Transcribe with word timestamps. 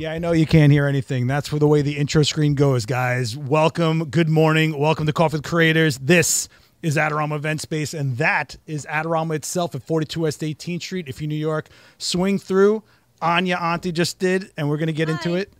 Yeah, 0.00 0.12
I 0.12 0.18
know 0.18 0.32
you 0.32 0.46
can't 0.46 0.72
hear 0.72 0.86
anything. 0.86 1.26
That's 1.26 1.46
for 1.46 1.58
the 1.58 1.66
way 1.66 1.82
the 1.82 1.98
intro 1.98 2.22
screen 2.22 2.54
goes, 2.54 2.86
guys. 2.86 3.36
Welcome, 3.36 4.06
good 4.06 4.30
morning, 4.30 4.78
welcome 4.78 5.04
to 5.04 5.12
Coffee 5.12 5.36
with 5.36 5.44
Creators. 5.44 5.98
This 5.98 6.48
is 6.80 6.96
Adorama 6.96 7.36
Event 7.36 7.60
Space, 7.60 7.92
and 7.92 8.16
that 8.16 8.56
is 8.66 8.86
Adorama 8.86 9.34
itself 9.34 9.74
at 9.74 9.82
42 9.82 10.20
West 10.20 10.40
18th 10.40 10.80
Street. 10.80 11.06
If 11.06 11.20
you're 11.20 11.28
New 11.28 11.34
York, 11.34 11.68
swing 11.98 12.38
through. 12.38 12.82
Anya 13.20 13.58
Anti 13.58 13.92
just 13.92 14.18
did, 14.18 14.50
and 14.56 14.70
we're 14.70 14.78
going 14.78 14.86
to 14.86 14.94
get 14.94 15.10
into 15.10 15.34
it. 15.34 15.52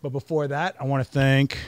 But 0.00 0.12
before 0.12 0.48
that, 0.48 0.76
I 0.80 0.84
want 0.84 1.04
to 1.04 1.12
thank 1.12 1.58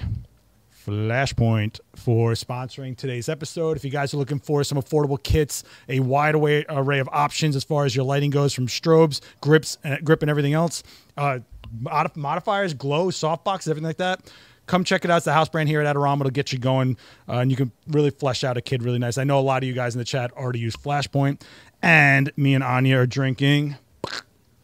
Flashpoint 0.86 1.80
for 1.96 2.32
sponsoring 2.32 2.96
today's 2.96 3.28
episode. 3.28 3.76
If 3.76 3.84
you 3.84 3.90
guys 3.90 4.14
are 4.14 4.18
looking 4.18 4.38
for 4.38 4.62
some 4.62 4.78
affordable 4.78 5.20
kits, 5.20 5.64
a 5.88 5.98
wide 5.98 6.36
array, 6.36 6.64
of 7.00 7.08
options 7.10 7.56
as 7.56 7.64
far 7.64 7.84
as 7.84 7.96
your 7.96 8.04
lighting 8.04 8.30
goes, 8.30 8.54
from 8.54 8.68
strobes, 8.68 9.20
grips, 9.40 9.78
and, 9.82 10.04
grip, 10.04 10.22
and 10.22 10.30
everything 10.30 10.52
else, 10.52 10.84
uh, 11.16 11.40
mod- 11.80 12.16
modifiers, 12.16 12.72
glow, 12.72 13.08
softbox, 13.08 13.68
everything 13.68 13.82
like 13.82 13.96
that. 13.96 14.32
Come 14.66 14.84
check 14.84 15.04
it 15.04 15.10
out. 15.10 15.16
It's 15.16 15.24
the 15.24 15.32
house 15.32 15.48
brand 15.48 15.68
here 15.68 15.80
at 15.80 15.96
Adorama. 15.96 16.20
It'll 16.20 16.30
get 16.30 16.52
you 16.52 16.60
going, 16.60 16.96
uh, 17.28 17.38
and 17.38 17.50
you 17.50 17.56
can 17.56 17.72
really 17.88 18.10
flesh 18.10 18.44
out 18.44 18.56
a 18.56 18.60
kid 18.60 18.84
really 18.84 19.00
nice. 19.00 19.18
I 19.18 19.24
know 19.24 19.40
a 19.40 19.40
lot 19.40 19.64
of 19.64 19.68
you 19.68 19.74
guys 19.74 19.96
in 19.96 19.98
the 19.98 20.04
chat 20.04 20.30
already 20.36 20.60
use 20.60 20.76
Flashpoint, 20.76 21.42
and 21.82 22.30
me 22.36 22.54
and 22.54 22.62
Anya 22.62 22.98
are 22.98 23.06
drinking 23.06 23.76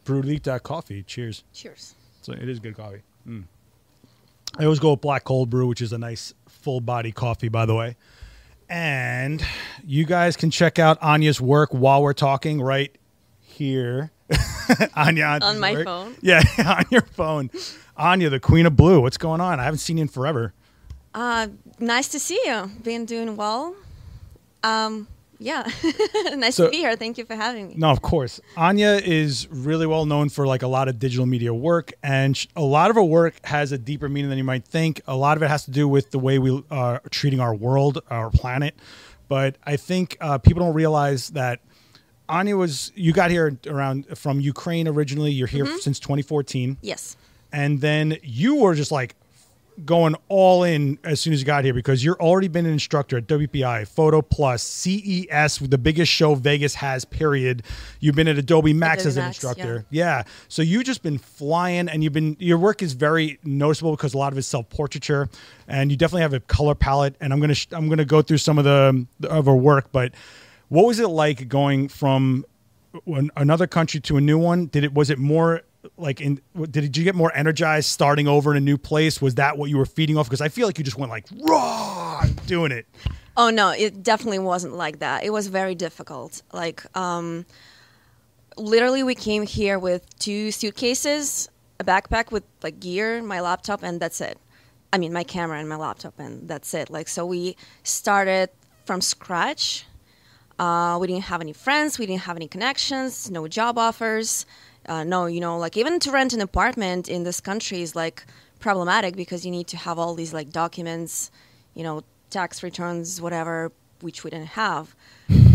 Brulita 0.05 0.63
coffee. 0.63 1.03
Cheers. 1.03 1.43
Cheers. 1.53 1.95
So 2.21 2.31
it 2.31 2.47
is 2.47 2.59
good 2.59 2.77
coffee. 2.77 3.01
Mm. 3.27 3.43
I 4.57 4.63
always 4.65 4.79
go 4.79 4.91
with 4.91 5.01
black 5.01 5.23
cold 5.23 5.49
brew, 5.49 5.67
which 5.67 5.81
is 5.81 5.93
a 5.93 5.97
nice 5.97 6.33
full 6.47 6.79
body 6.79 7.11
coffee, 7.11 7.49
by 7.49 7.65
the 7.65 7.73
way. 7.75 7.95
And 8.69 9.43
you 9.85 10.05
guys 10.05 10.35
can 10.37 10.49
check 10.51 10.79
out 10.79 10.97
Anya's 11.01 11.41
work 11.41 11.69
while 11.73 12.01
we're 12.01 12.13
talking 12.13 12.61
right 12.61 12.95
here. 13.39 14.11
Anya 14.95 15.39
On 15.41 15.59
my 15.59 15.73
work. 15.73 15.85
phone? 15.85 16.15
Yeah, 16.21 16.41
on 16.65 16.85
your 16.89 17.01
phone. 17.01 17.49
Anya, 17.97 18.29
the 18.29 18.39
queen 18.39 18.65
of 18.65 18.75
blue. 18.75 19.01
What's 19.01 19.17
going 19.17 19.41
on? 19.41 19.59
I 19.59 19.63
haven't 19.63 19.79
seen 19.79 19.97
you 19.97 20.03
in 20.03 20.07
forever. 20.07 20.53
Uh, 21.13 21.47
nice 21.79 22.07
to 22.09 22.19
see 22.19 22.39
you. 22.45 22.71
Been 22.83 23.05
doing 23.05 23.35
well. 23.35 23.75
Um, 24.63 25.07
yeah, 25.43 25.69
nice 26.35 26.55
So- 26.55 26.65
to 26.65 26.71
be 26.71 26.77
here. 26.77 26.95
Thank 26.95 27.17
you 27.17 27.25
for 27.25 27.35
having 27.35 27.67
me. 27.67 27.75
No, 27.77 27.89
of 27.91 28.01
course. 28.01 28.39
Anya 28.57 28.93
is 29.03 29.47
really 29.51 29.85
well 29.85 30.05
known 30.05 30.29
for 30.29 30.47
like 30.47 30.61
a 30.63 30.67
lot 30.67 30.87
of 30.87 30.97
digital 30.99 31.25
media 31.25 31.53
work, 31.53 31.91
and 32.01 32.35
sh- 32.37 32.47
a 32.55 32.61
lot 32.63 32.89
of 32.89 32.95
her 32.95 33.03
work 33.03 33.33
has 33.45 33.71
a 33.71 33.77
deeper 33.77 34.07
meaning 34.09 34.29
than 34.29 34.37
you 34.37 34.43
might 34.43 34.65
think. 34.65 35.01
A 35.07 35.15
lot 35.15 35.35
of 35.37 35.43
it 35.43 35.49
has 35.49 35.65
to 35.65 35.71
do 35.71 35.87
with 35.87 36.11
the 36.11 36.19
way 36.19 36.39
we 36.39 36.63
are 36.71 37.01
treating 37.09 37.39
our 37.39 37.53
world, 37.53 37.99
our 38.09 38.29
planet. 38.31 38.73
But 39.27 39.57
I 39.65 39.75
think 39.77 40.17
uh, 40.21 40.37
people 40.37 40.61
don't 40.63 40.73
realize 40.75 41.29
that 41.29 41.59
Anya 42.29 42.55
was. 42.57 42.91
You 42.95 43.11
got 43.13 43.31
here 43.31 43.57
around 43.67 44.17
from 44.17 44.39
Ukraine 44.39 44.87
originally. 44.87 45.31
You're 45.31 45.47
here 45.47 45.65
since 45.79 45.99
2014, 45.99 46.77
Yes. 46.81 47.17
and 47.51 47.81
then 47.81 48.17
you 48.23 48.55
were 48.55 48.75
just 48.75 48.91
like 48.91 49.15
going 49.85 50.15
all 50.29 50.63
in 50.63 50.97
as 51.03 51.19
soon 51.19 51.33
as 51.33 51.39
you 51.39 51.45
got 51.45 51.63
here 51.63 51.73
because 51.73 52.03
you're 52.03 52.19
already 52.21 52.47
been 52.47 52.65
an 52.65 52.73
instructor 52.73 53.17
at 53.17 53.27
WPPI, 53.27 53.87
Photo 53.87 54.21
Plus, 54.21 54.61
CES, 54.63 55.59
the 55.59 55.77
biggest 55.77 56.11
show 56.11 56.35
Vegas 56.35 56.75
has. 56.75 57.05
Period. 57.05 57.63
You've 57.99 58.15
been 58.15 58.27
at 58.27 58.37
Adobe 58.37 58.73
Max 58.73 59.01
Adobe 59.01 59.09
as 59.09 59.17
an 59.17 59.23
Max, 59.25 59.37
instructor. 59.37 59.85
Yeah. 59.89 60.23
So 60.47 60.61
you've 60.61 60.85
just 60.85 61.03
been 61.03 61.17
flying, 61.17 61.89
and 61.89 62.03
you've 62.03 62.13
been 62.13 62.35
your 62.39 62.57
work 62.57 62.81
is 62.81 62.93
very 62.93 63.39
noticeable 63.43 63.91
because 63.91 64.13
a 64.13 64.17
lot 64.17 64.31
of 64.31 64.37
it's 64.37 64.47
self 64.47 64.69
portraiture, 64.69 65.29
and 65.67 65.91
you 65.91 65.97
definitely 65.97 66.23
have 66.23 66.33
a 66.33 66.39
color 66.39 66.75
palette. 66.75 67.15
And 67.21 67.33
I'm 67.33 67.39
gonna 67.39 67.53
sh- 67.53 67.67
I'm 67.71 67.89
gonna 67.89 68.05
go 68.05 68.21
through 68.21 68.37
some 68.37 68.57
of 68.57 68.63
the 68.63 69.05
of 69.27 69.45
her 69.45 69.55
work, 69.55 69.91
but 69.91 70.13
what 70.69 70.85
was 70.85 70.99
it 70.99 71.07
like 71.07 71.47
going 71.47 71.87
from 71.87 72.45
another 73.35 73.67
country 73.67 73.99
to 74.01 74.17
a 74.17 74.21
new 74.21 74.37
one? 74.37 74.67
Did 74.67 74.83
it 74.83 74.93
was 74.93 75.09
it 75.09 75.19
more 75.19 75.61
like 75.97 76.21
in 76.21 76.41
did 76.69 76.95
you 76.97 77.03
get 77.03 77.15
more 77.15 77.31
energized 77.35 77.89
starting 77.89 78.27
over 78.27 78.51
in 78.51 78.57
a 78.57 78.61
new 78.61 78.77
place? 78.77 79.21
Was 79.21 79.35
that 79.35 79.57
what 79.57 79.69
you 79.69 79.77
were 79.77 79.85
feeding 79.85 80.17
off? 80.17 80.27
Because 80.27 80.41
I 80.41 80.49
feel 80.49 80.67
like 80.67 80.77
you 80.77 80.83
just 80.83 80.97
went 80.97 81.11
like 81.11 81.25
raw 81.41 82.23
doing 82.45 82.71
it. 82.71 82.85
Oh 83.35 83.49
no, 83.49 83.71
it 83.71 84.03
definitely 84.03 84.39
wasn't 84.39 84.75
like 84.75 84.99
that. 84.99 85.23
It 85.23 85.31
was 85.31 85.47
very 85.47 85.75
difficult. 85.75 86.43
Like, 86.51 86.85
um, 86.95 87.45
literally, 88.57 89.01
we 89.03 89.15
came 89.15 89.43
here 89.43 89.79
with 89.79 90.07
two 90.19 90.51
suitcases, 90.51 91.49
a 91.79 91.83
backpack 91.83 92.31
with 92.31 92.43
like 92.61 92.79
gear, 92.79 93.23
my 93.23 93.41
laptop, 93.41 93.81
and 93.81 93.99
that's 93.99 94.21
it. 94.21 94.37
I 94.91 94.99
mean, 94.99 95.11
my 95.11 95.23
camera 95.23 95.57
and 95.57 95.67
my 95.67 95.75
laptop, 95.75 96.19
and 96.19 96.47
that's 96.47 96.73
it. 96.75 96.91
Like, 96.91 97.07
so 97.07 97.25
we 97.25 97.55
started 97.81 98.49
from 98.85 99.01
scratch. 99.01 99.85
Uh, 100.59 100.99
we 101.01 101.07
didn't 101.07 101.23
have 101.23 101.41
any 101.41 101.53
friends. 101.53 101.97
We 101.97 102.05
didn't 102.05 102.21
have 102.21 102.35
any 102.35 102.47
connections. 102.47 103.31
No 103.31 103.47
job 103.47 103.79
offers. 103.79 104.45
Uh, 104.87 105.03
no, 105.03 105.25
you 105.25 105.39
know, 105.39 105.57
like 105.57 105.77
even 105.77 105.99
to 105.99 106.11
rent 106.11 106.33
an 106.33 106.41
apartment 106.41 107.07
in 107.07 107.23
this 107.23 107.39
country 107.39 107.81
is 107.81 107.95
like 107.95 108.25
problematic 108.59 109.15
because 109.15 109.45
you 109.45 109.51
need 109.51 109.67
to 109.67 109.77
have 109.77 109.97
all 109.97 110.13
these 110.15 110.33
like 110.33 110.49
documents, 110.51 111.31
you 111.73 111.83
know, 111.83 112.03
tax 112.29 112.63
returns, 112.63 113.21
whatever, 113.21 113.71
which 114.01 114.23
we 114.23 114.29
didn't 114.29 114.47
have. 114.47 114.95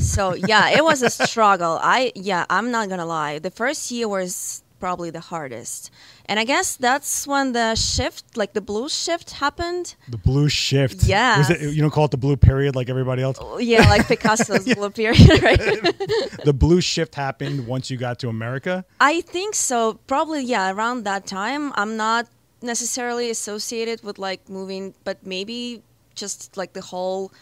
So 0.00 0.34
yeah, 0.34 0.70
it 0.70 0.82
was 0.84 1.02
a 1.02 1.10
struggle. 1.10 1.78
I 1.82 2.12
yeah, 2.14 2.46
I'm 2.48 2.70
not 2.70 2.88
gonna 2.88 3.06
lie. 3.06 3.38
The 3.38 3.50
first 3.50 3.90
year 3.90 4.08
was 4.08 4.62
probably 4.78 5.10
the 5.10 5.20
hardest, 5.20 5.90
and 6.26 6.38
I 6.38 6.44
guess 6.44 6.76
that's 6.76 7.26
when 7.26 7.52
the 7.52 7.74
shift, 7.74 8.36
like 8.36 8.52
the 8.52 8.60
blue 8.60 8.88
shift, 8.88 9.32
happened. 9.32 9.94
The 10.08 10.18
blue 10.18 10.48
shift. 10.48 11.04
Yeah. 11.04 11.38
Was 11.38 11.50
it, 11.50 11.60
you 11.74 11.80
don't 11.80 11.90
call 11.90 12.04
it 12.04 12.10
the 12.10 12.16
blue 12.16 12.36
period 12.36 12.76
like 12.76 12.88
everybody 12.88 13.22
else. 13.22 13.38
Yeah, 13.58 13.88
like 13.88 14.06
Picasso's 14.06 14.72
blue 14.74 14.90
period, 14.90 15.42
right? 15.42 15.60
The 16.44 16.52
blue 16.52 16.80
shift 16.80 17.14
happened 17.14 17.66
once 17.66 17.90
you 17.90 17.96
got 17.96 18.18
to 18.20 18.28
America. 18.28 18.84
I 19.00 19.20
think 19.22 19.54
so. 19.54 19.94
Probably, 20.06 20.42
yeah, 20.42 20.70
around 20.70 21.04
that 21.04 21.26
time. 21.26 21.72
I'm 21.74 21.96
not 21.96 22.28
necessarily 22.62 23.30
associated 23.30 24.02
with 24.02 24.18
like 24.18 24.48
moving, 24.48 24.94
but 25.04 25.24
maybe 25.26 25.82
just 26.14 26.56
like 26.56 26.72
the 26.72 26.80
whole 26.80 27.32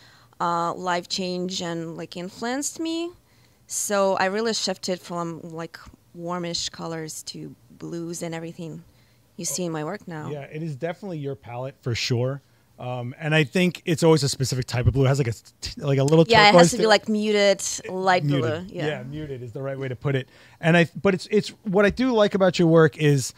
uh, 0.41 0.73
life 0.75 1.09
change 1.09 1.63
and 1.63 1.97
like 1.97 2.17
influenced 2.17 2.81
me. 2.81 3.11
So 3.67 4.15
I 4.17 4.27
really 4.27 4.55
shifted 4.55 5.01
from 5.01 5.41
like 5.43 5.79
warmish 6.17 6.69
colors 6.71 7.23
to 7.25 7.55
blues 7.71 8.23
and 8.23 8.35
everything 8.35 8.83
you 9.37 9.45
see 9.45 9.65
in 9.65 9.73
my 9.73 9.85
work 9.85 10.09
now. 10.09 10.31
Yeah, 10.31 10.43
it 10.43 10.63
is 10.63 10.77
definitely 10.77 11.19
your 11.19 11.35
palette 11.35 11.77
for 11.83 11.95
sure. 11.95 12.41
Um, 12.79 13.15
and 13.19 13.35
I 13.35 13.45
think 13.45 13.81
it's 13.87 14.03
always 14.03 14.23
a 14.23 14.29
specific 14.29 14.67
type 14.67 14.87
of 14.87 14.93
blue. 14.93 15.07
It 15.07 15.09
has 15.09 15.19
like 15.19 15.29
a 15.29 15.33
t- 15.61 15.81
like 15.81 15.99
a 15.99 16.05
little 16.05 16.27
Yeah, 16.29 16.51
it 16.51 16.55
has 16.55 16.73
to 16.73 16.79
be 16.79 16.87
like 16.87 17.09
muted, 17.09 17.63
light 17.89 18.23
muted. 18.25 18.69
blue. 18.69 18.77
Yeah. 18.77 19.03
muted 19.03 19.43
is 19.43 19.53
the 19.53 19.63
right 19.63 19.79
way 19.79 19.89
to 19.89 19.97
put 19.97 20.15
it. 20.15 20.29
And 20.61 20.77
I, 20.77 20.89
but 21.01 21.15
it's 21.15 21.27
it's 21.31 21.49
what 21.65 21.87
I 21.87 21.91
do 21.91 22.13
like 22.13 22.35
about 22.35 22.59
your 22.59 22.69
work 22.69 22.99
is 22.99 23.33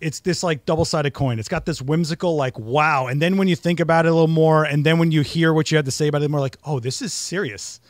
it's 0.00 0.20
this 0.20 0.42
like 0.42 0.64
double 0.64 0.86
sided 0.86 1.12
coin. 1.12 1.38
It's 1.38 1.48
got 1.48 1.66
this 1.66 1.82
whimsical 1.82 2.36
like 2.36 2.58
wow, 2.58 3.06
and 3.06 3.20
then 3.20 3.36
when 3.36 3.48
you 3.48 3.56
think 3.56 3.80
about 3.80 4.06
it 4.06 4.08
a 4.08 4.12
little 4.12 4.28
more, 4.28 4.64
and 4.64 4.84
then 4.84 4.98
when 4.98 5.10
you 5.10 5.20
hear 5.20 5.52
what 5.52 5.70
you 5.70 5.76
had 5.76 5.84
to 5.84 5.90
say 5.90 6.08
about 6.08 6.22
it 6.22 6.30
more, 6.30 6.40
like 6.40 6.56
oh, 6.64 6.80
this 6.80 7.02
is 7.02 7.12
serious. 7.12 7.80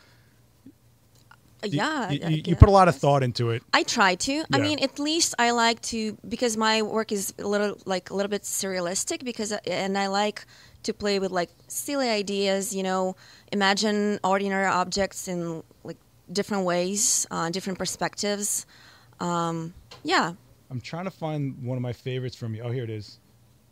Yeah. 1.63 2.09
you, 2.09 2.27
you, 2.27 2.41
you 2.47 2.55
put 2.55 2.69
a 2.69 2.71
lot 2.71 2.87
of 2.87 2.95
thought 2.95 3.23
into 3.23 3.51
it. 3.51 3.63
I 3.73 3.83
try 3.83 4.15
to. 4.15 4.43
I 4.51 4.59
mean, 4.59 4.79
at 4.79 4.99
least 4.99 5.35
I 5.37 5.51
like 5.51 5.81
to 5.83 6.17
because 6.27 6.57
my 6.57 6.81
work 6.81 7.11
is 7.11 7.33
a 7.39 7.47
little 7.47 7.77
like 7.85 8.09
a 8.09 8.15
little 8.15 8.29
bit 8.29 8.43
surrealistic 8.43 9.23
because 9.23 9.51
and 9.51 9.97
I 9.97 10.07
like 10.07 10.45
to 10.83 10.93
play 10.93 11.19
with 11.19 11.31
like 11.31 11.49
silly 11.67 12.09
ideas. 12.09 12.73
You 12.75 12.83
know, 12.83 13.15
imagine 13.51 14.19
ordinary 14.23 14.65
objects 14.65 15.27
in 15.27 15.63
like 15.83 15.97
different 16.31 16.65
ways, 16.65 17.27
uh, 17.31 17.49
different 17.49 17.77
perspectives. 17.77 18.65
Um, 19.19 19.73
yeah. 20.03 20.33
I'm 20.69 20.81
trying 20.81 21.05
to 21.05 21.11
find 21.11 21.61
one 21.61 21.77
of 21.77 21.81
my 21.81 21.93
favorites 21.93 22.35
from 22.35 22.55
you. 22.55 22.63
Oh, 22.63 22.71
here 22.71 22.83
it 22.83 22.89
is. 22.89 23.19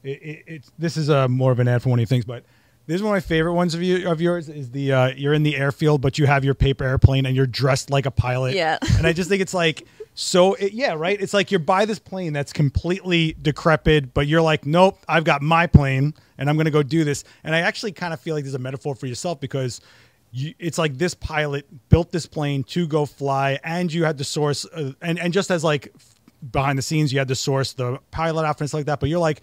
It, 0.04 0.22
it, 0.22 0.44
it's 0.48 0.72
this 0.78 0.98
is 0.98 1.10
uh, 1.10 1.28
more 1.28 1.52
of 1.52 1.60
an 1.60 1.68
ad 1.68 1.82
for 1.82 1.90
one 1.90 2.00
of 2.00 2.02
your 2.02 2.08
things, 2.08 2.26
but 2.26 2.44
this 2.90 2.96
is 2.96 3.04
one 3.04 3.16
of 3.16 3.24
my 3.24 3.28
favorite 3.28 3.54
ones 3.54 3.76
of 3.76 3.84
you 3.84 4.10
of 4.10 4.20
yours. 4.20 4.50
Is 4.50 4.72
the 4.72 4.92
uh, 4.92 5.08
you're 5.16 5.36
in 5.36 5.44
the 5.44 5.56
airfield, 5.56 6.02
but 6.02 6.18
you 6.18 6.26
have 6.26 6.44
your 6.44 6.56
paper 6.56 6.84
airplane 6.84 7.28
and 7.28 7.36
you're 7.36 7.46
dressed 7.46 7.92
like 7.92 8.08
a 8.08 8.12
pilot. 8.12 8.56
Yeah. 8.56 8.80
and 8.98 9.06
I 9.06 9.14
just 9.14 9.30
think 9.30 9.44
it's 9.44 9.54
like 9.54 9.86
so. 10.16 10.56
It, 10.56 10.74
yeah, 10.74 10.96
right. 10.96 11.22
It's 11.22 11.32
like 11.32 11.52
you're 11.52 11.60
by 11.60 11.86
this 11.86 12.00
plane 12.00 12.34
that's 12.34 12.52
completely 12.52 13.36
decrepit, 13.40 14.12
but 14.16 14.26
you're 14.26 14.42
like, 14.42 14.66
nope, 14.66 14.98
I've 15.08 15.24
got 15.24 15.44
my 15.44 15.68
plane 15.68 16.16
and 16.40 16.50
I'm 16.50 16.56
going 16.56 16.66
to 16.66 16.72
go 16.72 16.82
do 16.82 17.04
this. 17.04 17.26
And 17.44 17.54
I 17.54 17.60
actually 17.60 17.92
kind 17.92 18.12
of 18.12 18.20
feel 18.22 18.34
like 18.34 18.44
there's 18.44 18.56
a 18.56 18.60
metaphor 18.60 18.96
for 18.96 19.06
yourself 19.06 19.40
because. 19.40 19.82
You, 20.32 20.54
it's 20.60 20.78
like 20.78 20.96
this 20.96 21.16
pilot 21.16 21.66
built 21.90 22.12
this 22.12 22.28
plane 22.28 22.64
to 22.66 22.86
go 22.86 23.08
fly, 23.08 23.58
and 23.64 23.92
you 23.92 24.04
had 24.04 24.20
to 24.20 24.24
source, 24.24 24.64
uh, 24.64 24.92
and 25.02 25.18
and 25.18 25.34
just 25.34 25.50
as 25.50 25.64
like 25.64 25.92
behind 26.52 26.78
the 26.78 26.84
scenes, 26.84 27.12
you 27.12 27.18
had 27.18 27.30
to 27.30 27.36
source 27.36 27.74
the 27.74 28.00
pilot 28.12 28.46
outfits 28.46 28.72
like 28.72 28.86
that. 28.86 29.00
But 29.00 29.10
you're 29.10 29.18
like, 29.18 29.42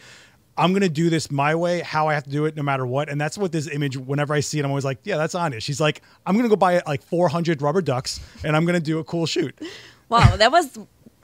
I'm 0.58 0.72
gonna 0.72 0.88
do 0.88 1.10
this 1.10 1.30
my 1.30 1.54
way, 1.54 1.80
how 1.80 2.08
I 2.08 2.14
have 2.14 2.24
to 2.24 2.30
do 2.30 2.46
it, 2.46 2.56
no 2.56 2.62
matter 2.62 2.86
what. 2.86 3.08
And 3.08 3.20
that's 3.20 3.36
what 3.36 3.52
this 3.52 3.68
image. 3.68 3.96
Whenever 3.96 4.32
I 4.34 4.40
see 4.40 4.58
it, 4.58 4.64
I'm 4.64 4.70
always 4.70 4.84
like, 4.84 4.98
yeah, 5.04 5.16
that's 5.16 5.34
Anya. 5.34 5.60
She's 5.60 5.80
like, 5.80 6.02
I'm 6.24 6.36
gonna 6.36 6.48
go 6.48 6.56
buy 6.56 6.80
like 6.86 7.02
400 7.02 7.60
rubber 7.62 7.82
ducks, 7.82 8.20
and 8.44 8.56
I'm 8.56 8.64
gonna 8.64 8.80
do 8.80 8.98
a 8.98 9.04
cool 9.04 9.26
shoot. 9.26 9.58
Wow, 10.08 10.36
that 10.36 10.50
was 10.52 10.78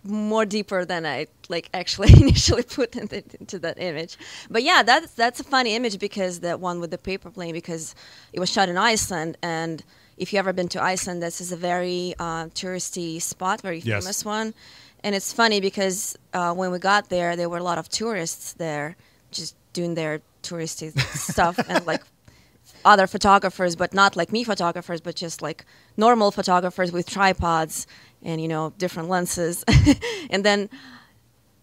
more 0.05 0.44
deeper 0.44 0.84
than 0.84 1.06
I 1.06 1.29
like 1.49 1.70
actually 1.73 2.12
initially 2.20 2.64
put 2.64 2.96
in 2.96 3.06
the, 3.06 3.23
into 3.38 3.58
that 3.61 3.79
image. 3.81 4.17
But 4.50 4.62
yeah, 4.64 4.82
that's 4.82 5.12
that's 5.12 5.40
a 5.40 5.44
funny 5.44 5.75
image 5.76 5.99
because 5.99 6.40
that 6.40 6.58
one 6.61 6.81
with 6.81 6.90
the 6.90 6.99
paper 6.99 7.31
plane 7.31 7.52
because 7.55 7.94
it 8.32 8.40
was 8.40 8.50
shot 8.50 8.69
in 8.69 8.76
Iceland 8.76 9.38
and 9.43 9.82
if 10.19 10.32
you 10.32 10.38
ever 10.38 10.52
been 10.52 10.69
to 10.69 10.82
Iceland, 10.82 11.23
this 11.23 11.40
is 11.40 11.52
a 11.52 11.56
very 11.56 12.14
uh, 12.19 12.46
touristy 12.46 13.20
spot, 13.20 13.61
very 13.62 13.79
Yes. 13.79 14.02
famous 14.05 14.25
one. 14.25 14.55
And 15.02 15.14
it's 15.14 15.32
funny 15.32 15.61
because 15.61 16.17
uh, 16.34 16.52
when 16.55 16.70
we 16.70 16.79
got 16.79 17.08
there, 17.08 17.34
there 17.34 17.49
were 17.49 17.58
a 17.58 17.62
lot 17.62 17.79
of 17.79 17.88
tourists 17.88 18.52
there, 18.52 18.94
just 19.32 19.56
doing 19.73 19.94
their 19.94 20.20
touristy 20.43 20.99
stuff, 21.17 21.58
and 21.69 21.87
like 21.87 22.02
other 22.84 23.06
photographers, 23.06 23.76
but 23.76 23.93
not 23.94 24.17
like 24.17 24.32
me 24.32 24.44
photographers, 24.44 25.00
but 25.00 25.14
just 25.17 25.43
like 25.43 25.64
normal 25.96 26.31
photographers 26.31 26.93
with 26.93 27.08
tripods 27.08 27.87
and 28.23 28.40
you 28.40 28.49
know 28.49 28.73
different 28.79 29.08
lenses. 29.08 29.64
and 30.31 30.44
then 30.44 30.69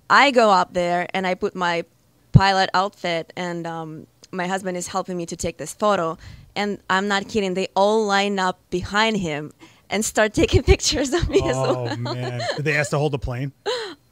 I 0.09 0.31
go 0.31 0.49
up 0.49 0.73
there 0.73 1.07
and 1.13 1.27
I 1.27 1.35
put 1.35 1.55
my 1.55 1.85
pilot 2.31 2.69
outfit, 2.73 3.31
and 3.35 3.65
um, 3.67 4.07
my 4.31 4.47
husband 4.47 4.77
is 4.77 4.87
helping 4.87 5.17
me 5.17 5.25
to 5.27 5.35
take 5.35 5.57
this 5.57 5.73
photo. 5.73 6.17
And 6.55 6.79
I'm 6.89 7.07
not 7.07 7.27
kidding; 7.27 7.53
they 7.53 7.67
all 7.75 8.05
line 8.05 8.39
up 8.39 8.59
behind 8.69 9.17
him 9.17 9.51
and 9.89 10.03
start 10.03 10.33
taking 10.41 10.63
pictures 10.63 11.13
of 11.13 11.29
me 11.29 11.41
as 11.47 11.55
Oh 11.55 11.83
well. 11.83 11.97
man, 11.97 12.41
did 12.55 12.65
they 12.65 12.75
ask 12.75 12.89
to 12.91 12.97
hold 12.97 13.11
the 13.11 13.19
plane? 13.19 13.51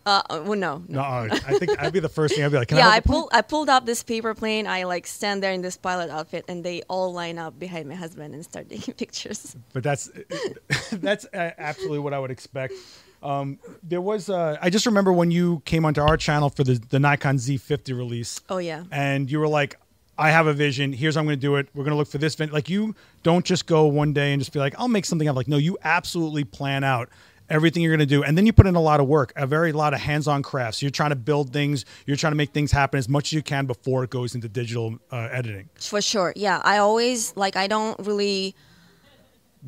Uh, 0.08 0.22
well, 0.46 0.56
no, 0.58 0.84
No, 0.88 1.02
I 1.02 1.28
think 1.60 1.78
I'd 1.82 1.92
be 1.92 2.00
the 2.00 2.08
first 2.08 2.34
thing. 2.36 2.46
I'd 2.46 2.52
be 2.52 2.58
like, 2.58 2.70
Can 2.70 2.78
yeah, 2.78 2.88
I, 2.88 2.96
I 2.96 3.02
hold 3.02 3.02
the 3.02 3.10
plane? 3.10 3.12
pulled 3.20 3.30
I 3.34 3.42
pulled 3.42 3.70
up 3.70 3.86
this 3.86 4.04
paper 4.04 4.34
plane. 4.34 4.66
I 4.66 4.84
like 4.84 5.06
stand 5.06 5.44
there 5.44 5.52
in 5.52 5.62
this 5.62 5.76
pilot 5.76 6.10
outfit, 6.10 6.46
and 6.48 6.64
they 6.64 6.82
all 6.88 7.12
line 7.12 7.38
up 7.38 7.60
behind 7.60 7.90
my 7.90 7.96
husband 7.96 8.34
and 8.34 8.42
start 8.44 8.70
taking 8.74 8.94
pictures. 8.94 9.56
but 9.74 9.84
that's 9.84 10.10
that's 10.94 11.26
uh, 11.34 11.52
absolutely 11.58 12.00
what 12.00 12.14
I 12.14 12.20
would 12.20 12.32
expect. 12.32 12.74
Um, 13.22 13.60
there 13.84 14.00
was, 14.00 14.30
uh, 14.30 14.58
I 14.62 14.70
just 14.70 14.86
remember 14.86 15.12
when 15.12 15.32
you 15.32 15.62
came 15.66 15.84
onto 15.86 16.02
our 16.02 16.16
channel 16.18 16.50
for 16.50 16.64
the 16.64 16.76
the 16.90 17.00
Nikon 17.00 17.38
Z50 17.38 17.90
release, 17.98 18.40
Oh 18.50 18.60
yeah, 18.60 18.84
and 18.92 19.30
you 19.30 19.40
were 19.40 19.48
like, 19.50 19.76
"I 20.18 20.30
have 20.32 20.48
a 20.48 20.54
vision. 20.54 20.94
Here's 20.94 21.16
how 21.16 21.22
I'm 21.22 21.26
going 21.28 21.38
to 21.38 21.42
do 21.42 21.56
it. 21.58 21.68
We're 21.74 21.84
going 21.84 21.92
to 21.96 21.98
look 21.98 22.08
for 22.08 22.20
this." 22.20 22.36
Vin-. 22.36 22.52
Like 22.52 22.70
you 22.70 22.96
don't 23.24 23.44
just 23.44 23.66
go 23.66 23.88
one 23.88 24.14
day 24.14 24.32
and 24.34 24.40
just 24.40 24.54
be 24.54 24.60
like, 24.60 24.76
"I'll 24.80 24.88
make 24.88 25.04
something 25.06 25.28
up." 25.28 25.36
Like 25.36 25.48
no, 25.50 25.58
you 25.58 25.78
absolutely 25.84 26.44
plan 26.46 26.84
out 26.86 27.10
everything 27.50 27.84
you're 27.84 27.96
going 27.96 28.08
to 28.08 28.16
do, 28.16 28.24
and 28.24 28.38
then 28.38 28.46
you 28.46 28.54
put 28.54 28.68
in 28.68 28.76
a 28.76 28.82
lot 28.82 29.00
of 29.00 29.08
work, 29.08 29.34
a 29.36 29.46
very 29.48 29.72
lot 29.72 29.94
of 29.94 30.00
hands-on 30.00 30.44
crafts. 30.44 30.82
You're 30.82 30.92
trying 30.92 31.12
to 31.12 31.16
build 31.16 31.54
things. 31.54 31.86
You're 32.06 32.18
trying 32.18 32.32
to 32.32 32.38
make 32.38 32.52
things 32.52 32.72
happen 32.72 32.98
as 32.98 33.08
much 33.10 33.30
as 33.30 33.34
you 33.34 33.42
can 33.42 33.66
before 33.66 34.04
it 34.04 34.10
goes 34.10 34.36
into 34.36 34.48
digital 34.50 34.98
uh, 35.12 35.30
editing. 35.32 35.70
for 35.80 36.02
sure. 36.02 36.34
Yeah, 36.36 36.62
I 36.64 36.78
always 36.78 37.36
like 37.36 37.56
I 37.56 37.68
don't 37.68 38.00
really. 38.06 38.56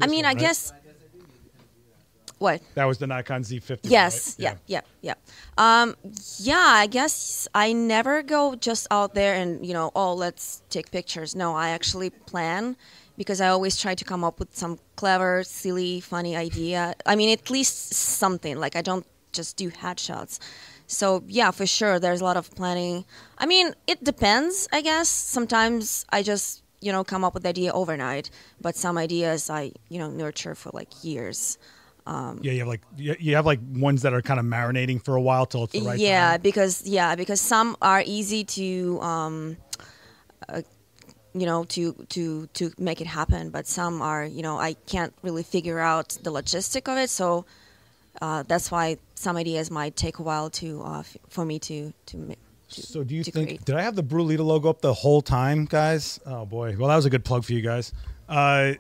I 0.02 0.08
mean, 0.08 0.18
one, 0.18 0.26
I 0.26 0.30
right? 0.30 0.38
guess. 0.38 0.74
What? 2.38 2.62
That 2.76 2.86
was 2.86 3.00
the 3.00 3.08
Nikon 3.08 3.42
Z50. 3.42 3.80
Yes. 3.84 4.38
right? 4.40 4.58
Yeah. 4.68 4.82
Yeah. 5.02 5.16
Yeah. 5.58 5.82
Um, 5.82 5.98
yeah. 6.38 6.56
I 6.58 6.88
guess 6.88 7.50
I 7.54 7.74
never 7.74 8.24
go 8.24 8.56
just 8.56 8.88
out 8.92 9.14
there 9.14 9.36
and 9.36 9.66
you 9.66 9.74
know, 9.74 9.92
oh, 9.94 10.14
let's 10.14 10.62
take 10.70 10.90
pictures. 10.90 11.36
No, 11.36 11.54
I 11.54 11.70
actually 11.72 12.12
plan 12.12 12.78
because 13.20 13.42
I 13.42 13.50
always 13.50 13.76
try 13.76 13.96
to 13.96 14.06
come 14.06 14.24
up 14.24 14.40
with 14.40 14.56
some 14.56 14.80
clever, 14.96 15.44
silly, 15.44 16.00
funny 16.00 16.38
idea. 16.38 16.96
I 17.06 17.18
mean, 17.18 17.30
at 17.38 17.50
least 17.50 17.94
something. 17.94 18.56
Like 18.58 18.78
I 18.78 18.82
don't 18.82 19.06
just 19.34 19.58
do 19.58 19.70
headshots. 19.70 20.40
So 20.88 21.22
yeah, 21.28 21.52
for 21.52 21.66
sure, 21.66 22.00
there's 22.00 22.22
a 22.22 22.24
lot 22.24 22.38
of 22.38 22.50
planning. 22.56 23.04
I 23.38 23.46
mean, 23.46 23.76
it 23.88 24.06
depends. 24.06 24.70
I 24.72 24.82
guess 24.82 25.10
sometimes 25.10 26.06
I 26.12 26.24
just 26.24 26.64
you 26.80 26.94
know 26.94 27.04
come 27.04 27.26
up 27.26 27.34
with 27.34 27.44
the 27.44 27.50
idea 27.50 27.74
overnight, 27.74 28.32
but 28.62 28.78
some 28.78 28.98
ideas 28.98 29.50
I 29.50 29.74
you 29.90 30.00
know 30.00 30.10
nurture 30.10 30.56
for 30.56 30.72
like 30.74 31.04
years. 31.04 31.58
Yeah, 32.42 32.54
you 32.54 32.60
have 32.60 32.68
like 32.70 32.82
you 32.98 33.16
you 33.20 33.36
have 33.36 33.46
like 33.46 33.60
ones 33.76 34.02
that 34.04 34.14
are 34.14 34.22
kind 34.22 34.40
of 34.40 34.46
marinating 34.46 35.04
for 35.04 35.16
a 35.16 35.22
while 35.22 35.46
till 35.46 35.66
it's 35.66 35.74
the 35.74 35.82
right 35.82 36.00
yeah 36.00 36.32
time. 36.32 36.42
because 36.42 36.88
yeah 36.88 37.16
because 37.16 37.40
some 37.40 37.76
are 37.82 38.02
easy 38.04 38.44
to 38.46 39.00
um 39.02 39.58
uh, 40.48 40.64
you 41.34 41.46
know 41.46 41.64
to 41.66 41.94
to 42.10 42.48
to 42.54 42.72
make 42.78 43.02
it 43.02 43.08
happen 43.08 43.50
but 43.52 43.68
some 43.68 44.02
are 44.02 44.26
you 44.26 44.42
know 44.42 44.58
i 44.60 44.74
can't 44.88 45.14
really 45.22 45.44
figure 45.44 45.80
out 45.80 46.18
the 46.24 46.32
logistic 46.32 46.92
of 46.92 46.98
it 46.98 47.10
so 47.10 47.46
uh, 48.22 48.44
that's 48.48 48.72
why 48.72 48.98
some 49.16 49.38
ideas 49.38 49.70
might 49.70 49.96
take 49.96 50.18
a 50.20 50.24
while 50.24 50.50
to 50.50 50.82
uh, 50.84 51.00
f- 51.00 51.16
for 51.30 51.46
me 51.46 51.60
to 51.60 51.94
to, 52.08 52.36
to 52.70 52.82
So 52.82 53.04
do 53.04 53.16
you 53.16 53.24
think 53.24 53.48
create. 53.50 53.66
did 53.66 53.76
I 53.76 53.82
have 53.84 53.96
the 53.96 54.04
Brulita 54.04 54.44
logo 54.44 54.70
up 54.70 54.82
the 54.82 54.94
whole 54.94 55.22
time, 55.22 55.66
guys? 55.66 56.20
Oh 56.26 56.46
boy. 56.46 56.76
Well, 56.78 56.90
that 56.90 56.96
was 56.96 57.06
a 57.06 57.10
good 57.10 57.24
plug 57.24 57.44
for 57.46 57.54
you 57.54 57.62
guys. 57.62 57.94
Uh, 58.28 58.74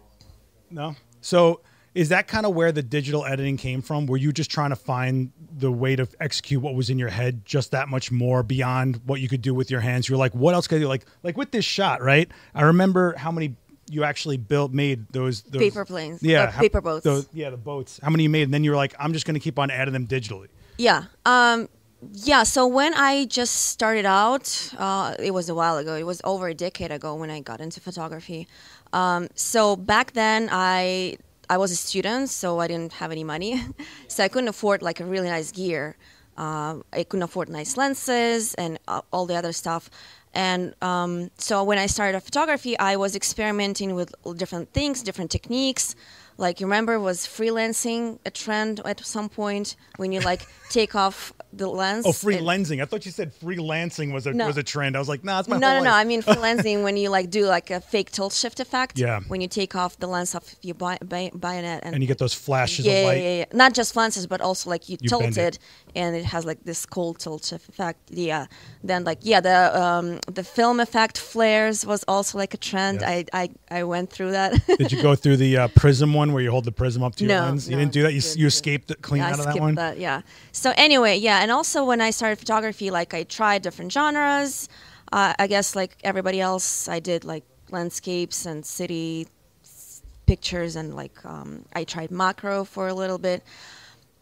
no. 0.71 0.95
So 1.21 1.61
is 1.95 2.09
that 2.09 2.27
kind 2.27 2.45
of 2.45 2.53
where 2.53 2.71
the 2.71 2.83
digital 2.83 3.25
editing 3.25 3.57
came 3.57 3.81
from? 3.81 4.05
Were 4.05 4.17
you 4.17 4.31
just 4.31 4.51
trying 4.51 4.69
to 4.69 4.75
find 4.75 5.31
the 5.57 5.71
way 5.71 5.95
to 5.95 6.07
execute 6.19 6.61
what 6.61 6.75
was 6.75 6.89
in 6.89 6.99
your 6.99 7.09
head 7.09 7.45
just 7.45 7.71
that 7.71 7.87
much 7.89 8.11
more 8.11 8.43
beyond 8.43 9.01
what 9.05 9.19
you 9.21 9.27
could 9.27 9.41
do 9.41 9.53
with 9.55 9.71
your 9.71 9.79
hands? 9.81 10.07
You're 10.07 10.17
like, 10.19 10.33
what 10.33 10.53
else 10.53 10.67
could 10.67 10.75
you 10.75 10.85
do? 10.85 10.87
Like 10.87 11.05
like 11.23 11.37
with 11.37 11.51
this 11.51 11.65
shot, 11.65 12.01
right? 12.01 12.29
I 12.53 12.63
remember 12.63 13.13
how 13.17 13.31
many 13.31 13.55
you 13.91 14.03
actually 14.03 14.37
built 14.37 14.71
made 14.71 15.07
those, 15.13 15.41
those 15.41 15.59
Paper 15.61 15.83
planes, 15.83 16.21
Yeah, 16.21 16.43
uh, 16.43 16.51
how- 16.51 16.61
paper 16.61 16.79
boats. 16.79 17.03
Those, 17.03 17.27
yeah, 17.33 17.49
the 17.49 17.57
boats. 17.57 17.99
How 18.03 18.11
many 18.11 18.21
you 18.23 18.29
made? 18.29 18.43
And 18.43 18.53
then 18.53 18.63
you 18.63 18.69
were 18.69 18.77
like, 18.77 18.93
I'm 18.99 19.13
just 19.13 19.25
going 19.25 19.33
to 19.33 19.39
keep 19.39 19.57
on 19.57 19.71
adding 19.71 19.93
them 19.93 20.05
digitally. 20.05 20.47
Yeah. 20.77 21.05
Um, 21.25 21.67
yeah. 22.13 22.43
So 22.43 22.67
when 22.67 22.93
I 22.93 23.25
just 23.25 23.55
started 23.71 24.05
out, 24.05 24.71
uh, 24.77 25.15
it 25.17 25.31
was 25.31 25.49
a 25.49 25.55
while 25.55 25.77
ago. 25.77 25.95
It 25.95 26.05
was 26.05 26.21
over 26.23 26.47
a 26.49 26.53
decade 26.53 26.91
ago 26.91 27.15
when 27.15 27.31
I 27.31 27.39
got 27.41 27.61
into 27.61 27.79
photography. 27.81 28.47
Um, 28.93 29.27
so 29.33 29.75
back 29.75 30.11
then, 30.13 30.49
I 30.51 31.17
I 31.49 31.57
was 31.57 31.71
a 31.71 31.75
student, 31.75 32.29
so 32.29 32.59
I 32.59 32.67
didn't 32.67 32.93
have 32.93 33.11
any 33.11 33.23
money, 33.23 33.61
so 34.07 34.23
I 34.23 34.27
couldn't 34.27 34.49
afford 34.49 34.81
like 34.81 34.99
a 34.99 35.05
really 35.05 35.29
nice 35.29 35.51
gear. 35.51 35.97
Um, 36.37 36.85
I 36.93 37.03
couldn't 37.03 37.23
afford 37.23 37.49
nice 37.49 37.75
lenses 37.75 38.53
and 38.53 38.79
uh, 38.87 39.01
all 39.11 39.25
the 39.25 39.35
other 39.35 39.51
stuff. 39.51 39.89
And 40.33 40.73
um, 40.81 41.31
so 41.37 41.63
when 41.63 41.77
I 41.77 41.87
started 41.87 42.21
photography, 42.21 42.77
I 42.77 42.95
was 42.95 43.15
experimenting 43.15 43.95
with 43.95 44.13
different 44.37 44.71
things, 44.71 45.01
different 45.01 45.31
techniques. 45.31 45.95
Like 46.37 46.59
you 46.61 46.67
remember, 46.67 46.99
was 46.99 47.25
freelancing 47.25 48.19
a 48.25 48.31
trend 48.31 48.79
at 48.85 49.05
some 49.05 49.27
point 49.27 49.75
when 49.97 50.11
you 50.11 50.21
like 50.21 50.47
take 50.69 50.95
off 50.95 51.33
the 51.51 51.67
lens? 51.67 52.05
Oh, 52.05 52.11
free 52.11 52.35
and- 52.37 52.45
lensing. 52.45 52.81
I 52.81 52.85
thought 52.85 53.05
you 53.05 53.11
said 53.11 53.33
freelancing 53.39 54.13
was 54.13 54.27
a 54.27 54.33
No. 54.33 54.47
was 54.47 54.57
a 54.57 54.63
trend. 54.63 54.95
I 54.95 54.99
was 54.99 55.09
like, 55.09 55.23
nah, 55.23 55.37
that's 55.37 55.47
my 55.47 55.57
no, 55.57 55.77
no, 55.79 55.83
no. 55.83 55.91
I 55.91 56.03
mean 56.03 56.21
freelensing 56.29 56.83
when 56.83 56.95
you 56.97 57.09
like 57.09 57.29
do 57.29 57.45
like 57.45 57.71
a 57.71 57.81
fake 57.81 58.11
tilt 58.11 58.33
shift 58.33 58.59
effect. 58.59 58.97
Yeah. 58.99 59.19
When 59.27 59.41
you 59.41 59.47
take 59.47 59.75
off 59.75 59.97
the 59.99 60.07
lens 60.07 60.35
of 60.35 60.43
your 60.61 60.75
bi- 60.75 60.99
bi- 61.03 61.31
bayonet 61.35 61.81
and, 61.83 61.95
and 61.95 62.03
you 62.03 62.07
get 62.07 62.17
those 62.19 62.33
flashes 62.33 62.85
yeah, 62.85 62.93
of 62.93 63.05
light. 63.07 63.21
yeah, 63.23 63.37
yeah. 63.39 63.45
Not 63.53 63.73
just 63.73 63.95
lenses, 63.95 64.27
but 64.27 64.41
also 64.41 64.69
like 64.69 64.89
you, 64.89 64.97
You 65.01 65.09
tilt 65.09 65.23
it, 65.23 65.37
it. 65.37 65.59
and 65.95 66.15
it 66.15 66.25
has 66.25 66.45
like 66.45 66.63
this 66.63 66.85
cold 66.85 67.19
tilt 67.19 67.43
shift 67.45 67.67
effect. 67.69 67.99
Yeah. 68.09 68.45
Then 68.83 69.03
like 69.03 69.19
yeah, 69.21 69.41
the 69.41 69.81
um, 69.81 70.19
the 70.31 70.43
film 70.43 70.79
effect 70.79 71.17
flares 71.17 71.85
was 71.85 72.03
also 72.07 72.37
like 72.37 72.53
a 72.53 72.57
trend. 72.57 73.01
Yes. 73.01 73.25
I, 73.33 73.41
I 73.43 73.79
I 73.79 73.83
went 73.83 74.09
through 74.11 74.31
that. 74.31 74.53
Did 74.77 74.91
you 74.91 75.01
go 75.01 75.15
through 75.15 75.37
the 75.37 75.57
uh, 75.57 75.67
prism 75.69 76.13
one 76.13 76.31
where 76.33 76.43
you 76.43 76.51
hold 76.51 76.65
the 76.65 76.71
prism 76.71 77.03
up 77.03 77.15
to 77.15 77.25
your 77.25 77.35
No, 77.35 77.45
lens? 77.45 77.69
You 77.69 77.75
didn't 77.77 77.91
do 77.91 78.03
that. 78.03 78.13
You, 78.13 78.21
didn't 78.21 78.37
you 78.37 78.47
escaped 78.47 78.91
it 78.91 79.01
clean 79.01 79.21
Yeah, 79.21 79.29
I 79.29 79.31
out 79.33 79.39
of 79.39 79.45
that 79.45 79.59
one. 79.59 79.75
that. 79.75 79.97
Yeah. 79.99 80.21
So 80.51 80.73
anyway, 80.77 81.17
yeah, 81.17 81.38
and 81.41 81.51
also 81.51 81.83
when 81.85 82.01
I 82.01 82.11
started 82.11 82.37
photography, 82.39 82.91
like 82.91 83.13
I 83.13 83.23
tried 83.23 83.61
different 83.61 83.91
genres. 83.91 84.69
Uh, 85.11 85.33
I 85.39 85.47
guess 85.47 85.75
like 85.75 85.97
everybody 86.03 86.39
else, 86.39 86.87
I 86.87 86.99
did 86.99 87.23
like 87.25 87.43
landscapes 87.71 88.45
and 88.45 88.65
city 88.65 89.27
s- 89.63 90.01
pictures, 90.25 90.75
and 90.75 90.95
like 90.95 91.17
um, 91.25 91.65
I 91.73 91.83
tried 91.83 92.11
macro 92.11 92.63
for 92.63 92.87
a 92.87 92.93
little 92.93 93.17
bit. 93.17 93.43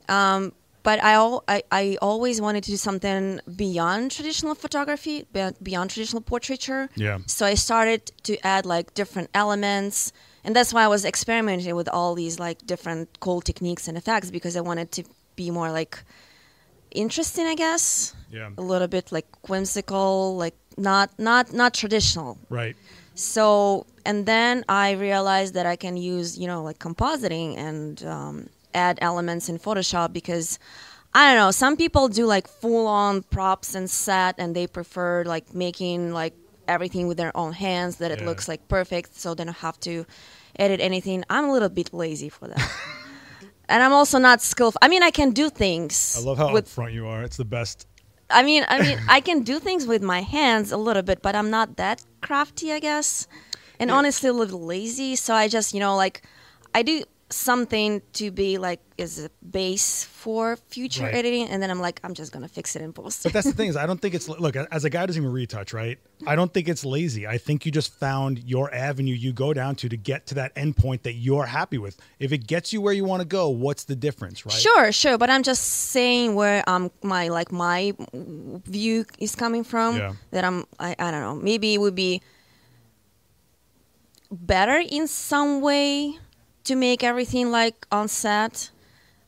Um, 0.10 0.54
but 0.84 1.04
I, 1.04 1.14
al- 1.14 1.44
I 1.48 1.64
I 1.72 1.98
always 2.02 2.40
wanted 2.40 2.64
to 2.64 2.72
do 2.72 2.78
something 2.78 3.42
beyond 3.56 4.12
traditional 4.12 4.56
photography, 4.56 5.26
beyond 5.62 5.90
traditional 5.90 6.22
portraiture. 6.22 6.90
Yeah. 6.96 7.18
So 7.26 7.46
I 7.46 7.56
started 7.56 8.12
to 8.24 8.34
add 8.46 8.66
like 8.66 8.94
different 8.94 9.30
elements, 9.34 10.14
and 10.46 10.56
that's 10.56 10.74
why 10.74 10.84
I 10.86 10.88
was 10.88 11.04
experimenting 11.04 11.76
with 11.76 11.90
all 11.90 12.16
these 12.16 12.40
like 12.40 12.66
different 12.66 13.20
cool 13.20 13.42
techniques 13.42 13.88
and 13.90 13.98
effects 13.98 14.32
because 14.32 14.56
I 14.56 14.62
wanted 14.62 14.92
to 14.94 15.04
be 15.36 15.52
more 15.52 15.72
like 15.72 16.04
interesting, 16.92 17.46
I 17.46 17.56
guess. 17.56 18.14
Yeah. 18.32 18.50
A 18.58 18.62
little 18.62 18.88
bit 18.88 19.12
like 19.12 19.28
whimsical, 19.50 20.36
like 20.38 20.56
not 20.78 21.10
not 21.18 21.54
not 21.54 21.74
traditional. 21.74 22.38
Right. 22.50 22.76
So, 23.16 23.86
and 24.06 24.26
then 24.26 24.64
I 24.70 24.92
realized 24.92 25.54
that 25.56 25.66
I 25.66 25.76
can 25.76 25.98
use, 25.98 26.38
you 26.38 26.46
know, 26.46 26.62
like 26.64 26.78
compositing 26.80 27.58
and 27.58 28.04
um, 28.06 28.50
add 28.76 29.00
elements 29.02 29.50
in 29.50 29.58
Photoshop 29.58 30.14
because 30.14 30.60
I 31.16 31.34
don't 31.34 31.38
know, 31.44 31.52
some 31.52 31.78
people 31.78 32.10
do 32.10 32.26
like 32.28 32.48
full 32.48 32.86
on 32.86 33.24
props 33.24 33.74
and 33.74 33.90
set 33.90 34.36
and 34.38 34.56
they 34.56 34.68
prefer 34.68 35.24
like 35.24 35.56
making 35.56 36.12
like 36.14 36.36
everything 36.68 37.08
with 37.08 37.18
their 37.18 37.36
own 37.36 37.54
hands 37.54 37.96
that 37.98 38.12
it 38.12 38.20
Yeah. 38.20 38.26
looks 38.28 38.48
like 38.48 38.68
perfect 38.68 39.16
so 39.16 39.34
they 39.34 39.46
don't 39.46 39.58
have 39.58 39.80
to 39.82 40.06
edit 40.60 40.80
anything. 40.80 41.24
I'm 41.30 41.46
a 41.46 41.52
little 41.52 41.70
bit 41.70 41.94
lazy 41.94 42.30
for 42.30 42.48
that. 42.50 42.72
and 43.70 43.84
I'm 43.84 43.94
also 43.94 44.18
not 44.18 44.42
skillful. 44.42 44.80
I 44.82 44.88
mean, 44.88 45.04
I 45.04 45.12
can 45.12 45.32
do 45.32 45.50
things. 45.50 46.18
I 46.18 46.22
love 46.22 46.38
how 46.38 46.54
with 46.54 46.68
upfront 46.68 46.94
you 46.94 47.08
are. 47.08 47.24
It's 47.24 47.38
the 47.38 47.46
best. 47.46 47.88
I 48.30 48.44
mean, 48.44 48.66
I 48.68 48.82
mean, 48.82 49.00
I 49.08 49.22
can 49.22 49.44
do 49.44 49.60
things 49.60 49.88
with 49.88 50.02
my 50.02 50.22
hands 50.22 50.72
a 50.72 50.78
little 50.78 51.04
bit, 51.04 51.22
but 51.22 51.36
I'm 51.36 51.50
not 51.50 51.78
that 51.78 52.04
crafty, 52.22 52.74
I 52.74 52.80
guess. 52.80 53.28
And 53.80 53.90
honestly, 53.90 54.30
a 54.30 54.34
little 54.34 54.62
lazy. 54.62 55.16
So 55.16 55.34
I 55.34 55.48
just, 55.48 55.74
you 55.74 55.80
know, 55.80 55.96
like, 55.96 56.24
I 56.76 56.84
do 56.84 57.04
something 57.30 58.02
to 58.14 58.32
be 58.32 58.58
like 58.58 58.80
is 58.98 59.26
a 59.26 59.30
base 59.52 60.04
for 60.06 60.56
future 60.56 61.04
Right. 61.04 61.14
editing, 61.14 61.48
and 61.50 61.62
then 61.62 61.70
I'm 61.70 61.80
like, 61.82 62.00
I'm 62.04 62.14
just 62.14 62.32
gonna 62.32 62.48
fix 62.48 62.76
it 62.76 62.82
in 62.82 62.94
post. 62.94 63.24
But 63.24 63.34
that's 63.34 63.46
the 63.48 63.54
thing 63.54 63.70
is, 63.70 63.76
I 63.84 63.86
don't 63.86 64.02
think 64.02 64.16
it's 64.16 64.30
look 64.30 64.56
as 64.56 64.86
a 64.86 64.90
guy 64.90 65.06
doesn't 65.06 65.22
even 65.22 65.32
retouch, 65.34 65.74
right? 65.74 66.00
I 66.26 66.36
don't 66.36 66.54
think 66.54 66.68
it's 66.70 66.86
lazy. 66.86 67.28
I 67.28 67.38
think 67.38 67.66
you 67.66 67.72
just 67.72 67.94
found 67.94 68.40
your 68.40 68.74
avenue 68.74 69.14
you 69.14 69.34
go 69.34 69.54
down 69.54 69.76
to 69.78 69.90
to 69.90 69.98
get 69.98 70.26
to 70.28 70.36
that 70.36 70.52
end 70.56 70.78
point 70.78 71.04
that 71.04 71.14
you're 71.14 71.46
happy 71.46 71.78
with. 71.78 71.98
If 72.20 72.32
it 72.32 72.48
gets 72.48 72.72
you 72.72 72.82
where 72.82 72.94
you 72.94 73.04
want 73.04 73.22
to 73.22 73.28
go, 73.28 73.50
what's 73.50 73.84
the 73.84 73.96
difference, 73.96 74.46
right? 74.46 74.56
Sure, 74.56 74.92
sure, 74.92 75.18
but 75.18 75.30
I'm 75.30 75.44
just 75.44 75.64
saying 75.64 76.34
where 76.34 76.64
um 76.68 76.92
my 77.04 77.28
like 77.28 77.52
my 77.52 77.94
view 78.14 79.06
is 79.20 79.36
coming 79.36 79.64
from. 79.66 79.98
Yeah. 79.98 80.14
That 80.32 80.46
I'm 80.46 80.66
I, 80.80 80.96
I 80.98 81.12
don't 81.12 81.22
know. 81.22 81.36
Maybe 81.36 81.74
it 81.74 81.82
would 81.82 81.96
be 81.96 82.22
better 84.32 84.82
in 84.90 85.08
some 85.08 85.62
way 85.62 86.18
to 86.68 86.76
make 86.76 87.04
everything 87.04 87.52
like 87.52 87.86
on 87.92 88.08
set. 88.08 88.72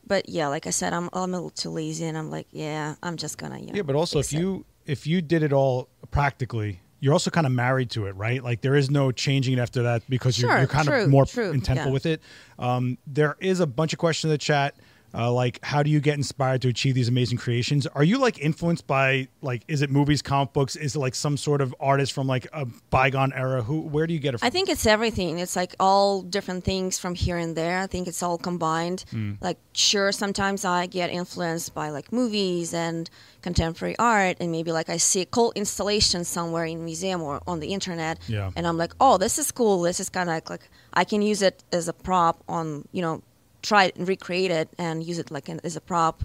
But 0.06 0.28
yeah, 0.28 0.48
like 0.48 0.66
I 0.66 0.70
said, 0.70 0.92
I'm 0.92 1.08
I'm 1.12 1.34
a 1.34 1.36
little 1.36 1.50
too 1.50 1.70
lazy, 1.70 2.04
and 2.04 2.16
I'm 2.16 2.30
like, 2.30 2.48
yeah, 2.50 2.94
I'm 3.02 3.16
just 3.16 3.38
gonna 3.38 3.58
you 3.58 3.66
know. 3.66 3.72
Yeah, 3.74 3.82
but 3.82 3.96
also 3.96 4.18
if 4.18 4.32
it. 4.32 4.38
you 4.38 4.64
if 4.86 5.06
you 5.06 5.22
did 5.22 5.42
it 5.42 5.52
all 5.52 5.88
practically, 6.10 6.80
you're 7.00 7.12
also 7.12 7.30
kind 7.30 7.46
of 7.46 7.52
married 7.52 7.90
to 7.90 8.06
it, 8.06 8.16
right? 8.16 8.42
Like 8.42 8.60
there 8.60 8.74
is 8.74 8.90
no 8.90 9.12
changing 9.12 9.58
it 9.58 9.60
after 9.60 9.84
that 9.84 10.02
because 10.08 10.40
you're, 10.40 10.56
you're 10.56 10.66
kind 10.66 10.88
true, 10.88 11.02
of 11.04 11.08
more 11.08 11.26
true, 11.26 11.52
intentful 11.52 11.76
yeah. 11.86 11.90
with 11.90 12.06
it. 12.06 12.22
Um, 12.58 12.98
there 13.06 13.36
is 13.40 13.60
a 13.60 13.66
bunch 13.66 13.92
of 13.92 13.98
questions 13.98 14.30
in 14.30 14.34
the 14.34 14.38
chat. 14.38 14.74
Uh, 15.12 15.30
like, 15.32 15.58
how 15.64 15.82
do 15.82 15.90
you 15.90 16.00
get 16.00 16.14
inspired 16.16 16.62
to 16.62 16.68
achieve 16.68 16.94
these 16.94 17.08
amazing 17.08 17.36
creations? 17.38 17.86
Are 17.88 18.04
you 18.04 18.18
like 18.18 18.38
influenced 18.38 18.86
by 18.86 19.28
like, 19.42 19.62
is 19.68 19.82
it 19.82 19.90
movies, 19.90 20.22
comic 20.22 20.52
books? 20.52 20.76
Is 20.76 20.94
it 20.94 20.98
like 21.00 21.14
some 21.14 21.36
sort 21.36 21.60
of 21.60 21.74
artist 21.80 22.12
from 22.12 22.26
like 22.26 22.46
a 22.52 22.66
bygone 22.90 23.32
era? 23.32 23.62
Who, 23.62 23.80
where 23.80 24.06
do 24.06 24.14
you 24.14 24.20
get 24.20 24.34
it 24.34 24.38
from? 24.38 24.46
I 24.46 24.50
think 24.50 24.68
it's 24.68 24.86
everything. 24.86 25.38
It's 25.38 25.56
like 25.56 25.74
all 25.80 26.22
different 26.22 26.64
things 26.64 26.98
from 26.98 27.14
here 27.14 27.36
and 27.38 27.56
there. 27.56 27.78
I 27.80 27.86
think 27.88 28.06
it's 28.08 28.22
all 28.22 28.38
combined. 28.38 29.04
Hmm. 29.10 29.32
Like, 29.40 29.58
sure, 29.72 30.12
sometimes 30.12 30.64
I 30.64 30.86
get 30.86 31.10
influenced 31.10 31.74
by 31.74 31.90
like 31.90 32.12
movies 32.12 32.72
and 32.72 33.10
contemporary 33.42 33.96
art, 33.98 34.36
and 34.38 34.52
maybe 34.52 34.70
like 34.70 34.90
I 34.90 34.98
see 34.98 35.22
a 35.22 35.26
cool 35.26 35.50
installation 35.56 36.24
somewhere 36.24 36.66
in 36.66 36.78
a 36.78 36.82
museum 36.82 37.22
or 37.22 37.40
on 37.46 37.58
the 37.60 37.68
internet, 37.72 38.18
Yeah. 38.28 38.50
and 38.54 38.66
I'm 38.66 38.76
like, 38.76 38.92
oh, 39.00 39.16
this 39.16 39.38
is 39.38 39.50
cool. 39.50 39.80
This 39.82 39.98
is 39.98 40.08
kind 40.10 40.28
of 40.28 40.34
like, 40.34 40.50
like 40.50 40.68
I 40.92 41.04
can 41.04 41.22
use 41.22 41.40
it 41.40 41.64
as 41.72 41.88
a 41.88 41.94
prop 41.94 42.44
on, 42.48 42.86
you 42.92 43.00
know, 43.00 43.22
try 43.62 43.84
it 43.84 43.96
and 43.96 44.08
recreate 44.08 44.50
it 44.50 44.68
and 44.78 45.02
use 45.02 45.18
it 45.18 45.30
like 45.30 45.48
an, 45.48 45.60
as 45.64 45.76
a 45.76 45.80
prop, 45.80 46.24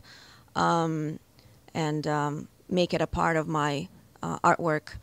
um, 0.55 1.19
and 1.73 2.07
um, 2.07 2.47
make 2.69 2.93
it 2.93 3.01
a 3.01 3.07
part 3.07 3.37
of 3.37 3.47
my 3.47 3.87
uh, 4.23 4.39
artwork. 4.39 4.97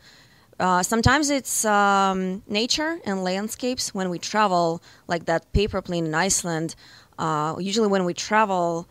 Uh, 0.59 0.83
sometimes 0.83 1.29
it's 1.29 1.65
um, 1.65 2.43
nature 2.47 2.99
and 3.05 3.23
landscapes 3.23 3.93
when 3.93 4.09
we 4.09 4.19
travel, 4.19 4.81
like 5.07 5.25
that 5.25 5.51
paper 5.53 5.81
plane 5.81 6.05
in 6.05 6.15
Iceland. 6.15 6.75
Uh, 7.17 7.55
usually, 7.59 7.87
when 7.87 8.05
we 8.05 8.13
travel, 8.13 8.87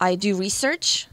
I 0.00 0.14
do 0.14 0.36
research 0.36 1.08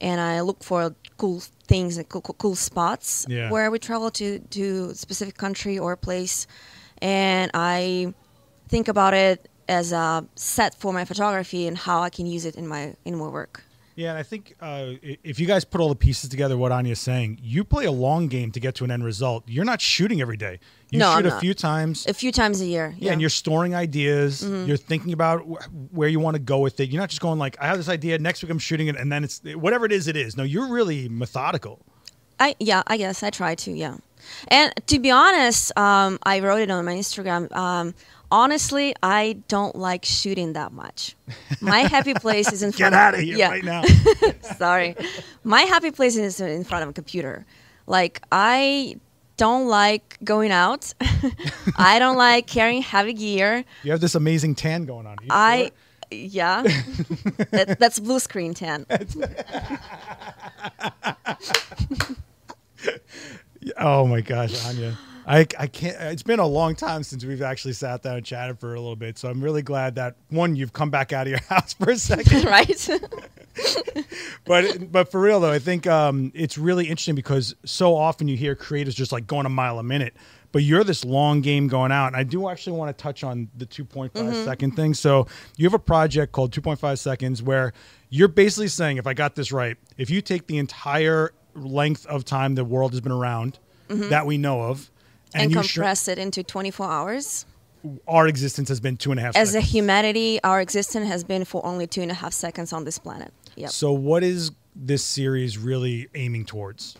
and 0.00 0.20
I 0.20 0.40
look 0.40 0.62
for 0.62 0.94
cool 1.16 1.40
things 1.66 1.96
and 1.98 2.08
cool, 2.08 2.22
cool, 2.22 2.36
cool 2.38 2.54
spots 2.54 3.26
Yeah. 3.28 3.50
where 3.50 3.70
we 3.70 3.78
travel 3.78 4.10
to 4.12 4.38
to 4.38 4.90
a 4.90 4.94
specific 4.94 5.36
country 5.36 5.78
or 5.78 5.96
place, 5.96 6.46
and 7.02 7.50
I 7.54 8.14
think 8.68 8.88
about 8.88 9.14
it 9.14 9.49
as 9.70 9.92
a 9.92 10.26
set 10.34 10.74
for 10.74 10.92
my 10.92 11.04
photography 11.04 11.66
and 11.68 11.78
how 11.78 12.02
I 12.02 12.10
can 12.10 12.26
use 12.26 12.44
it 12.44 12.56
in 12.56 12.66
my 12.66 12.94
in 13.04 13.16
my 13.16 13.28
work. 13.28 13.62
Yeah, 13.96 14.10
and 14.10 14.18
I 14.18 14.22
think 14.22 14.54
uh, 14.60 14.92
if 15.02 15.38
you 15.38 15.46
guys 15.46 15.64
put 15.64 15.80
all 15.80 15.90
the 15.90 15.94
pieces 16.06 16.30
together, 16.30 16.56
what 16.56 16.72
Anya's 16.72 17.00
saying, 17.00 17.38
you 17.42 17.64
play 17.64 17.84
a 17.84 17.92
long 17.92 18.28
game 18.28 18.50
to 18.52 18.60
get 18.60 18.74
to 18.76 18.84
an 18.84 18.90
end 18.90 19.04
result. 19.04 19.44
You're 19.46 19.66
not 19.66 19.80
shooting 19.82 20.22
every 20.22 20.38
day. 20.38 20.58
You 20.90 21.00
No, 21.00 21.16
shoot 21.16 21.26
a 21.26 21.38
few 21.38 21.52
times. 21.54 22.06
A 22.06 22.14
few 22.14 22.32
times 22.32 22.62
a 22.62 22.64
year. 22.66 22.94
yeah, 22.98 23.12
and 23.12 23.20
you're 23.20 23.28
storing 23.44 23.74
ideas. 23.74 24.42
Mm-hmm. 24.42 24.68
You're 24.68 24.78
thinking 24.78 25.12
about 25.12 25.40
wh- 25.42 25.94
where 25.94 26.08
you 26.08 26.18
want 26.20 26.36
to 26.36 26.40
go 26.40 26.60
with 26.60 26.80
it. 26.80 26.88
You're 26.88 27.00
not 27.00 27.10
just 27.10 27.20
going 27.20 27.38
like, 27.38 27.56
I 27.60 27.66
have 27.66 27.76
this 27.76 27.90
idea. 27.90 28.18
Next 28.18 28.42
week 28.42 28.50
I'm 28.50 28.58
shooting 28.58 28.88
it, 28.88 28.96
and 28.96 29.12
then 29.12 29.22
it's 29.24 29.42
whatever 29.54 29.84
it 29.84 29.92
is. 29.92 30.08
It 30.08 30.16
is. 30.16 30.34
No, 30.36 30.44
you're 30.44 30.68
really 30.68 31.08
methodical. 31.08 31.80
I 32.38 32.54
yeah, 32.58 32.82
I 32.86 32.96
guess 32.96 33.22
I 33.22 33.28
try 33.30 33.54
to 33.54 33.70
yeah. 33.70 33.96
And 34.48 34.72
to 34.86 34.98
be 34.98 35.10
honest, 35.10 35.76
um, 35.76 36.18
I 36.22 36.40
wrote 36.40 36.60
it 36.62 36.70
on 36.70 36.84
my 36.86 36.94
Instagram. 36.94 37.54
Um, 37.54 37.94
honestly, 38.30 38.94
I 39.02 39.38
don't 39.48 39.76
like 39.76 40.04
shooting 40.04 40.52
that 40.54 40.72
much. 40.72 41.16
My 41.60 41.80
happy 41.80 42.14
place 42.14 42.52
is 42.52 42.62
in 42.62 42.72
front. 42.72 42.92
Get 42.94 42.98
front 42.98 43.14
out 43.14 43.14
of 43.14 43.20
here 43.20 43.36
yeah, 43.36 43.50
right 43.50 43.64
now. 43.64 43.82
Sorry, 44.56 44.96
my 45.44 45.62
happy 45.62 45.90
place 45.90 46.16
is 46.16 46.40
in 46.40 46.64
front 46.64 46.82
of 46.82 46.88
a 46.88 46.92
computer. 46.92 47.46
Like 47.86 48.22
I 48.30 48.96
don't 49.36 49.68
like 49.68 50.18
going 50.22 50.50
out. 50.52 50.92
I 51.76 51.98
don't 51.98 52.16
like 52.16 52.46
carrying 52.46 52.82
heavy 52.82 53.14
gear. 53.14 53.64
you 53.82 53.90
have 53.90 54.00
this 54.00 54.14
amazing 54.14 54.54
tan 54.54 54.84
going 54.84 55.06
on. 55.06 55.16
You 55.22 55.28
I 55.30 55.70
it? 56.10 56.16
yeah, 56.16 56.62
that, 57.50 57.76
that's 57.78 57.98
blue 57.98 58.18
screen 58.18 58.54
tan. 58.54 58.86
Oh 63.76 64.06
my 64.06 64.20
gosh, 64.20 64.64
Anya. 64.66 64.96
I, 65.26 65.46
I 65.58 65.66
can't. 65.66 65.96
It's 66.00 66.22
been 66.22 66.38
a 66.38 66.46
long 66.46 66.74
time 66.74 67.02
since 67.02 67.24
we've 67.24 67.42
actually 67.42 67.74
sat 67.74 68.02
down 68.02 68.16
and 68.16 68.24
chatted 68.24 68.58
for 68.58 68.74
a 68.74 68.80
little 68.80 68.96
bit. 68.96 69.18
So 69.18 69.28
I'm 69.28 69.42
really 69.42 69.62
glad 69.62 69.94
that 69.96 70.16
one, 70.28 70.56
you've 70.56 70.72
come 70.72 70.90
back 70.90 71.12
out 71.12 71.26
of 71.26 71.30
your 71.30 71.40
house 71.48 71.74
for 71.74 71.90
a 71.90 71.96
second. 71.96 72.44
right? 72.44 72.88
but 74.44 74.90
but 74.90 75.10
for 75.10 75.20
real 75.20 75.40
though, 75.40 75.52
I 75.52 75.58
think 75.58 75.86
um, 75.86 76.32
it's 76.34 76.58
really 76.58 76.84
interesting 76.84 77.14
because 77.14 77.54
so 77.64 77.96
often 77.96 78.28
you 78.28 78.36
hear 78.36 78.54
creators 78.54 78.94
just 78.94 79.12
like 79.12 79.26
going 79.26 79.46
a 79.46 79.50
mile 79.50 79.78
a 79.78 79.82
minute, 79.82 80.14
but 80.52 80.62
you're 80.62 80.84
this 80.84 81.04
long 81.04 81.40
game 81.40 81.68
going 81.68 81.92
out. 81.92 82.08
And 82.08 82.16
I 82.16 82.22
do 82.22 82.48
actually 82.48 82.76
want 82.76 82.96
to 82.96 83.02
touch 83.02 83.22
on 83.24 83.48
the 83.56 83.66
2.5 83.66 84.44
second 84.44 84.72
thing. 84.76 84.94
So 84.94 85.26
you 85.56 85.66
have 85.66 85.74
a 85.74 85.78
project 85.78 86.32
called 86.32 86.52
2.5 86.52 86.98
seconds 86.98 87.42
where 87.42 87.72
you're 88.08 88.28
basically 88.28 88.68
saying, 88.68 88.96
if 88.96 89.06
I 89.06 89.14
got 89.14 89.34
this 89.34 89.52
right, 89.52 89.76
if 89.96 90.10
you 90.10 90.20
take 90.22 90.46
the 90.46 90.58
entire 90.58 91.32
length 91.54 92.06
of 92.06 92.24
time 92.24 92.54
the 92.54 92.64
world 92.64 92.92
has 92.92 93.00
been 93.00 93.12
around 93.12 93.58
that 93.88 94.24
we 94.26 94.38
know 94.38 94.62
of, 94.62 94.90
and 95.34 95.52
shrink- 95.52 95.66
compress 95.66 96.08
it 96.08 96.18
into 96.18 96.42
24 96.42 96.86
hours. 96.90 97.46
our 98.06 98.26
existence 98.26 98.68
has 98.68 98.80
been 98.80 98.96
two 98.96 99.10
and 99.10 99.18
a 99.18 99.22
half 99.22 99.36
As 99.36 99.54
a 99.54 99.60
humanity, 99.60 100.38
our 100.44 100.60
existence 100.60 101.08
has 101.08 101.24
been 101.24 101.44
for 101.44 101.64
only 101.64 101.86
two 101.86 102.02
and 102.02 102.10
a 102.10 102.14
half 102.14 102.32
seconds 102.32 102.72
on 102.72 102.84
this 102.84 102.98
planet. 102.98 103.32
Yep. 103.56 103.70
So 103.70 103.92
what 103.92 104.22
is 104.22 104.50
this 104.76 105.02
series 105.02 105.56
really 105.58 106.08
aiming 106.14 106.44
towards? 106.44 106.96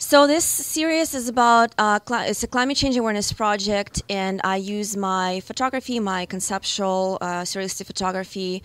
So 0.00 0.28
this 0.28 0.44
series 0.44 1.12
is 1.12 1.28
about 1.28 1.74
uh, 1.76 1.98
cli- 1.98 2.28
it's 2.28 2.42
a 2.44 2.46
climate 2.46 2.76
change 2.76 2.96
awareness 2.96 3.32
project, 3.32 4.00
and 4.08 4.40
I 4.44 4.56
use 4.56 4.96
my 4.96 5.40
photography, 5.40 5.98
my 5.98 6.24
conceptual 6.24 7.18
uh, 7.20 7.42
surrealistic 7.42 7.86
photography, 7.86 8.62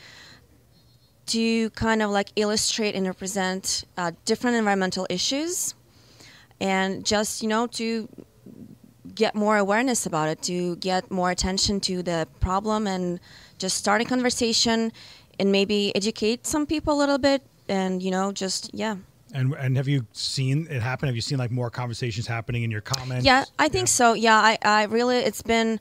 to 1.28 1.70
kind 1.72 2.04
of 2.04 2.12
like 2.12 2.30
illustrate 2.36 2.94
and 2.94 3.08
represent 3.08 3.84
uh, 3.98 4.12
different 4.26 4.58
environmental 4.58 5.08
issues, 5.10 5.74
and 6.62 7.04
just 7.04 7.42
you 7.42 7.50
know 7.50 7.66
to 7.66 8.08
get 9.16 9.36
more 9.36 9.58
awareness 9.58 10.06
about 10.06 10.30
it, 10.30 10.42
to 10.44 10.76
get 10.78 11.12
more 11.12 11.32
attention 11.32 11.80
to 11.82 12.04
the 12.04 12.28
problem, 12.40 12.88
and 12.88 13.20
just 13.58 13.78
start 13.78 14.02
a 14.02 14.06
conversation, 14.06 14.92
and 15.40 15.52
maybe 15.52 15.96
educate 15.96 16.46
some 16.48 16.66
people 16.66 16.96
a 16.96 17.00
little 17.00 17.18
bit, 17.18 17.42
and 17.68 18.02
you 18.02 18.12
know 18.12 18.32
just 18.32 18.72
yeah. 18.74 18.96
And 19.34 19.54
and 19.56 19.78
have 19.78 19.88
you 19.88 20.06
seen 20.14 20.68
it 20.70 20.82
happen? 20.82 21.08
Have 21.08 21.16
you 21.16 21.22
seen 21.22 21.38
like 21.38 21.52
more 21.52 21.70
conversations 21.70 22.28
happening 22.28 22.64
in 22.64 22.72
your 22.72 22.82
comments? 22.82 23.26
Yeah, 23.26 23.46
I 23.58 23.68
think 23.68 23.88
so. 23.88 24.14
Yeah, 24.14 24.38
I, 24.38 24.58
I 24.62 24.84
really, 24.84 25.18
it's 25.18 25.42
been 25.42 25.80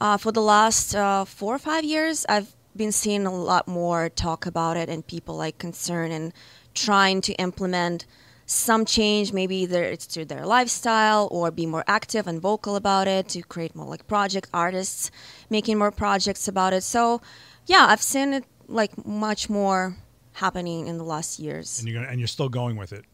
uh, 0.00 0.16
for 0.16 0.32
the 0.32 0.42
last 0.42 0.94
uh, 0.94 1.24
four 1.24 1.54
or 1.54 1.58
five 1.58 1.84
years, 1.84 2.26
I've 2.28 2.54
been 2.76 2.92
seeing 2.92 3.26
a 3.26 3.34
lot 3.34 3.68
more 3.68 4.08
talk 4.08 4.46
about 4.46 4.76
it 4.76 4.88
and 4.88 5.06
people 5.06 5.36
like 5.36 5.58
concern 5.58 6.10
and 6.10 6.32
trying 6.74 7.20
to 7.22 7.32
implement 7.34 8.04
some 8.46 8.84
change. 8.84 9.32
Maybe 9.32 9.56
either 9.56 9.82
it's 9.82 10.06
to 10.08 10.24
their 10.24 10.46
lifestyle 10.46 11.28
or 11.30 11.50
be 11.50 11.66
more 11.66 11.84
active 11.86 12.26
and 12.26 12.40
vocal 12.40 12.76
about 12.76 13.08
it 13.08 13.28
to 13.30 13.42
create 13.42 13.74
more 13.74 13.86
like 13.86 14.06
project 14.06 14.48
artists 14.52 15.10
making 15.50 15.78
more 15.78 15.90
projects 15.90 16.48
about 16.48 16.72
it. 16.72 16.82
So, 16.82 17.20
yeah, 17.66 17.86
I've 17.88 18.02
seen 18.02 18.32
it 18.34 18.44
like 18.68 19.06
much 19.06 19.48
more 19.50 19.96
happening 20.32 20.88
in 20.88 20.98
the 20.98 21.04
last 21.04 21.38
years. 21.38 21.78
and 21.78 21.88
you're 21.88 22.00
gonna 22.00 22.10
and 22.10 22.20
you're 22.20 22.28
still 22.28 22.48
going 22.48 22.76
with 22.76 22.92
it. 22.92 23.04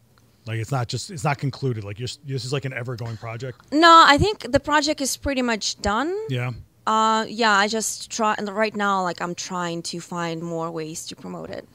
Like 0.47 0.59
it's 0.59 0.71
not 0.71 0.87
just 0.87 1.11
it's 1.11 1.23
not 1.23 1.37
concluded. 1.37 1.83
Like 1.83 1.99
you're 1.99 2.09
this 2.25 2.45
is 2.45 2.53
like 2.53 2.65
an 2.65 2.73
ever 2.73 2.95
going 2.95 3.17
project. 3.17 3.61
No, 3.71 4.03
I 4.07 4.17
think 4.17 4.51
the 4.51 4.59
project 4.59 5.01
is 5.01 5.17
pretty 5.17 5.41
much 5.41 5.79
done. 5.81 6.15
Yeah. 6.29 6.51
Uh, 6.87 7.25
yeah, 7.29 7.51
I 7.51 7.67
just 7.67 8.09
try 8.09 8.33
and 8.37 8.49
right 8.49 8.75
now. 8.75 9.03
Like 9.03 9.21
I'm 9.21 9.35
trying 9.35 9.83
to 9.83 9.99
find 10.01 10.41
more 10.41 10.71
ways 10.71 11.05
to 11.07 11.15
promote 11.15 11.51
it. 11.51 11.67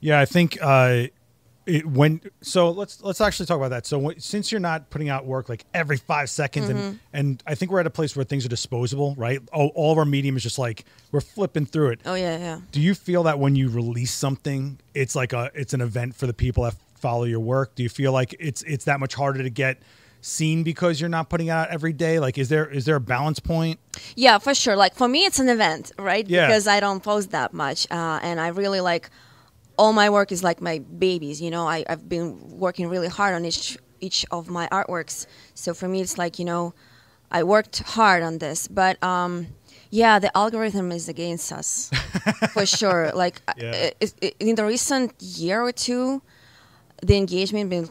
Yeah, 0.00 0.20
I 0.20 0.26
think 0.26 0.58
uh, 0.60 1.06
it, 1.76 1.86
when 1.86 2.20
so 2.42 2.70
let's 2.70 3.02
let's 3.02 3.20
actually 3.20 3.46
talk 3.46 3.56
about 3.56 3.70
that. 3.70 3.86
So 3.86 3.98
when, 3.98 4.20
since 4.20 4.50
you're 4.50 4.60
not 4.60 4.90
putting 4.90 5.08
out 5.08 5.24
work 5.26 5.48
like 5.48 5.64
every 5.72 5.96
five 5.96 6.28
seconds, 6.28 6.68
Mm-hmm. 6.68 6.78
and 6.78 6.98
and 7.12 7.42
I 7.46 7.54
think 7.54 7.70
we're 7.70 7.80
at 7.80 7.86
a 7.86 7.90
place 7.90 8.14
where 8.16 8.24
things 8.24 8.44
are 8.44 8.48
disposable, 8.50 9.14
right? 9.16 9.40
All, 9.52 9.68
all 9.74 9.92
of 9.92 9.98
our 9.98 10.04
medium 10.04 10.36
is 10.36 10.42
just 10.42 10.58
like 10.58 10.84
we're 11.12 11.20
flipping 11.20 11.66
through 11.66 11.90
it. 11.90 12.00
Oh 12.04 12.14
yeah, 12.14 12.38
yeah. 12.38 12.60
Do 12.72 12.80
you 12.80 12.94
feel 12.94 13.22
that 13.24 13.38
when 13.38 13.56
you 13.56 13.68
release 13.70 14.12
something, 14.12 14.78
it's 14.94 15.14
like 15.14 15.32
a 15.32 15.50
it's 15.54 15.72
an 15.74 15.80
event 15.80 16.16
for 16.16 16.26
the 16.26 16.34
people 16.34 16.64
that 16.64 16.74
follow 16.96 17.24
your 17.24 17.40
work? 17.40 17.74
Do 17.74 17.82
you 17.82 17.88
feel 17.88 18.12
like 18.12 18.34
it's 18.38 18.62
it's 18.62 18.84
that 18.84 19.00
much 19.00 19.14
harder 19.14 19.42
to 19.42 19.50
get 19.50 19.78
seen 20.22 20.62
because 20.62 21.00
you're 21.00 21.08
not 21.08 21.30
putting 21.30 21.48
out 21.48 21.70
every 21.70 21.92
day? 21.94 22.18
Like, 22.20 22.36
is 22.36 22.48
there 22.48 22.68
is 22.68 22.84
there 22.84 22.96
a 22.96 23.00
balance 23.00 23.40
point? 23.40 23.78
Yeah, 24.16 24.38
for 24.38 24.54
sure. 24.54 24.76
Like 24.76 24.94
for 24.94 25.08
me, 25.08 25.24
it's 25.24 25.38
an 25.38 25.48
event, 25.48 25.92
right? 25.98 26.28
Yeah. 26.28 26.46
Because 26.46 26.66
I 26.68 26.80
don't 26.80 27.02
post 27.02 27.30
that 27.30 27.54
much, 27.54 27.86
uh, 27.90 28.20
and 28.22 28.38
I 28.38 28.48
really 28.48 28.80
like 28.80 29.08
all 29.80 29.92
my 30.02 30.08
work 30.10 30.28
is 30.36 30.42
like 30.48 30.58
my 30.70 30.76
babies. 31.06 31.36
You 31.44 31.50
know, 31.54 31.64
I, 31.76 31.78
I've 31.90 32.06
been 32.16 32.28
working 32.64 32.86
really 32.94 33.08
hard 33.18 33.32
on 33.38 33.42
each 33.50 33.78
each 34.06 34.20
of 34.30 34.42
my 34.58 34.66
artworks. 34.78 35.26
So 35.54 35.68
for 35.74 35.88
me, 35.92 35.98
it's 36.04 36.16
like 36.22 36.34
you 36.40 36.44
know, 36.50 36.64
I 37.38 37.40
worked 37.54 37.76
hard 37.96 38.22
on 38.28 38.38
this, 38.44 38.68
but 38.68 38.94
um, 39.02 39.32
yeah, 39.90 40.14
the 40.24 40.30
algorithm 40.42 40.92
is 40.92 41.08
against 41.08 41.52
us 41.60 41.90
for 42.54 42.64
sure. 42.78 43.10
Like 43.22 43.36
Yeah. 43.56 43.90
i- 44.04 44.12
i- 44.26 44.34
in 44.48 44.54
the 44.58 44.64
recent 44.74 45.10
year 45.20 45.58
or 45.68 45.72
two, 45.86 46.22
the 47.08 47.16
engagement 47.16 47.70
been 47.70 47.88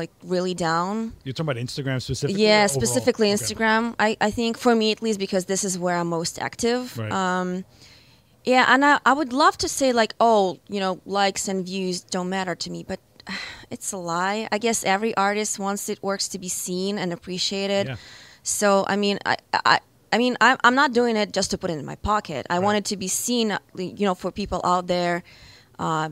like 0.00 0.10
really 0.34 0.54
down. 0.54 1.12
You're 1.24 1.34
talking 1.36 1.50
about 1.50 1.60
Instagram 1.66 1.98
specifically. 2.00 2.42
Yeah, 2.42 2.64
overall? 2.64 2.80
specifically 2.80 3.28
Okay. 3.32 3.36
Instagram. 3.38 3.94
I, 3.98 4.16
I 4.20 4.30
think 4.30 4.58
for 4.58 4.74
me 4.74 4.86
at 4.92 5.00
least 5.02 5.18
because 5.18 5.44
this 5.52 5.62
is 5.64 5.74
where 5.78 5.96
I'm 6.00 6.08
most 6.08 6.38
active. 6.38 6.82
Right. 6.98 7.12
Um, 7.12 7.64
yeah, 8.44 8.66
and 8.68 8.84
I, 8.84 8.98
I 9.06 9.12
would 9.12 9.32
love 9.32 9.56
to 9.58 9.68
say 9.68 9.92
like, 9.92 10.14
oh, 10.20 10.58
you 10.68 10.80
know, 10.80 11.00
likes 11.06 11.48
and 11.48 11.64
views 11.64 12.00
don't 12.02 12.28
matter 12.28 12.54
to 12.54 12.70
me, 12.70 12.84
but 12.86 13.00
it's 13.70 13.92
a 13.92 13.96
lie. 13.96 14.48
I 14.50 14.58
guess 14.58 14.84
every 14.84 15.16
artist 15.16 15.58
wants 15.58 15.88
it 15.88 16.02
works 16.02 16.28
to 16.28 16.38
be 16.38 16.48
seen 16.48 16.98
and 16.98 17.12
appreciated. 17.12 17.86
Yeah. 17.88 17.96
So 18.42 18.84
I 18.88 18.96
mean, 18.96 19.18
I. 19.24 19.36
I 19.52 19.80
I 20.14 20.18
mean, 20.18 20.36
I'm, 20.42 20.58
I'm 20.62 20.74
not 20.74 20.92
doing 20.92 21.16
it 21.16 21.32
just 21.32 21.52
to 21.52 21.56
put 21.56 21.70
it 21.70 21.78
in 21.78 21.86
my 21.86 21.94
pocket. 21.94 22.46
I 22.50 22.58
want 22.58 22.76
it 22.76 22.84
to 22.92 22.98
be 22.98 23.08
seen, 23.08 23.56
you 23.78 24.04
know, 24.04 24.14
for 24.14 24.30
people 24.30 24.60
out 24.62 24.86
there. 24.86 25.22
Uh, 25.78 26.10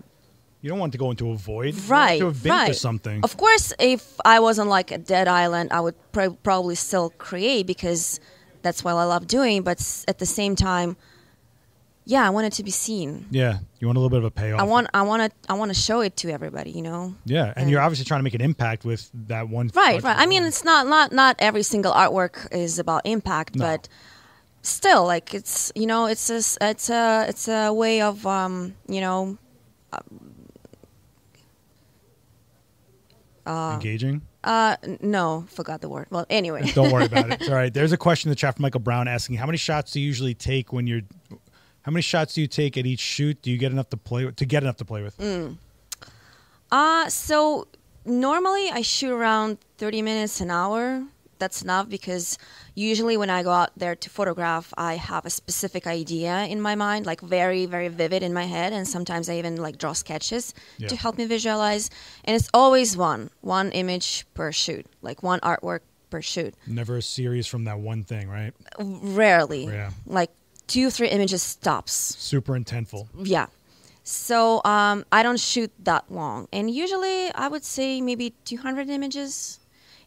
you 0.62 0.70
don't 0.70 0.78
want 0.78 0.92
to 0.92 0.98
go 0.98 1.10
into 1.10 1.32
a 1.32 1.36
void. 1.36 1.74
Right, 1.86 2.18
To 2.18 2.24
have 2.28 2.42
been 2.42 2.50
right. 2.50 2.68
to 2.68 2.72
something. 2.72 3.22
Of 3.22 3.36
course, 3.36 3.74
if 3.78 4.18
I 4.24 4.40
was 4.40 4.58
on 4.58 4.70
like 4.70 4.90
a 4.90 4.96
dead 4.96 5.28
island, 5.28 5.70
I 5.70 5.80
would 5.82 5.96
pr- 6.12 6.30
probably 6.42 6.76
still 6.76 7.10
create 7.18 7.66
because 7.66 8.20
that's 8.62 8.82
what 8.82 8.94
I 8.94 9.04
love 9.04 9.26
doing. 9.26 9.60
But 9.64 9.80
s- 9.80 10.06
at 10.08 10.16
the 10.18 10.24
same 10.24 10.56
time, 10.56 10.96
yeah, 12.10 12.26
I 12.26 12.30
want 12.30 12.46
it 12.48 12.52
to 12.54 12.64
be 12.64 12.70
seen. 12.72 13.26
yeah. 13.30 13.58
You 13.78 13.86
want 13.86 13.96
a 13.96 14.00
little 14.00 14.10
bit 14.10 14.18
of 14.18 14.24
a 14.24 14.30
payoff. 14.30 14.60
I 14.60 14.64
want, 14.64 14.88
I 14.92 15.02
want 15.02 15.22
to, 15.22 15.50
I 15.50 15.54
want 15.54 15.70
to 15.74 15.80
show 15.80 16.00
it 16.00 16.16
to 16.18 16.30
everybody. 16.30 16.70
You 16.72 16.82
know. 16.82 17.14
Yeah, 17.24 17.54
and 17.56 17.70
you're 17.70 17.80
obviously 17.80 18.04
trying 18.04 18.18
to 18.20 18.24
make 18.24 18.34
an 18.34 18.40
impact 18.42 18.84
with 18.84 19.08
that 19.28 19.48
one. 19.48 19.70
Right, 19.74 20.02
right. 20.02 20.18
I 20.18 20.26
mean, 20.26 20.42
it's 20.44 20.64
not 20.64 20.86
not 20.86 21.12
not 21.12 21.36
every 21.38 21.62
single 21.62 21.92
artwork 21.92 22.34
is 22.52 22.78
about 22.78 23.02
impact, 23.06 23.54
No. 23.56 23.64
but 23.64 23.88
still, 24.62 25.06
like 25.06 25.32
it's 25.34 25.72
you 25.74 25.86
know, 25.86 26.06
it's 26.06 26.28
a 26.30 26.40
it's 26.70 26.90
a 26.90 27.26
it's 27.28 27.48
a 27.48 27.72
way 27.72 28.02
of 28.02 28.26
um 28.26 28.74
you 28.88 29.00
know 29.00 29.38
engaging. 33.46 34.22
uh 34.44 34.76
no 35.00 35.44
forgot 35.48 35.80
the 35.80 35.88
word. 35.88 36.06
Well, 36.10 36.26
anyway. 36.30 36.70
Don't 36.74 36.92
worry 36.92 37.06
about 37.06 37.30
it. 37.30 37.32
It's 37.40 37.48
all 37.48 37.54
right. 37.54 37.72
There's 37.72 37.92
a 37.92 37.96
question 37.96 38.28
in 38.28 38.32
the 38.32 38.36
chat 38.36 38.56
from 38.56 38.62
Michael 38.62 38.80
Brown 38.80 39.08
asking, 39.08 39.36
how 39.36 39.46
many 39.46 39.58
shots 39.58 39.92
do 39.92 40.00
you 40.00 40.06
usually 40.06 40.34
take 40.34 40.72
when 40.72 40.86
you're? 40.86 41.02
How 41.82 41.92
many 41.92 42.02
shots 42.02 42.34
do 42.34 42.40
you 42.42 42.46
take 42.46 42.76
at 42.76 42.86
each 42.86 43.00
shoot? 43.00 43.40
Do 43.42 43.50
you 43.50 43.56
get 43.58 43.72
enough 43.72 43.88
to 43.90 43.96
play 43.96 44.24
with? 44.24 44.36
To 44.36 44.44
get 44.44 44.62
enough 44.62 44.76
to 44.76 44.84
play 44.84 45.02
with? 45.02 45.16
Mm. 45.18 45.56
Uh, 46.70 47.08
so 47.08 47.66
normally 48.04 48.70
I 48.70 48.82
shoot 48.82 49.10
around 49.12 49.58
30 49.78 50.02
minutes 50.02 50.40
an 50.40 50.50
hour. 50.50 51.02
That's 51.38 51.62
enough 51.62 51.88
because 51.88 52.36
usually 52.74 53.16
when 53.16 53.30
I 53.30 53.42
go 53.42 53.50
out 53.50 53.70
there 53.74 53.96
to 53.96 54.10
photograph, 54.10 54.74
I 54.76 54.96
have 54.96 55.24
a 55.24 55.30
specific 55.30 55.86
idea 55.86 56.44
in 56.44 56.60
my 56.60 56.74
mind, 56.74 57.06
like 57.06 57.22
very, 57.22 57.64
very 57.64 57.88
vivid 57.88 58.22
in 58.22 58.34
my 58.34 58.44
head. 58.44 58.74
And 58.74 58.86
sometimes 58.86 59.30
I 59.30 59.38
even 59.38 59.56
like 59.56 59.78
draw 59.78 59.94
sketches 59.94 60.52
Yeah. 60.76 60.88
to 60.88 60.96
help 60.96 61.16
me 61.16 61.24
visualize. 61.24 61.88
And 62.26 62.36
it's 62.36 62.50
always 62.52 62.94
one, 62.94 63.30
one 63.40 63.72
image 63.72 64.26
per 64.34 64.52
shoot, 64.52 64.84
like 65.00 65.22
one 65.22 65.40
artwork 65.40 65.80
per 66.10 66.20
shoot. 66.20 66.54
Never 66.66 66.98
a 66.98 67.02
series 67.02 67.46
from 67.46 67.64
that 67.64 67.78
one 67.78 68.04
thing, 68.04 68.28
right? 68.28 68.52
Rarely. 68.78 69.64
Yeah. 69.64 69.92
Like 70.04 70.30
two, 70.70 70.88
three 70.90 71.08
images 71.08 71.42
stops. 71.42 71.92
Super 72.18 72.54
intentful. 72.54 73.08
Yeah. 73.36 73.46
So 74.04 74.60
um, 74.64 75.04
I 75.12 75.22
don't 75.22 75.38
shoot 75.38 75.70
that 75.84 76.04
long, 76.10 76.48
and 76.52 76.70
usually 76.70 77.30
I 77.34 77.46
would 77.52 77.64
say 77.64 78.00
maybe 78.00 78.26
200 78.44 78.88
images. 78.88 79.58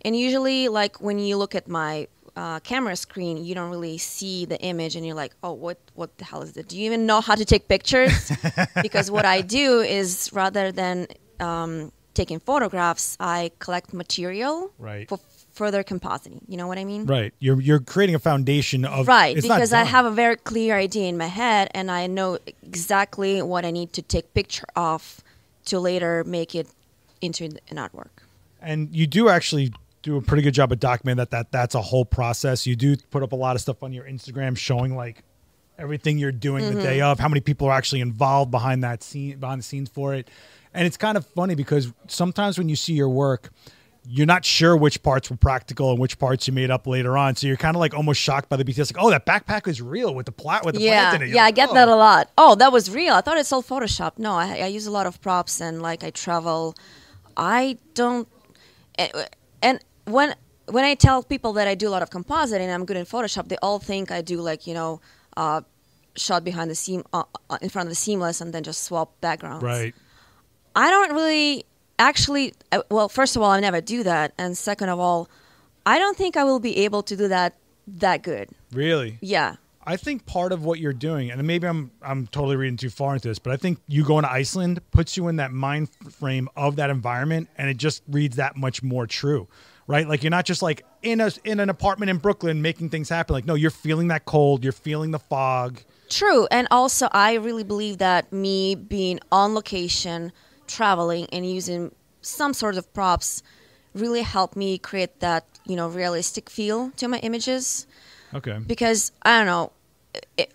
And 0.05 0.15
usually, 0.17 0.67
like 0.67 0.99
when 0.99 1.19
you 1.19 1.37
look 1.37 1.53
at 1.55 1.67
my 1.67 2.07
uh, 2.35 2.59
camera 2.61 2.95
screen, 2.95 3.37
you 3.45 3.53
don't 3.55 3.69
really 3.69 3.97
see 3.97 4.45
the 4.45 4.59
image, 4.59 4.95
and 4.97 5.05
you're 5.05 5.15
like, 5.15 5.33
"Oh, 5.43 5.53
what 5.53 5.77
what 5.95 6.09
the 6.17 6.25
hell 6.25 6.41
is 6.41 6.51
that? 6.53 6.67
Do 6.67 6.75
you 6.77 6.85
even 6.85 7.05
know 7.05 7.21
how 7.21 7.35
to 7.35 7.45
take 7.45 7.67
pictures?" 7.69 8.31
because 8.81 9.07
what 9.11 9.25
I 9.25 9.41
do 9.41 9.79
is 9.79 10.29
rather 10.33 10.71
than 10.73 11.07
um, 11.39 11.91
taking 12.13 12.39
photographs, 12.39 13.15
I 13.19 13.51
collect 13.59 13.93
material 13.93 14.71
Right. 14.79 15.07
for 15.07 15.19
further 15.53 15.83
compositing. 15.83 16.41
You 16.47 16.57
know 16.57 16.67
what 16.67 16.77
I 16.77 16.83
mean? 16.85 17.05
Right. 17.05 17.33
You're 17.39 17.61
you're 17.61 17.79
creating 17.79 18.15
a 18.15 18.19
foundation 18.19 18.85
of 18.85 19.07
Right, 19.07 19.37
it's 19.37 19.47
not 19.47 19.55
because 19.57 19.73
I 19.73 19.83
have 19.83 20.05
a 20.05 20.11
very 20.11 20.35
clear 20.35 20.75
idea 20.75 21.07
in 21.07 21.17
my 21.17 21.27
head 21.27 21.69
and 21.73 21.89
I 21.91 22.07
know 22.07 22.39
exactly 22.63 23.41
what 23.41 23.63
I 23.65 23.71
need 23.71 23.93
to 23.93 24.01
take 24.01 24.33
picture 24.33 24.65
of 24.75 25.21
to 25.65 25.79
later 25.79 26.23
make 26.25 26.55
it 26.55 26.67
into 27.21 27.45
an 27.69 27.77
artwork. 27.77 28.09
and 28.61 28.93
you 28.93 29.07
do 29.07 29.29
actually 29.29 29.71
do 30.01 30.17
a 30.17 30.21
pretty 30.21 30.43
good 30.43 30.53
job 30.53 30.71
of 30.73 30.79
documenting 30.79 31.15
that 31.17 31.31
that 31.31 31.51
that's 31.51 31.75
a 31.75 31.81
whole 31.81 32.03
process. 32.03 32.67
You 32.67 32.75
do 32.75 32.97
put 33.11 33.23
up 33.23 33.31
a 33.31 33.35
lot 33.37 33.55
of 33.55 33.61
stuff 33.61 33.81
on 33.83 33.93
your 33.93 34.03
Instagram 34.05 34.57
showing 34.57 34.95
like 34.97 35.23
everything 35.77 36.17
you're 36.17 36.31
doing 36.31 36.65
the 36.65 36.81
day 36.81 36.97
Mm-hmm. 36.99 37.11
of, 37.11 37.19
how 37.19 37.27
many 37.29 37.39
people 37.41 37.67
are 37.67 37.73
actually 37.73 38.01
involved 38.01 38.51
behind 38.51 38.83
that 38.83 39.01
scene, 39.01 39.37
behind 39.39 39.59
the 39.59 39.63
scenes 39.63 39.89
for 39.89 40.13
it. 40.13 40.29
And 40.73 40.85
it's 40.85 40.97
kind 40.97 41.17
of 41.17 41.25
funny 41.27 41.55
because 41.55 41.91
sometimes 42.07 42.57
when 42.57 42.67
you 42.69 42.75
see 42.75 42.93
your 42.93 43.09
work, 43.09 43.51
you're 44.05 44.25
not 44.25 44.43
sure 44.43 44.75
which 44.75 45.01
parts 45.01 45.29
were 45.29 45.37
practical 45.37 45.91
and 45.91 45.99
which 45.99 46.19
parts 46.19 46.47
you 46.47 46.53
made 46.53 46.69
up 46.69 46.85
later 46.87 47.17
on. 47.17 47.35
So 47.35 47.47
you're 47.47 47.57
kind 47.57 47.75
of 47.75 47.79
like 47.79 47.93
almost 47.93 48.19
shocked 48.19 48.49
by 48.49 48.57
the 48.57 48.63
details, 48.63 48.93
like, 48.93 49.01
oh, 49.03 49.09
that 49.09 49.25
backpack 49.25 49.67
is 49.67 49.81
real 49.81 50.13
with 50.13 50.25
the 50.25 50.31
plot 50.31 50.65
with 50.65 50.75
the 50.75 50.81
yeah, 50.81 51.09
plant 51.09 51.15
in 51.15 51.21
it. 51.21 51.25
You're 51.29 51.35
yeah, 51.37 51.45
I 51.45 51.51
get 51.51 51.69
"Oh." 51.69 51.73
that 51.73 51.87
a 51.87 51.95
lot. 51.95 52.29
Oh, 52.37 52.55
that 52.55 52.71
was 52.71 52.91
real. 52.91 53.13
I 53.13 53.21
thought 53.21 53.37
it's 53.37 53.51
all 53.51 53.63
Photoshop. 53.63 54.17
No, 54.17 54.33
I, 54.33 54.59
I 54.59 54.67
use 54.67 54.85
a 54.87 54.91
lot 54.91 55.05
of 55.05 55.21
props 55.21 55.61
and 55.61 55.81
like 55.81 56.03
I 56.03 56.09
travel. 56.09 56.75
I 57.37 57.77
don't, 57.93 58.27
and- 58.95 59.11
and 59.61 59.79
when 60.05 60.35
when 60.67 60.83
I 60.83 60.95
tell 60.95 61.23
people 61.23 61.53
that 61.53 61.67
I 61.67 61.75
do 61.75 61.87
a 61.87 61.91
lot 61.91 62.01
of 62.01 62.09
compositing 62.09 62.61
and 62.61 62.71
I'm 62.71 62.85
good 62.85 62.97
in 62.97 63.05
Photoshop, 63.05 63.47
they 63.47 63.57
all 63.61 63.79
think 63.79 64.11
I 64.11 64.21
do 64.21 64.41
like 64.41 64.67
you 64.67 64.73
know, 64.73 64.99
uh, 65.37 65.61
shot 66.15 66.43
behind 66.43 66.69
the 66.69 66.75
seam 66.75 67.03
uh, 67.13 67.23
uh, 67.49 67.57
in 67.61 67.69
front 67.69 67.87
of 67.87 67.91
the 67.91 67.95
seamless 67.95 68.41
and 68.41 68.53
then 68.53 68.63
just 68.63 68.83
swap 68.83 69.19
backgrounds. 69.21 69.63
Right. 69.63 69.95
I 70.75 70.89
don't 70.89 71.13
really 71.13 71.65
actually. 72.03 72.53
uh, 72.71 72.81
Well, 72.89 73.09
first 73.09 73.35
of 73.35 73.41
all, 73.41 73.51
I 73.51 73.59
never 73.59 73.81
do 73.81 74.03
that, 74.03 74.33
and 74.37 74.57
second 74.57 74.89
of 74.89 74.99
all, 74.99 75.29
I 75.85 75.97
don't 75.99 76.17
think 76.17 76.37
I 76.37 76.43
will 76.43 76.59
be 76.59 76.77
able 76.85 77.01
to 77.03 77.15
do 77.15 77.27
that 77.29 77.55
that 77.87 78.23
good. 78.23 78.49
Really? 78.71 79.17
Yeah. 79.21 79.55
I 79.85 79.97
think 79.97 80.25
part 80.25 80.53
of 80.53 80.63
what 80.63 80.79
you're 80.79 80.93
doing, 81.09 81.29
and 81.31 81.45
maybe 81.45 81.67
I'm 81.67 81.91
I'm 82.01 82.27
totally 82.27 82.55
reading 82.55 82.77
too 82.77 82.89
far 82.89 83.13
into 83.15 83.27
this, 83.27 83.39
but 83.39 83.51
I 83.51 83.57
think 83.57 83.79
you 83.87 84.05
going 84.05 84.23
to 84.23 84.31
Iceland 84.31 84.79
puts 84.91 85.17
you 85.17 85.27
in 85.27 85.35
that 85.37 85.51
mind 85.51 85.89
frame 86.09 86.47
of 86.55 86.77
that 86.77 86.89
environment, 86.89 87.49
and 87.57 87.69
it 87.69 87.77
just 87.77 88.01
reads 88.07 88.37
that 88.37 88.55
much 88.55 88.81
more 88.81 89.05
true, 89.05 89.47
right? 89.87 90.07
Like 90.07 90.23
you're 90.23 90.29
not 90.39 90.45
just 90.45 90.61
like 90.61 90.85
in 91.01 91.19
a 91.19 91.31
in 91.43 91.59
an 91.59 91.69
apartment 91.69 92.09
in 92.11 92.17
Brooklyn 92.17 92.61
making 92.61 92.91
things 92.91 93.09
happen. 93.09 93.33
Like 93.33 93.45
no, 93.45 93.55
you're 93.55 93.71
feeling 93.71 94.07
that 94.07 94.23
cold, 94.23 94.63
you're 94.63 94.71
feeling 94.71 95.11
the 95.11 95.19
fog. 95.19 95.81
True, 96.09 96.47
and 96.49 96.65
also 96.71 97.09
I 97.11 97.33
really 97.33 97.65
believe 97.65 97.97
that 97.97 98.31
me 98.31 98.75
being 98.75 99.19
on 99.33 99.53
location, 99.53 100.31
traveling, 100.73 101.27
and 101.31 101.45
using 101.49 101.91
some 102.21 102.53
sort 102.53 102.75
of 102.77 102.91
props 102.93 103.43
really 103.93 104.23
helped 104.23 104.55
me 104.55 104.77
create 104.77 105.19
that 105.19 105.45
you 105.65 105.75
know 105.75 105.87
realistic 105.87 106.49
feel 106.49 106.91
to 106.97 107.07
my 107.07 107.19
images. 107.19 107.87
Okay. 108.33 108.57
because 108.65 109.11
I 109.21 109.37
don't 109.37 109.45
know. 109.45 109.71
It, 110.37 110.49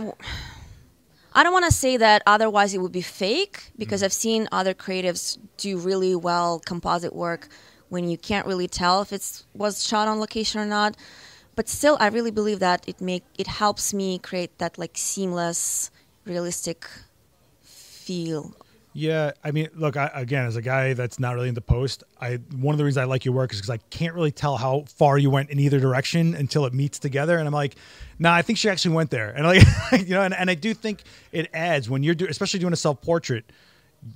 I 1.33 1.43
don't 1.43 1.53
want 1.53 1.67
to 1.67 1.73
say 1.73 1.97
that 1.97 2.23
otherwise 2.27 2.75
it 2.75 2.79
would 2.79 2.93
be 2.93 3.03
fake 3.03 3.71
because 3.79 4.01
mm. 4.01 4.07
I've 4.07 4.13
seen 4.13 4.49
other 4.51 4.75
creatives 4.75 5.39
do 5.57 5.79
really 5.79 6.17
well 6.17 6.59
composite 6.59 7.15
work 7.15 7.49
when 7.89 8.09
you 8.09 8.19
can't 8.19 8.47
really 8.47 8.67
tell 8.67 9.03
if 9.03 9.13
it 9.13 9.45
was 9.55 9.85
shot 9.85 10.09
on 10.09 10.19
location 10.19 10.61
or 10.61 10.67
not. 10.67 10.97
But 11.55 11.69
still, 11.69 11.97
I 12.01 12.09
really 12.09 12.31
believe 12.31 12.61
that 12.61 12.89
it 12.89 13.01
make 13.01 13.25
it 13.37 13.47
helps 13.47 13.95
me 13.95 14.19
create 14.19 14.59
that 14.59 14.79
like 14.79 14.97
seamless, 14.97 15.91
realistic 16.25 16.89
feel. 17.63 18.55
Yeah, 18.99 19.31
I 19.45 19.53
mean, 19.53 19.69
look, 19.77 19.97
I, 19.97 20.11
again, 20.13 20.45
as 20.47 20.57
a 20.57 20.63
guy 20.63 20.93
that's 20.93 21.21
not 21.21 21.37
really 21.37 21.49
into 21.49 21.61
post, 21.61 22.03
I 22.21 22.41
one 22.57 22.75
of 22.75 22.79
the 22.79 22.85
reasons 22.85 22.99
I 22.99 23.05
like 23.05 23.25
your 23.25 23.33
work 23.33 23.53
is 23.53 23.61
because 23.61 23.71
I 23.71 23.77
can't 23.91 24.13
really 24.13 24.33
tell 24.33 24.57
how 24.57 24.87
far 24.89 25.19
you 25.19 25.31
went 25.31 25.51
in 25.51 25.61
either 25.61 25.79
direction 25.79 26.35
until 26.35 26.67
it 26.67 26.75
meets 26.75 26.99
together, 26.99 27.39
and 27.39 27.47
I'm 27.47 27.55
like, 27.55 27.77
nah, 28.19 28.35
I 28.35 28.43
think 28.43 28.59
she 28.59 28.69
actually 28.69 28.97
went 28.97 29.11
there, 29.11 29.31
and 29.31 29.47
like, 29.47 29.63
you 30.09 30.15
know, 30.15 30.23
and, 30.23 30.35
and 30.35 30.51
I 30.51 30.57
do 30.57 30.75
think 30.75 31.05
it 31.31 31.49
adds 31.55 31.89
when 31.89 32.03
you're 32.03 32.17
do, 32.17 32.27
especially 32.27 32.59
doing 32.59 32.73
a 32.73 32.77
self 32.77 33.01
portrait, 33.01 33.45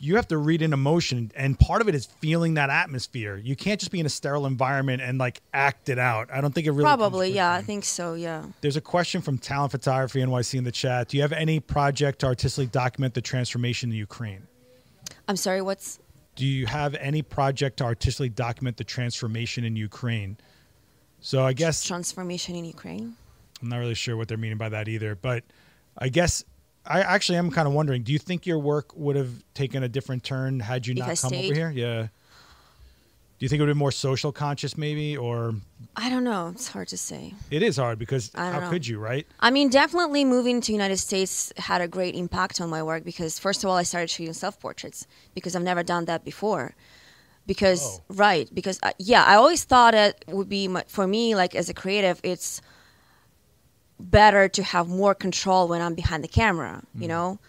you 0.00 0.16
have 0.16 0.26
to 0.28 0.36
read 0.36 0.62
in 0.62 0.72
emotion, 0.72 1.30
and 1.36 1.56
part 1.56 1.80
of 1.80 1.88
it 1.88 1.94
is 1.94 2.06
feeling 2.06 2.54
that 2.54 2.68
atmosphere. 2.68 3.36
You 3.36 3.54
can't 3.54 3.78
just 3.78 3.92
be 3.92 4.00
in 4.00 4.06
a 4.06 4.08
sterile 4.08 4.46
environment 4.46 5.00
and 5.00 5.16
like 5.16 5.42
act 5.54 5.90
it 5.90 6.00
out. 6.00 6.28
I 6.32 6.40
don't 6.40 6.52
think 6.52 6.66
it 6.66 6.72
really 6.72 6.82
Probably, 6.82 7.30
yeah, 7.30 7.52
I 7.52 7.62
think 7.62 7.84
so. 7.84 8.14
Yeah. 8.14 8.46
There's 8.62 8.76
a 8.76 8.80
question 8.80 9.20
from 9.20 9.38
Talent 9.38 9.70
Photography 9.70 10.20
NYC 10.20 10.58
in 10.58 10.64
the 10.64 10.72
chat. 10.72 11.06
Do 11.06 11.18
you 11.18 11.22
have 11.22 11.32
any 11.32 11.60
project 11.60 12.18
to 12.20 12.26
artistically 12.26 12.66
document 12.66 13.14
the 13.14 13.20
transformation 13.20 13.92
in 13.92 13.96
Ukraine? 13.96 14.48
I'm 15.32 15.36
sorry. 15.36 15.62
What's 15.62 15.98
Do 16.36 16.44
you 16.44 16.66
have 16.66 16.94
any 16.96 17.22
project 17.22 17.78
to 17.78 17.84
artistically 17.84 18.28
document 18.28 18.76
the 18.76 18.84
transformation 18.84 19.64
in 19.64 19.76
Ukraine? 19.76 20.36
So 21.20 21.42
I 21.42 21.54
guess 21.54 21.82
transformation 21.84 22.54
in 22.54 22.66
Ukraine. 22.66 23.16
I'm 23.62 23.70
not 23.70 23.78
really 23.78 23.94
sure 23.94 24.14
what 24.14 24.28
they're 24.28 24.36
meaning 24.36 24.58
by 24.58 24.68
that 24.68 24.88
either, 24.88 25.14
but 25.14 25.42
I 25.96 26.10
guess 26.10 26.44
I 26.84 27.00
actually 27.00 27.38
am 27.38 27.50
kind 27.50 27.66
of 27.66 27.72
wondering. 27.72 28.02
Do 28.02 28.12
you 28.12 28.18
think 28.18 28.44
your 28.44 28.58
work 28.58 28.94
would 28.94 29.16
have 29.16 29.42
taken 29.54 29.82
a 29.82 29.88
different 29.88 30.22
turn 30.22 30.60
had 30.60 30.86
you 30.86 30.92
If 30.92 30.98
not 30.98 31.08
I 31.08 31.14
come 31.14 31.32
over 31.32 31.54
here? 31.54 31.70
Yeah. 31.70 32.08
Do 33.42 33.46
you 33.46 33.48
think 33.48 33.58
it 33.58 33.62
would 33.64 33.70
been 33.70 33.76
more 33.76 33.90
social 33.90 34.30
conscious, 34.30 34.78
maybe, 34.78 35.16
or 35.16 35.56
I 35.96 36.08
don't 36.10 36.22
know. 36.22 36.52
It's 36.54 36.68
hard 36.68 36.86
to 36.86 36.96
say. 36.96 37.34
it 37.50 37.64
is 37.64 37.76
hard 37.76 37.98
because 37.98 38.30
how 38.36 38.60
know. 38.60 38.70
could 38.70 38.86
you, 38.86 39.00
right? 39.00 39.26
I 39.40 39.50
mean, 39.50 39.68
definitely 39.68 40.24
moving 40.24 40.60
to 40.60 40.70
United 40.70 40.98
States 40.98 41.52
had 41.56 41.80
a 41.80 41.88
great 41.88 42.14
impact 42.14 42.60
on 42.60 42.70
my 42.70 42.84
work 42.84 43.02
because 43.02 43.40
first 43.40 43.64
of 43.64 43.68
all, 43.68 43.76
I 43.76 43.82
started 43.82 44.10
shooting 44.10 44.32
self 44.32 44.60
portraits 44.60 45.08
because 45.34 45.56
I've 45.56 45.64
never 45.64 45.82
done 45.82 46.04
that 46.04 46.24
before. 46.24 46.76
Because 47.48 47.82
Oh. 47.82 48.14
right, 48.14 48.48
because 48.54 48.78
uh, 48.80 48.92
yeah, 49.00 49.24
I 49.24 49.34
always 49.34 49.64
thought 49.64 49.92
it 49.92 50.24
would 50.28 50.48
be 50.48 50.68
my, 50.68 50.84
for 50.86 51.08
me 51.08 51.34
like 51.34 51.56
as 51.56 51.68
a 51.68 51.74
creative, 51.74 52.20
it's 52.22 52.62
better 53.98 54.48
to 54.50 54.62
have 54.62 54.86
more 54.86 55.16
control 55.16 55.66
when 55.66 55.82
I'm 55.82 55.96
behind 55.96 56.22
the 56.22 56.28
camera, 56.28 56.84
you 56.96 57.08
know. 57.08 57.40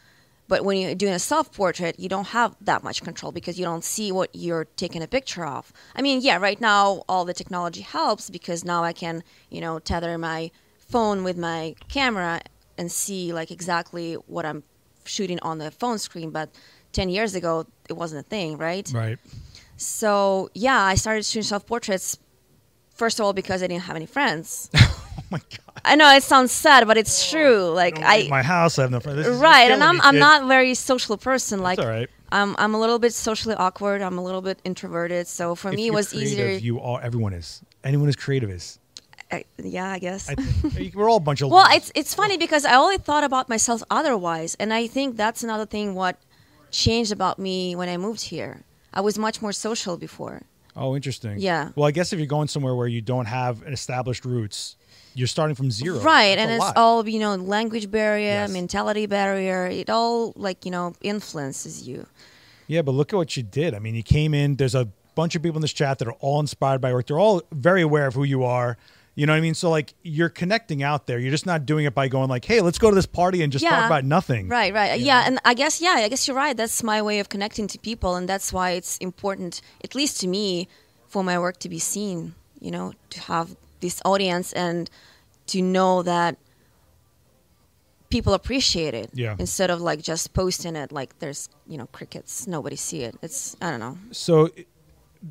But 0.47 0.65
when 0.65 0.77
you're 0.77 0.95
doing 0.95 1.13
a 1.13 1.19
self 1.19 1.51
portrait, 1.53 1.99
you 1.99 2.09
don't 2.09 2.27
have 2.27 2.55
that 2.61 2.83
much 2.83 3.01
control 3.01 3.31
because 3.31 3.57
you 3.57 3.65
don't 3.65 3.83
see 3.83 4.11
what 4.11 4.29
you're 4.33 4.65
taking 4.65 5.01
a 5.01 5.07
picture 5.07 5.45
of. 5.45 5.71
I 5.95 6.01
mean, 6.01 6.21
yeah, 6.21 6.37
right 6.37 6.59
now 6.59 7.03
all 7.07 7.25
the 7.25 7.33
technology 7.33 7.81
helps 7.81 8.29
because 8.29 8.63
now 8.65 8.83
I 8.83 8.93
can, 8.93 9.23
you 9.49 9.61
know, 9.61 9.79
tether 9.79 10.17
my 10.17 10.51
phone 10.77 11.23
with 11.23 11.37
my 11.37 11.75
camera 11.87 12.41
and 12.77 12.91
see 12.91 13.33
like 13.33 13.51
exactly 13.51 14.13
what 14.27 14.45
I'm 14.45 14.63
shooting 15.05 15.39
on 15.41 15.57
the 15.59 15.71
phone 15.71 15.97
screen. 15.97 16.29
But 16.31 16.49
10 16.91 17.09
years 17.09 17.35
ago, 17.35 17.65
it 17.89 17.93
wasn't 17.93 18.25
a 18.25 18.29
thing, 18.29 18.57
right? 18.57 18.89
Right. 18.93 19.17
So, 19.77 20.49
yeah, 20.53 20.79
I 20.81 20.95
started 20.95 21.25
shooting 21.25 21.43
self 21.43 21.65
portraits 21.65 22.19
first 22.93 23.19
of 23.19 23.25
all 23.25 23.33
because 23.33 23.63
I 23.63 23.67
didn't 23.67 23.83
have 23.83 23.95
any 23.95 24.05
friends. 24.05 24.69
Oh 25.15 25.23
my 25.29 25.39
god. 25.39 25.72
I 25.85 25.95
know 25.95 26.09
it 26.15 26.23
sounds 26.23 26.51
sad, 26.51 26.87
but 26.87 26.97
it's 26.97 27.27
oh, 27.27 27.31
true. 27.37 27.69
Like 27.69 27.99
I 28.01 28.27
my 28.29 28.41
house. 28.43 28.79
I 28.79 28.83
have 28.83 28.91
no 28.91 28.99
friends. 28.99 29.27
Is 29.27 29.37
right 29.39 29.69
and 29.71 29.83
i'm 29.83 29.99
i'm 30.01 30.17
not 30.17 30.43
a 30.43 30.47
very 30.47 30.73
social 30.75 31.17
person 31.17 31.61
like 31.61 31.77
That's 31.77 31.85
all 31.87 31.93
right. 31.93 32.09
i'm 32.31 32.55
i'm 32.57 32.73
a 32.73 32.79
little 32.79 32.99
bit 32.99 33.13
socially 33.13 33.55
awkward 33.55 34.01
i'm 34.01 34.17
a 34.17 34.23
little 34.23 34.41
bit 34.41 34.59
introverted 34.63 35.27
so 35.27 35.55
for 35.55 35.69
If 35.69 35.75
me 35.75 35.87
it 35.87 35.93
was 35.93 36.09
creative, 36.09 36.31
easier 36.31 36.47
You 36.67 36.79
all, 36.79 36.99
everyone 37.01 37.33
is. 37.33 37.61
Anyone 37.83 38.07
who's 38.07 38.15
creative 38.15 38.49
is. 38.49 38.79
I, 39.31 39.45
yeah 39.57 39.89
i 39.89 39.99
guess 39.99 40.29
I 40.29 40.35
think 40.35 40.93
we're 40.95 41.09
all 41.09 41.17
a 41.17 41.19
bunch 41.19 41.41
of. 41.41 41.49
well 41.49 41.65
it's 41.71 41.91
it's 41.95 42.13
funny 42.13 42.37
because 42.37 42.65
i 42.65 42.75
only 42.75 42.97
thought 42.97 43.23
about 43.23 43.49
myself 43.49 43.81
otherwise 43.89 44.55
and 44.59 44.71
i 44.73 44.85
think 44.87 45.17
that's 45.17 45.43
another 45.43 45.65
thing 45.65 45.95
what 45.95 46.17
changed 46.71 47.11
about 47.11 47.39
me 47.39 47.75
when 47.75 47.89
i 47.89 47.97
moved 47.97 48.21
here 48.21 48.63
i 48.93 49.01
was 49.01 49.17
much 49.17 49.41
more 49.41 49.51
social 49.51 49.97
before 49.97 50.43
Oh, 50.75 50.95
interesting. 50.95 51.35
Yeah. 51.37 51.69
Well, 51.75 51.85
I 51.87 51.91
guess 51.91 52.13
if 52.13 52.19
you're 52.19 52.25
going 52.25 52.47
somewhere 52.47 52.73
where 52.73 52.87
you 52.87 52.99
don't 52.99 53.27
have 53.27 53.61
an 53.61 53.73
established 53.73 54.25
roots, 54.25 54.75
you're 55.15 55.27
starting 55.27 55.55
from 55.55 55.69
zero. 55.71 55.99
right 55.99 56.35
That's 56.35 56.41
and 56.41 56.51
it's 56.51 56.59
lot. 56.59 56.77
all 56.77 57.07
you 57.07 57.19
know 57.19 57.35
language 57.35 57.89
barrier 57.91 58.45
Yes. 58.45 58.51
mentality 58.51 59.05
barrier 59.05 59.65
it 59.67 59.89
all 59.89 60.33
like 60.35 60.65
you 60.65 60.71
know 60.71 60.93
influences 61.01 61.87
you 61.87 62.05
Yeah, 62.67 62.81
but 62.81 62.93
look 62.93 63.11
at 63.13 63.17
what 63.17 63.35
you 63.37 63.43
did. 63.43 63.73
I 63.73 63.79
mean, 63.79 63.93
you 63.93 64.03
came 64.03 64.33
in. 64.33 64.55
There's 64.55 64.73
a 64.75 64.87
bunch 65.15 65.35
of 65.35 65.43
people 65.43 65.57
in 65.57 65.61
this 65.61 65.73
chat 65.73 65.99
that 65.99 66.07
are 66.07 66.17
all 66.25 66.39
inspired 66.39 66.79
by 66.81 66.93
work. 66.93 67.05
They're 67.07 67.19
all 67.19 67.41
very 67.51 67.81
aware 67.81 68.07
of 68.07 68.13
who 68.15 68.23
you 68.23 68.43
are. 68.45 68.77
You 69.15 69.27
know 69.27 69.33
what 69.33 69.37
I 69.37 69.41
mean? 69.41 69.53
So 69.53 69.69
like, 69.69 69.93
you're 70.01 70.29
connecting 70.29 70.81
out 70.81 71.05
there. 71.05 71.19
You're 71.19 71.29
just 71.37 71.45
not 71.45 71.65
doing 71.67 71.85
it 71.85 71.93
by 71.93 72.07
going 72.07 72.29
like, 72.29 72.45
"Hey, 72.45 72.61
let's 72.61 72.79
go 72.79 72.89
to 72.89 72.95
this 72.95 73.05
party 73.05 73.43
and 73.43 73.51
just 73.53 73.63
talk 73.65 73.85
about 73.85 74.05
nothing." 74.05 74.47
Right, 74.47 74.73
right. 74.73 74.99
Yeah, 74.99 75.27
and 75.27 75.37
I 75.45 75.53
guess 75.53 75.81
yeah, 75.81 75.95
I 76.05 76.09
guess 76.09 76.25
you're 76.27 76.37
right. 76.45 76.55
That's 76.57 76.81
my 76.81 76.99
way 77.01 77.19
of 77.19 77.27
connecting 77.29 77.67
to 77.67 77.77
people 77.77 78.15
and 78.17 78.27
that's 78.31 78.51
why 78.55 78.71
it's 78.71 78.97
important 79.09 79.61
at 79.83 79.93
least 79.93 80.19
to 80.21 80.27
me 80.27 80.67
for 81.07 81.21
my 81.23 81.37
work 81.37 81.57
to 81.59 81.69
be 81.69 81.79
seen, 81.79 82.33
you 82.59 82.71
know, 82.71 82.93
to 83.11 83.19
have 83.33 83.47
this 83.83 84.01
audience 84.05 84.53
and 84.53 84.89
to 85.47 85.61
know 85.61 86.01
that 86.03 86.37
people 88.09 88.33
appreciate 88.33 88.93
it 88.93 89.09
Yeah. 89.13 89.35
instead 89.37 89.69
of 89.69 89.81
like 89.81 90.01
just 90.01 90.33
posting 90.33 90.75
it 90.75 90.91
like 90.91 91.19
there's, 91.19 91.49
you 91.67 91.77
know, 91.77 91.87
crickets, 91.87 92.47
nobody 92.47 92.75
see 92.77 93.01
it. 93.01 93.15
It's 93.21 93.55
I 93.61 93.69
don't 93.69 93.79
know. 93.79 93.97
So, 94.11 94.49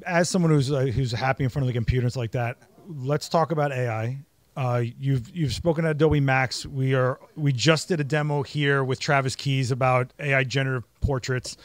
as 0.07 0.29
someone 0.29 0.51
who's 0.51 0.71
uh, 0.71 0.81
who's 0.83 1.13
happy 1.13 1.45
in 1.45 1.51
front 1.51 1.65
of 1.65 1.67
the 1.69 1.73
computer 1.73 2.09
stuff 2.11 2.21
like 2.21 2.33
that, 2.33 2.59
let's 2.89 3.29
talk 3.29 3.53
about 3.53 3.73
AI. 3.73 4.19
Uh, 4.55 4.83
you've 5.01 5.35
you've 5.35 5.55
spoken 5.55 5.85
at 5.87 5.93
Adobe 5.93 6.21
Max. 6.21 6.67
We 6.67 6.95
are 6.95 7.19
we 7.37 7.53
just 7.53 7.89
did 7.89 8.01
a 8.01 8.05
demo 8.05 8.43
here 8.43 8.85
with 8.85 9.01
Travis 9.01 9.35
Keys 9.35 9.71
about 9.71 10.13
AI 10.19 10.45
generative 10.45 10.85
portraits. 11.01 11.57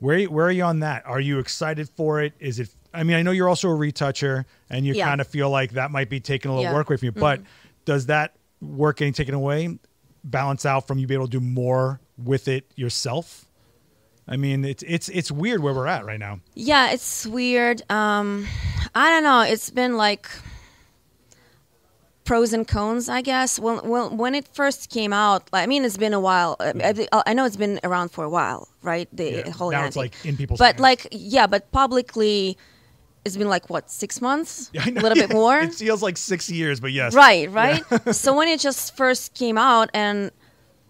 Where 0.00 0.24
where 0.24 0.46
are 0.46 0.50
you 0.50 0.64
on 0.64 0.80
that? 0.80 1.06
Are 1.06 1.20
you 1.20 1.38
excited 1.38 1.88
for 1.88 2.20
it? 2.20 2.32
Is 2.40 2.58
it? 2.58 2.74
I 2.94 3.02
mean, 3.04 3.16
I 3.16 3.22
know 3.22 3.30
you're 3.30 3.48
also 3.48 3.68
a 3.68 3.74
retoucher, 3.74 4.44
and 4.70 4.84
you 4.86 4.94
Yeah. 4.94 5.08
kind 5.08 5.20
of 5.20 5.26
feel 5.26 5.48
like 5.50 5.72
that 5.72 5.90
might 5.90 6.08
be 6.10 6.20
taking 6.20 6.50
a 6.50 6.54
little 6.54 6.70
Yeah. 6.70 6.74
work 6.74 6.88
away 6.90 6.96
from 6.98 7.06
you. 7.06 7.12
But 7.12 7.40
does 7.84 8.06
that 8.06 8.34
work 8.60 8.98
getting 8.98 9.12
taken 9.14 9.34
away 9.34 9.78
balance 10.24 10.64
out 10.66 10.86
from 10.86 10.98
you 10.98 11.06
being 11.06 11.18
able 11.18 11.26
to 11.26 11.38
do 11.38 11.40
more 11.44 12.00
with 12.22 12.48
it 12.48 12.70
yourself? 12.76 13.46
I 14.28 14.36
mean, 14.36 14.64
it's 14.64 14.84
it's 14.86 15.08
it's 15.08 15.32
weird 15.32 15.62
where 15.62 15.74
we're 15.74 15.88
at 15.88 16.04
right 16.04 16.20
now. 16.20 16.40
Yeah, 16.54 16.90
it's 16.92 17.26
weird. 17.26 17.82
Um, 17.90 18.46
I 18.94 19.10
don't 19.10 19.24
know. 19.24 19.40
It's 19.40 19.70
been 19.70 19.96
like 19.96 20.28
pros 22.24 22.52
and 22.52 22.66
cons, 22.68 23.08
I 23.08 23.20
guess. 23.20 23.58
When 23.58 23.78
when 23.88 24.16
when 24.16 24.34
it 24.34 24.46
first 24.54 24.90
came 24.90 25.12
out, 25.12 25.48
like, 25.52 25.64
I 25.64 25.66
mean, 25.66 25.84
it's 25.84 25.96
been 25.96 26.14
a 26.14 26.20
while. 26.20 26.56
I, 26.60 27.06
I- 27.12 27.22
I 27.26 27.34
know 27.34 27.44
it's 27.44 27.56
been 27.56 27.80
around 27.82 28.10
for 28.10 28.24
a 28.24 28.30
while, 28.30 28.68
right? 28.82 29.08
The 29.12 29.42
Yeah. 29.44 29.50
whole 29.50 29.70
Now 29.72 29.84
it's 29.86 29.96
like 29.96 30.14
in 30.24 30.36
people's 30.36 30.58
But 30.58 30.74
hands. 30.76 30.80
like, 30.80 31.08
yeah, 31.10 31.48
but 31.48 31.70
publicly, 31.72 32.56
it's 33.24 33.36
been 33.36 33.48
like 33.48 33.70
what 33.70 33.90
six 33.90 34.20
months, 34.20 34.70
Yeah, 34.74 34.88
a 34.88 34.90
little 34.90 35.14
bit 35.14 35.32
more. 35.32 35.58
It 35.60 35.74
feels 35.74 36.02
like 36.02 36.16
six 36.16 36.50
years, 36.50 36.80
but 36.80 36.92
yes. 36.92 37.14
Right, 37.14 37.50
right. 37.50 37.82
so 38.14 38.36
when 38.36 38.48
it 38.48 38.60
just 38.60 38.96
first 38.96 39.34
came 39.34 39.58
out 39.58 39.90
and 39.94 40.30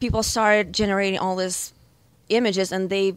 people 0.00 0.22
started 0.22 0.72
generating 0.72 1.18
all 1.18 1.36
these 1.36 1.72
images 2.28 2.72
and 2.72 2.88
they 2.90 3.14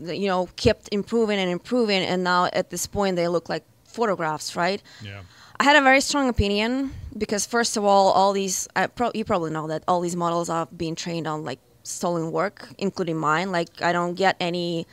you 0.00 0.28
know 0.28 0.48
kept 0.56 0.88
improving 0.92 1.38
and 1.38 1.50
improving 1.50 2.02
and 2.02 2.22
now 2.22 2.48
at 2.52 2.70
this 2.70 2.86
point 2.86 3.16
they 3.16 3.28
look 3.28 3.48
like 3.48 3.64
photographs, 3.84 4.54
right? 4.56 4.82
Yeah. 5.02 5.22
I 5.60 5.64
had 5.64 5.76
a 5.76 5.82
very 5.82 6.00
strong 6.00 6.28
opinion 6.28 6.92
because 7.16 7.44
first 7.44 7.76
of 7.76 7.84
all, 7.84 8.12
all 8.12 8.32
these 8.32 8.68
pro- 8.94 9.10
you 9.14 9.24
probably 9.24 9.50
know 9.50 9.66
that 9.68 9.82
all 9.88 10.00
these 10.00 10.14
models 10.14 10.48
are 10.48 10.66
being 10.66 10.94
trained 10.94 11.26
on 11.26 11.44
like 11.44 11.58
stolen 11.82 12.30
work, 12.30 12.68
including 12.78 13.16
mine. 13.16 13.50
Like 13.50 13.82
I 13.82 13.92
don't 13.92 14.14
get 14.14 14.36
any. 14.40 14.86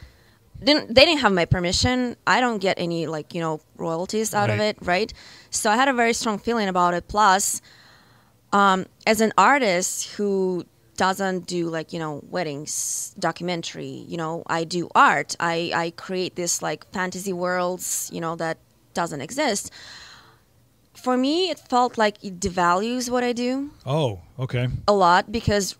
Didn't 0.63 0.93
they 0.95 1.05
didn't 1.05 1.19
have 1.21 1.31
my 1.33 1.45
permission? 1.45 2.15
I 2.25 2.39
don't 2.39 2.59
get 2.59 2.75
any 2.79 3.07
like 3.07 3.33
you 3.33 3.41
know 3.41 3.61
royalties 3.77 4.33
out 4.33 4.49
of 4.49 4.59
it, 4.59 4.77
right? 4.81 5.13
So 5.49 5.69
I 5.69 5.75
had 5.75 5.87
a 5.87 5.93
very 5.93 6.13
strong 6.13 6.37
feeling 6.39 6.67
about 6.67 6.93
it. 6.93 7.07
Plus, 7.07 7.61
um, 8.51 8.85
as 9.05 9.21
an 9.21 9.33
artist 9.37 10.09
who 10.15 10.65
doesn't 10.97 11.45
do 11.45 11.67
like 11.67 11.91
you 11.91 11.99
know 11.99 12.23
weddings 12.29 13.13
documentary 13.19 14.05
you 14.07 14.15
know 14.15 14.43
i 14.47 14.63
do 14.63 14.87
art 14.95 15.35
i 15.41 15.69
i 15.75 15.89
create 15.97 16.37
this 16.37 16.61
like 16.61 16.89
fantasy 16.93 17.33
worlds 17.33 18.09
you 18.13 18.21
know 18.21 18.33
that 18.37 18.57
doesn't 18.93 19.19
exist 19.19 19.69
for 20.95 21.17
me 21.17 21.49
it 21.49 21.59
felt 21.59 21.97
like 21.97 22.15
it 22.23 22.39
devalues 22.39 23.09
what 23.09 23.25
i 23.25 23.33
do 23.33 23.71
Oh, 23.85 24.21
okay. 24.39 24.69
a 24.87 24.93
lot 24.93 25.33
because 25.33 25.75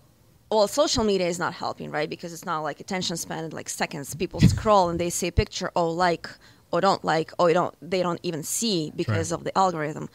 well 0.52 0.68
social 0.68 1.04
media 1.04 1.28
is 1.28 1.40
not 1.40 1.54
helping 1.54 1.92
right? 1.92 2.10
Because 2.10 2.32
it's 2.34 2.46
not 2.46 2.60
like 2.62 2.80
attention 2.80 3.18
span 3.18 3.44
in 3.46 3.52
like 3.52 3.70
seconds. 3.70 4.14
People 4.16 4.40
scroll 4.42 4.90
and 4.90 5.00
they 5.00 5.10
see 5.10 5.28
a 5.28 5.32
picture 5.32 5.72
oh 5.76 5.90
like 5.90 6.30
or 6.72 6.82
don't 6.82 7.04
like 7.04 7.32
or 7.40 7.52
don't 7.54 7.76
they 7.82 8.02
don't 8.04 8.20
even 8.24 8.44
see 8.44 8.92
because 8.96 9.32
Right. 9.32 9.38
of 9.40 9.44
the 9.44 9.58
algorithm. 9.58 10.10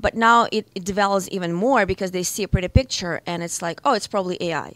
But 0.00 0.14
now 0.14 0.48
it, 0.52 0.68
it 0.74 0.84
develops 0.84 1.28
even 1.30 1.52
more 1.52 1.86
because 1.86 2.10
they 2.10 2.22
see 2.24 2.42
a 2.42 2.48
pretty 2.48 2.68
picture 2.68 3.20
and 3.26 3.42
it's 3.42 3.62
like 3.62 3.80
oh 3.84 3.94
it's 3.94 4.06
probably 4.06 4.36
ai 4.48 4.72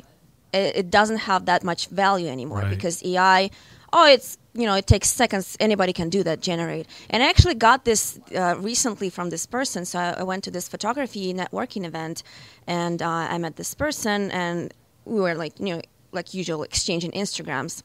it, 0.52 0.76
it 0.76 0.90
doesn't 0.90 1.18
have 1.30 1.44
that 1.46 1.62
much 1.64 1.88
value 1.88 2.28
anymore 2.28 2.60
Right. 2.60 2.70
because 2.70 3.02
ai 3.04 3.50
oh 3.92 4.06
it's 4.06 4.38
you 4.54 4.66
know 4.66 4.74
it 4.74 4.86
takes 4.86 5.08
seconds. 5.10 5.56
Anybody 5.60 5.92
can 5.92 6.08
do 6.08 6.22
that 6.24 6.40
generate. 6.40 6.86
And 7.10 7.22
i 7.22 7.28
actually 7.28 7.54
got 7.54 7.84
this 7.84 8.18
uh, 8.34 8.56
recently 8.58 9.08
from 9.10 9.30
this 9.30 9.46
person. 9.46 9.84
So 9.84 9.98
I, 9.98 10.08
I 10.18 10.22
went 10.24 10.42
to 10.44 10.50
this 10.50 10.66
photography 10.68 11.32
networking 11.34 11.84
event 11.84 12.22
and 12.66 13.00
uh, 13.02 13.34
i 13.34 13.38
met 13.38 13.54
this 13.56 13.74
person 13.74 14.30
and 14.32 14.72
we 15.08 15.20
were 15.20 15.34
like 15.34 15.58
you 15.58 15.74
know 15.74 15.80
like 16.12 16.32
usual 16.34 16.62
exchanging 16.62 17.10
instagrams 17.12 17.82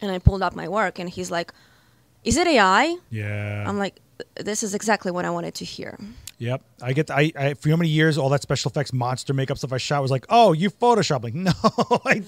and 0.00 0.10
i 0.10 0.18
pulled 0.18 0.42
up 0.42 0.54
my 0.54 0.68
work 0.68 0.98
and 0.98 1.08
he's 1.10 1.30
like 1.30 1.52
is 2.24 2.36
it 2.36 2.46
ai 2.46 2.96
Yeah. 3.10 3.64
i'm 3.68 3.78
like 3.78 4.00
this 4.36 4.62
is 4.62 4.74
exactly 4.74 5.10
what 5.10 5.24
i 5.24 5.30
wanted 5.30 5.54
to 5.54 5.64
hear 5.64 5.98
yep. 6.38 6.60
I 6.82 6.92
get. 6.92 7.08
I, 7.10 7.32
I 7.38 7.54
for 7.54 7.68
how 7.70 7.76
many 7.76 7.88
years 7.90 8.18
all 8.18 8.28
that 8.30 8.42
special 8.42 8.70
effects 8.70 8.92
monster 8.92 9.32
makeup 9.32 9.58
stuff 9.58 9.72
I 9.72 9.76
shot 9.78 10.02
was 10.02 10.10
like, 10.10 10.26
oh, 10.28 10.50
you 10.52 10.70
Photoshop. 10.70 11.22
Like, 11.22 11.34
no. 11.48 11.52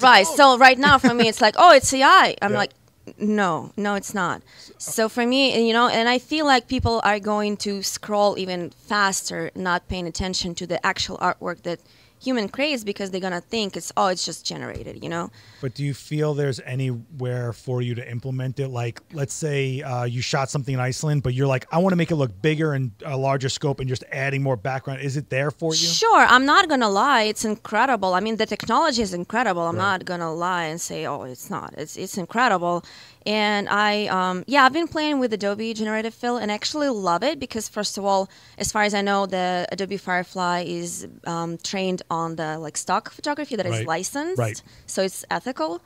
Right. 0.00 0.27
So 0.27 0.57
right 0.57 0.79
now 0.79 0.98
for 0.98 1.12
me, 1.12 1.27
it's 1.27 1.40
like, 1.40 1.57
oh, 1.59 1.72
it's 1.72 1.92
AI. 1.92 2.37
I'm 2.40 2.53
Yeah. 2.53 2.59
like, 2.62 2.72
no, 3.18 3.72
no, 3.77 3.96
it's 3.96 4.14
not. 4.14 4.38
Uh 4.40 4.79
so 4.79 5.09
for 5.09 5.27
me, 5.27 5.66
you 5.66 5.72
know, 5.72 5.88
and 5.88 6.09
I 6.09 6.18
feel 6.20 6.46
like 6.46 6.68
people 6.68 7.00
are 7.03 7.18
going 7.18 7.57
to 7.66 7.83
scroll 7.83 8.38
even 8.38 8.70
faster, 8.70 9.50
not 9.57 9.88
paying 9.88 10.07
attention 10.07 10.55
to 10.61 10.64
the 10.72 10.79
actual 10.87 11.18
artwork 11.18 11.62
that 11.62 11.81
human 12.25 12.49
craze 12.49 12.83
because 12.85 13.11
they're 13.11 13.21
gonna 13.21 13.41
think 13.41 13.77
it's 13.77 13.93
oh 13.97 14.09
it's 14.09 14.25
just 14.25 14.45
generated, 14.47 15.03
you 15.05 15.09
know. 15.09 15.31
But 15.61 15.75
do 15.75 15.85
you 15.85 15.95
feel 15.95 16.35
there's 16.35 16.61
anywhere 16.61 17.53
for 17.53 17.83
you 17.83 17.95
to 17.95 18.11
implement 18.11 18.59
it? 18.61 18.69
Like, 18.69 19.01
let's 19.13 19.35
say 19.35 19.83
uh, 19.83 20.05
you 20.05 20.21
shot 20.23 20.51
something 20.51 20.75
in 20.75 20.81
Iceland, 20.81 21.23
but 21.23 21.35
you're 21.35 21.47
like, 21.47 21.67
I 21.73 21.79
want 21.79 21.93
to 21.93 21.97
make 21.97 22.11
it 22.11 22.17
look 22.17 22.33
bigger 22.43 22.73
and 22.75 22.91
a 23.05 23.17
larger 23.17 23.49
scope, 23.49 23.81
and 23.81 23.89
just 23.89 24.05
adding 24.13 24.43
more 24.43 24.57
background. 24.57 25.01
Is 25.03 25.17
it 25.17 25.31
there 25.31 25.51
for 25.51 25.73
you? 25.73 25.87
Sure, 26.03 26.21
I'm 26.35 26.45
not 26.47 26.69
gonna 26.69 26.89
lie. 26.91 27.23
It's 27.23 27.45
incredible. 27.45 28.15
I 28.15 28.21
mean, 28.21 28.37
the 28.37 28.47
technology 28.47 29.03
is 29.03 29.13
incredible. 29.15 29.63
I'm 29.63 29.77
Right. 29.77 29.83
not 29.93 30.05
gonna 30.05 30.33
lie 30.33 30.65
and 30.65 30.81
say, 30.81 31.07
oh, 31.07 31.23
it's 31.23 31.51
not. 31.51 31.75
It's 31.77 31.97
it's 31.97 32.17
incredible. 32.19 32.85
And 33.27 33.69
I, 33.71 34.07
um, 34.09 34.45
yeah, 34.47 34.65
I've 34.65 34.73
been 34.75 34.87
playing 34.89 35.19
with 35.19 35.33
Adobe 35.33 35.73
Generative 35.73 36.13
Fill 36.13 36.37
and 36.37 36.51
actually 36.53 36.89
love 36.91 37.23
it 37.23 37.39
because 37.41 37.69
first 37.69 37.97
of 37.97 38.05
all, 38.05 38.29
as 38.59 38.71
far 38.71 38.83
as 38.83 38.93
I 38.93 39.01
know, 39.01 39.25
the 39.25 39.67
Adobe 39.73 39.97
Firefly 39.97 40.65
is 40.67 41.09
um, 41.27 41.57
trained 41.59 42.03
on 42.11 42.37
the 42.37 42.59
like 42.59 42.77
stock 42.77 43.11
photography 43.11 43.57
that 43.57 43.65
is 43.67 43.73
Right. 43.73 43.87
licensed, 43.87 44.39
Right. 44.39 44.63
so 44.87 45.03
it's 45.03 45.25
ethical. 45.31 45.81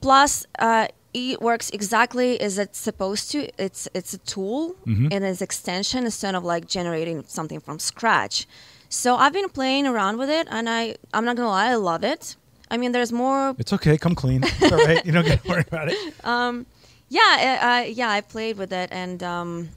Plus, 0.00 0.46
uh, 0.58 0.86
it 1.12 1.40
works 1.40 1.70
exactly 1.70 2.40
as 2.40 2.58
it's 2.58 2.78
supposed 2.78 3.30
to. 3.32 3.48
It's 3.58 3.88
it's 3.94 4.14
a 4.14 4.18
tool 4.18 4.74
Mm-hmm. 4.86 5.08
and 5.12 5.24
it's 5.24 5.40
extension 5.42 6.04
instead 6.04 6.34
of 6.34 6.44
like 6.44 6.66
generating 6.68 7.24
something 7.26 7.60
from 7.60 7.78
scratch. 7.78 8.46
So 8.88 9.16
I've 9.16 9.32
been 9.32 9.48
playing 9.48 9.86
around 9.86 10.18
with 10.18 10.28
it, 10.30 10.46
and 10.50 10.68
I 10.68 10.96
I'm 11.12 11.24
not 11.24 11.36
gonna 11.36 11.48
lie, 11.48 11.70
I 11.70 11.74
love 11.76 12.04
it. 12.04 12.36
I 12.74 12.76
mean, 12.76 12.92
there's 12.92 13.12
more. 13.12 13.54
It's 13.58 13.72
okay. 13.72 13.96
Come 13.96 14.14
clean. 14.22 14.40
It's 14.44 14.72
all 14.72 14.84
right. 14.90 15.04
You 15.06 15.12
don't 15.12 15.26
got 15.26 15.42
to 15.42 15.48
worry 15.48 15.64
about 15.72 15.88
it. 15.92 15.96
Um, 16.24 16.66
Yeah, 17.08 17.20
I, 17.22 17.58
I, 17.74 17.84
yeah, 18.00 18.10
I 18.18 18.20
played 18.22 18.56
with 18.58 18.72
it, 18.72 18.88
and 18.90 19.22
um, 19.22 19.68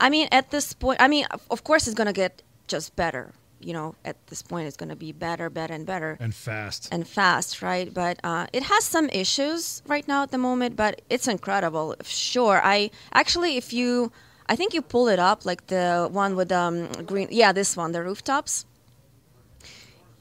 I 0.00 0.08
mean, 0.10 0.26
at 0.32 0.50
this 0.50 0.72
point, 0.72 0.98
I 1.00 1.08
mean, 1.08 1.24
of- 1.30 1.42
of 1.50 1.60
course, 1.68 1.86
it's 1.86 1.94
gonna 2.00 2.12
get 2.24 2.42
just 2.66 2.96
better. 2.96 3.24
You 3.60 3.72
know, 3.72 3.94
at 4.04 4.16
this 4.30 4.42
point, 4.42 4.66
it's 4.68 4.76
gonna 4.76 4.96
be 4.96 5.12
better, 5.12 5.48
better, 5.50 5.74
and 5.74 5.86
better. 5.86 6.16
And 6.20 6.34
fast. 6.34 6.88
and 6.92 7.06
fast, 7.06 7.62
right? 7.62 7.88
But 7.92 8.18
uh, 8.24 8.46
it 8.52 8.62
has 8.64 8.82
some 8.84 9.08
issues 9.12 9.82
right 9.86 10.06
now 10.08 10.22
at 10.22 10.30
the 10.30 10.38
moment, 10.38 10.74
but 10.76 10.92
it's 11.14 11.28
incredible. 11.28 11.94
Sure, 12.04 12.60
I 12.76 12.90
actually, 13.12 13.56
if 13.56 13.72
you, 13.72 14.10
I 14.52 14.56
think 14.56 14.74
you 14.74 14.82
pull 14.82 15.06
it 15.14 15.18
up, 15.30 15.44
like 15.50 15.62
the 15.68 16.08
one 16.22 16.34
with 16.36 16.50
um 16.52 16.76
green, 17.10 17.28
yeah, 17.30 17.52
this 17.52 17.76
one, 17.76 17.92
the 17.92 18.02
rooftops. 18.02 18.64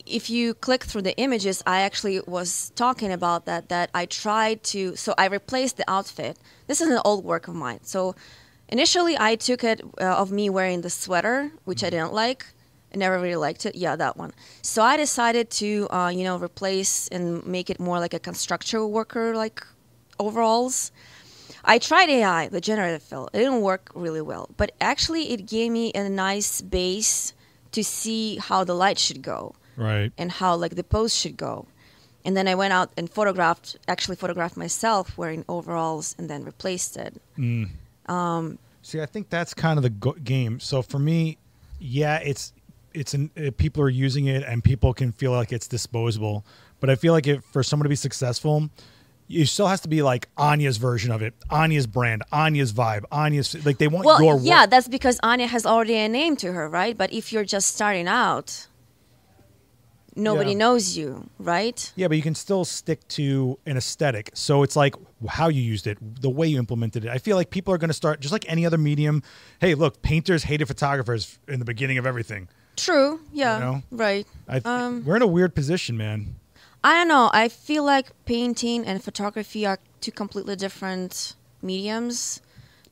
If 0.05 0.29
you 0.29 0.53
click 0.53 0.83
through 0.83 1.01
the 1.01 1.17
images, 1.17 1.63
I 1.65 1.81
actually 1.81 2.21
was 2.27 2.71
talking 2.75 3.11
about 3.11 3.45
that. 3.45 3.69
That 3.69 3.89
I 3.93 4.05
tried 4.05 4.63
to, 4.65 4.95
so 4.95 5.15
I 5.17 5.25
replaced 5.25 5.77
the 5.77 5.89
outfit. 5.89 6.37
This 6.67 6.79
is 6.79 6.89
an 6.89 7.01
old 7.03 7.25
work 7.25 7.47
of 7.47 7.55
mine. 7.55 7.79
So 7.83 8.15
initially, 8.69 9.17
I 9.19 9.35
took 9.35 9.63
it 9.63 9.81
uh, 9.99 10.03
of 10.03 10.31
me 10.31 10.49
wearing 10.49 10.81
the 10.81 10.91
sweater, 10.91 11.51
which 11.63 11.83
I 11.83 11.89
didn't 11.89 12.13
like. 12.13 12.45
I 12.93 12.97
never 12.97 13.19
really 13.19 13.35
liked 13.35 13.65
it. 13.65 13.75
Yeah, 13.75 13.95
that 13.95 14.15
one. 14.15 14.31
So 14.61 14.83
I 14.83 14.95
decided 14.95 15.49
to, 15.51 15.87
uh, 15.89 16.09
you 16.09 16.23
know, 16.23 16.37
replace 16.37 17.07
and 17.07 17.45
make 17.45 17.71
it 17.71 17.79
more 17.79 17.99
like 17.99 18.13
a 18.13 18.19
construction 18.19 18.91
worker 18.91 19.35
like 19.35 19.65
overalls. 20.19 20.91
I 21.63 21.79
tried 21.79 22.09
AI, 22.09 22.47
the 22.47 22.61
generative 22.61 23.01
fill. 23.01 23.27
It 23.33 23.39
didn't 23.39 23.61
work 23.61 23.89
really 23.95 24.21
well, 24.21 24.49
but 24.55 24.71
actually, 24.79 25.31
it 25.31 25.47
gave 25.47 25.71
me 25.71 25.91
a 25.95 26.07
nice 26.07 26.61
base 26.61 27.33
to 27.71 27.83
see 27.83 28.37
how 28.37 28.63
the 28.63 28.75
light 28.75 28.99
should 28.99 29.23
go 29.23 29.55
Right. 29.77 30.11
and 30.17 30.31
how 30.31 30.55
like 30.55 30.75
the 30.75 30.83
pose 30.83 31.13
should 31.15 31.37
go. 31.37 31.67
And 32.23 32.35
then 32.35 32.47
I 32.47 32.55
went 32.55 32.73
out 32.73 32.89
and 32.97 33.09
photographed, 33.09 33.77
actually 33.87 34.15
photographed 34.15 34.57
myself 34.57 35.15
wearing 35.17 35.45
overalls, 35.47 36.15
and 36.17 36.27
then 36.29 36.43
replaced 36.43 36.97
it. 36.97 37.13
um 38.07 38.57
See, 38.81 39.01
I 39.01 39.07
think 39.07 39.29
that's 39.29 39.53
kind 39.55 39.77
of 39.79 39.83
the 39.83 39.89
go- 39.89 40.11
game. 40.23 40.59
So 40.59 40.81
for 40.83 40.99
me, 40.99 41.37
yeah, 41.79 42.17
it's 42.17 42.53
it's 42.93 43.13
an, 43.13 43.29
uh, 43.35 43.51
people 43.57 43.81
are 43.83 43.89
using 43.89 44.27
it 44.27 44.43
and 44.43 44.63
people 44.63 44.93
can 44.93 45.11
feel 45.11 45.31
like 45.31 45.51
it's 45.51 45.67
disposable. 45.67 46.45
But 46.79 46.89
I 46.89 46.95
feel 46.95 47.11
like 47.13 47.27
if 47.27 47.43
for 47.45 47.63
someone 47.63 47.83
to 47.85 47.89
be 47.89 47.95
successful, 47.95 48.69
you 49.27 49.45
still 49.45 49.67
has 49.67 49.81
to 49.81 49.87
be 49.89 50.01
like 50.03 50.29
Anya's 50.37 50.77
version 50.77 51.11
of 51.11 51.21
it, 51.23 51.33
Anya's 51.49 51.87
brand, 51.87 52.21
Anya's 52.31 52.71
vibe, 52.73 53.03
Anya's 53.11 53.65
like 53.65 53.79
they 53.79 53.87
want 53.87 54.05
Well, 54.05 54.21
your 54.23 54.39
yeah, 54.39 54.61
work. 54.61 54.69
that's 54.69 54.87
because 54.87 55.19
Anya 55.23 55.47
has 55.47 55.65
already 55.65 55.95
a 55.97 56.07
name 56.07 56.35
to 56.37 56.51
her, 56.53 56.69
right? 56.69 56.95
But 56.97 57.11
if 57.11 57.33
you're 57.33 57.43
just 57.43 57.73
starting 57.75 58.07
out, 58.07 58.67
nobody 60.15 60.51
Yeah. 60.51 60.57
knows 60.57 60.95
you, 60.97 61.29
right? 61.39 61.91
Yeah, 61.95 62.07
but 62.07 62.17
you 62.17 62.23
can 62.23 62.35
still 62.35 62.65
stick 62.65 63.07
to 63.09 63.59
an 63.65 63.77
aesthetic. 63.77 64.31
So 64.33 64.63
it's 64.63 64.75
like 64.75 64.95
how 65.27 65.49
you 65.49 65.61
used 65.61 65.87
it, 65.87 65.97
the 66.21 66.29
way 66.29 66.47
you 66.47 66.57
implemented 66.57 67.05
it. 67.05 67.09
I 67.09 67.17
feel 67.17 67.35
like 67.37 67.49
people 67.49 67.73
are 67.73 67.77
going 67.77 67.89
to 67.89 67.93
start 67.93 68.19
just 68.21 68.31
like 68.31 68.45
any 68.49 68.65
other 68.65 68.77
medium. 68.77 69.23
Hey, 69.59 69.75
look, 69.75 70.01
painters 70.01 70.43
hated 70.43 70.67
photographers 70.67 71.39
in 71.47 71.59
the 71.59 71.65
beginning 71.65 71.97
of 71.97 72.05
everything. 72.05 72.47
True. 72.77 73.19
Yeah. 73.31 73.59
know? 73.59 73.83
Right. 73.91 74.27
Um, 74.65 75.03
we're 75.05 75.15
in 75.15 75.21
a 75.21 75.27
weird 75.27 75.55
position, 75.55 75.97
man. 75.97 76.35
I 76.83 76.93
don't 76.93 77.07
know. 77.07 77.29
I 77.33 77.47
feel 77.47 77.83
like 77.83 78.11
painting 78.25 78.85
and 78.85 79.03
photography 79.03 79.65
are 79.65 79.79
two 80.01 80.11
completely 80.11 80.55
different 80.55 81.35
mediums. 81.61 82.41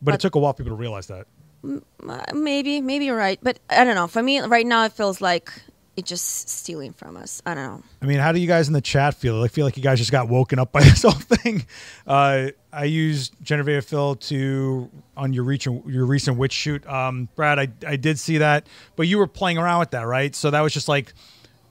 But, 0.01 0.15
it 0.15 0.19
took 0.19 0.35
a 0.35 0.39
while 0.39 0.53
for 0.53 0.57
people 0.63 0.71
to 0.75 0.81
realize 0.81 1.07
that. 1.07 1.27
Uh, 1.63 2.23
maybe, 2.33 2.81
maybe 2.81 3.05
you're 3.05 3.15
right, 3.15 3.39
but 3.41 3.59
I 3.69 3.83
don't 3.85 3.95
know. 3.95 4.07
For 4.07 4.21
me, 4.23 4.39
right 4.41 4.65
now, 4.65 4.83
it 4.85 4.91
feels 4.93 5.21
like 5.21 5.53
it's 5.95 6.09
just 6.09 6.49
stealing 6.49 6.93
from 6.93 7.17
us. 7.17 7.41
I 7.45 7.53
don't 7.53 7.63
know. 7.63 7.83
I 8.01 8.05
mean, 8.05 8.19
how 8.19 8.31
do 8.31 8.39
you 8.39 8.47
guys 8.47 8.67
in 8.67 8.73
the 8.73 8.81
chat 8.81 9.13
feel? 9.13 9.43
I 9.43 9.47
feel 9.47 9.65
like 9.65 9.77
you 9.77 9.83
guys 9.83 9.99
just 9.99 10.11
got 10.11 10.27
woken 10.27 10.57
up 10.59 10.71
by 10.71 10.81
this 10.83 11.03
whole 11.03 11.11
thing. 11.11 11.65
Uh, 12.07 12.47
I 12.71 12.85
used 12.85 13.35
Generative 13.43 13.85
Fill 13.85 14.15
to 14.15 14.89
on 15.15 15.33
your 15.33 15.43
recent 15.43 15.87
your 15.87 16.05
recent 16.05 16.37
witch 16.37 16.53
shoot, 16.53 16.85
um, 16.87 17.29
Brad. 17.35 17.59
I 17.59 17.67
I 17.87 17.95
did 17.95 18.17
see 18.17 18.39
that, 18.39 18.67
but 18.95 19.07
you 19.07 19.17
were 19.17 19.27
playing 19.27 19.57
around 19.57 19.79
with 19.79 19.91
that, 19.91 20.07
right? 20.07 20.33
So 20.35 20.49
that 20.49 20.61
was 20.61 20.73
just 20.73 20.87
like 20.87 21.13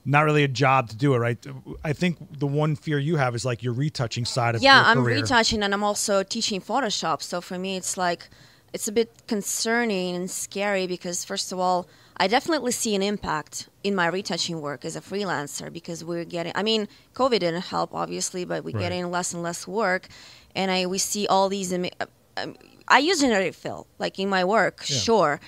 not 0.05 0.21
really 0.21 0.43
a 0.43 0.47
job 0.47 0.89
to 0.89 0.95
do 0.97 1.13
it, 1.13 1.17
right? 1.17 1.37
I 1.83 1.93
think 1.93 2.39
the 2.39 2.47
one 2.47 2.75
fear 2.75 2.99
you 2.99 3.15
have 3.17 3.35
is 3.35 3.45
like 3.45 3.63
your 3.63 3.73
retouching 3.73 4.25
side 4.25 4.55
of 4.55 4.61
yeah, 4.61 4.83
I'm 4.85 5.03
career. 5.03 5.17
retouching 5.17 5.63
and 5.63 5.73
I'm 5.73 5.83
also 5.83 6.23
teaching 6.23 6.61
Photoshop. 6.61 7.21
So 7.21 7.41
for 7.41 7.57
me, 7.57 7.77
it's 7.77 7.97
like 7.97 8.29
it's 8.73 8.87
a 8.87 8.91
bit 8.91 9.27
concerning 9.27 10.15
and 10.15 10.29
scary 10.29 10.87
because 10.87 11.23
first 11.23 11.51
of 11.51 11.59
all, 11.59 11.87
I 12.17 12.27
definitely 12.27 12.71
see 12.71 12.95
an 12.95 13.01
impact 13.01 13.69
in 13.83 13.95
my 13.95 14.07
retouching 14.07 14.61
work 14.61 14.85
as 14.85 14.95
a 14.95 15.01
freelancer 15.01 15.71
because 15.73 16.03
we're 16.05 16.25
getting. 16.25 16.51
I 16.55 16.63
mean, 16.63 16.87
COVID 17.15 17.39
didn't 17.39 17.63
help, 17.65 17.93
obviously, 17.93 18.45
but 18.45 18.63
we're 18.63 18.71
Right. 18.75 18.81
getting 18.81 19.09
less 19.11 19.33
and 19.33 19.41
less 19.43 19.67
work, 19.67 20.07
and 20.55 20.69
I 20.71 20.85
we 20.85 20.97
see 20.99 21.27
all 21.27 21.49
these. 21.49 21.73
um, 21.73 22.55
I 22.87 22.99
use 22.99 23.21
generative 23.21 23.55
fill 23.55 23.87
like 23.99 24.19
in 24.19 24.29
my 24.29 24.43
work, 24.43 24.83
Yeah. 24.87 24.97
sure. 24.97 25.39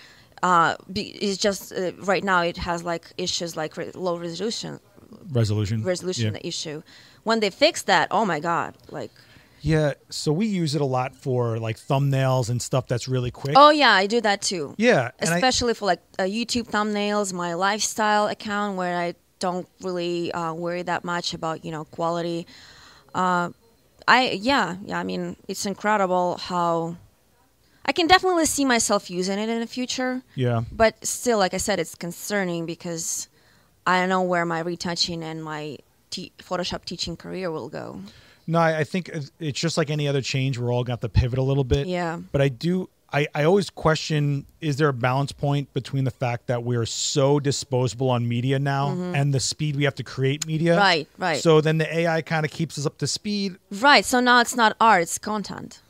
Uh, 0.43 0.75
it's 0.95 1.38
just 1.38 1.71
uh, 1.73 1.91
right 1.99 2.23
now 2.23 2.41
it 2.41 2.58
has 2.58 2.84
like 2.84 3.06
issues 3.17 3.56
like 3.56 3.78
re- 3.78 3.91
low 3.93 4.17
resolution 4.17 4.80
resolution. 5.32 5.84
resolution 5.84 6.34
Yeah. 6.36 6.41
issue. 6.51 6.84
When 7.23 7.39
they 7.39 7.49
fix 7.49 7.82
that, 7.84 8.08
oh 8.12 8.25
my 8.25 8.39
god, 8.39 8.75
like 8.89 9.12
Yeah, 9.65 9.93
so 10.12 10.32
we 10.32 10.45
use 10.45 10.75
it 10.75 10.82
a 10.82 10.86
lot 10.86 11.15
for 11.15 11.58
like 11.58 11.78
thumbnails 11.78 12.51
and 12.51 12.62
stuff 12.62 12.86
that's 12.88 13.08
really 13.08 13.32
quick. 13.32 13.56
oh 13.58 13.71
yeah, 13.71 13.93
I 13.93 14.06
do 14.06 14.21
that 14.21 14.43
too. 14.43 14.75
yeah, 14.78 15.10
and 15.17 15.32
I- 15.32 15.36
especially 15.38 15.73
for 15.73 15.86
like 15.88 16.01
uh, 16.19 16.23
YouTube 16.23 16.69
thumbnails, 16.69 17.34
my 17.34 17.56
lifestyle 17.56 18.28
account 18.28 18.78
where 18.78 18.95
I 18.95 19.15
don't 19.39 19.67
really 19.82 20.32
uh, 20.32 20.54
worry 20.54 20.84
that 20.84 21.04
much 21.04 21.34
about 21.34 21.65
you 21.65 21.71
know 21.71 21.84
quality. 21.86 22.45
Uh, 23.15 23.49
I 24.08 24.38
yeah 24.39 24.75
yeah 24.86 24.99
I 24.99 25.04
mean 25.04 25.36
it's 25.47 25.65
incredible 25.65 26.38
how 26.38 26.95
I 27.86 27.91
can 27.91 28.06
definitely 28.06 28.45
see 28.45 28.65
myself 28.65 29.10
using 29.10 29.39
it 29.39 29.49
in 29.49 29.60
the 29.62 29.67
future, 29.67 30.21
yeah. 30.36 30.62
but 30.71 30.93
still 31.04 31.39
like 31.39 31.56
I 31.56 31.58
said 31.58 31.80
it's 31.80 31.95
concerning 31.95 32.67
because 32.67 33.30
I 33.88 33.99
don't 33.99 34.10
know 34.10 34.21
where 34.21 34.45
my 34.45 34.60
retouching 34.60 35.23
and 35.23 35.43
my 35.43 35.78
te- 36.12 36.34
Photoshop 36.38 36.86
teaching 36.86 37.17
career 37.17 37.49
will 37.49 37.69
go. 37.69 38.01
No, 38.47 38.60
I 38.60 38.79
I 38.79 38.84
think 38.84 39.10
it's 39.39 39.60
just 39.60 39.77
like 39.77 39.89
any 39.89 40.08
other 40.08 40.21
change. 40.21 40.58
We're 40.58 40.73
all 40.73 40.84
got 40.84 41.01
to 41.01 41.10
pivot 41.10 41.39
a 41.39 41.43
little 41.43 41.63
bit. 41.63 41.88
Yeah. 41.88 42.19
But 42.31 42.41
I 42.41 42.49
do. 42.49 42.89
I, 43.12 43.27
I 43.34 43.43
always 43.43 43.69
question: 43.69 44.45
Is 44.62 44.77
there 44.77 44.89
a 44.89 44.93
balance 44.93 45.31
point 45.31 45.73
between 45.73 46.03
the 46.03 46.12
fact 46.12 46.47
that 46.47 46.63
we 46.63 46.75
are 46.75 46.86
so 46.86 47.39
disposable 47.39 48.10
on 48.10 48.27
media 48.27 48.60
now 48.60 48.89
and 48.89 49.34
the 49.34 49.39
speed 49.39 49.75
we 49.75 49.86
have 49.86 49.95
to 49.95 50.03
create 50.03 50.45
media? 50.45 50.73
Mm-hmm. 50.73 50.81
Right, 50.81 51.08
right. 51.17 51.41
So 51.41 51.62
then 51.62 51.77
the 51.77 51.97
AI 51.97 52.21
kind 52.21 52.45
of 52.45 52.51
keeps 52.51 52.77
us 52.77 52.86
up 52.86 52.97
to 52.99 53.08
speed. 53.08 53.58
Right. 53.71 54.03
So 54.03 54.19
now 54.19 54.41
it's 54.41 54.55
not 54.55 54.75
art; 54.81 55.03
it's 55.03 55.17
content. 55.17 55.81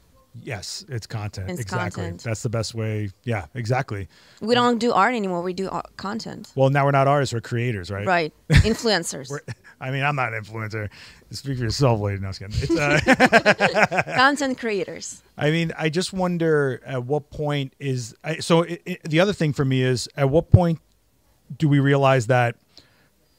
Yes, 0.44 0.86
it's 0.90 1.08
content. 1.08 1.50
It's 1.50 1.62
exactly. 1.62 2.04
content. 2.04 2.24
That's 2.24 2.44
the 2.44 2.50
best 2.50 2.76
way. 2.76 3.10
Yeah, 3.24 3.46
exactly. 3.54 4.08
We 4.42 4.54
don't 4.54 4.80
do 4.80 4.92
art 4.92 5.16
anymore. 5.16 5.42
We 5.42 5.54
do 5.54 5.70
content. 5.98 6.52
Well, 6.56 6.70
now 6.70 6.86
we're 6.86 6.92
not 6.92 7.08
artists; 7.08 7.34
we're 7.34 7.42
creators, 7.42 7.90
right? 7.90 8.06
Right. 8.06 8.34
Influencers. 8.50 9.32
I 9.80 9.92
mean, 9.92 10.04
I'm 10.04 10.16
not 10.16 10.34
an 10.34 10.44
influencer. 10.44 10.90
Speak 11.36 11.58
for 11.58 11.64
yourself, 11.64 12.00
lady. 12.02 12.22
No, 12.22 12.28
I 12.28 12.30
was. 12.30 12.40
It's, 12.42 12.72
uh, 12.72 14.04
content 14.16 14.58
creators. 14.58 15.22
I 15.38 15.52
mean, 15.52 15.74
I 15.78 15.90
just 15.90 16.14
wonder 16.14 16.82
at 16.86 17.04
what 17.04 17.30
point 17.30 17.74
is 17.80 18.16
I, 18.24 18.40
so. 18.40 18.62
It, 18.62 18.82
it, 18.86 19.04
the 19.04 19.20
other 19.20 19.34
thing 19.34 19.54
for 19.54 19.66
me 19.66 19.82
is 19.84 20.10
at 20.16 20.30
what 20.30 20.52
point 20.52 20.80
do 21.58 21.68
we 21.70 21.80
realize 21.80 22.28
that 22.28 22.56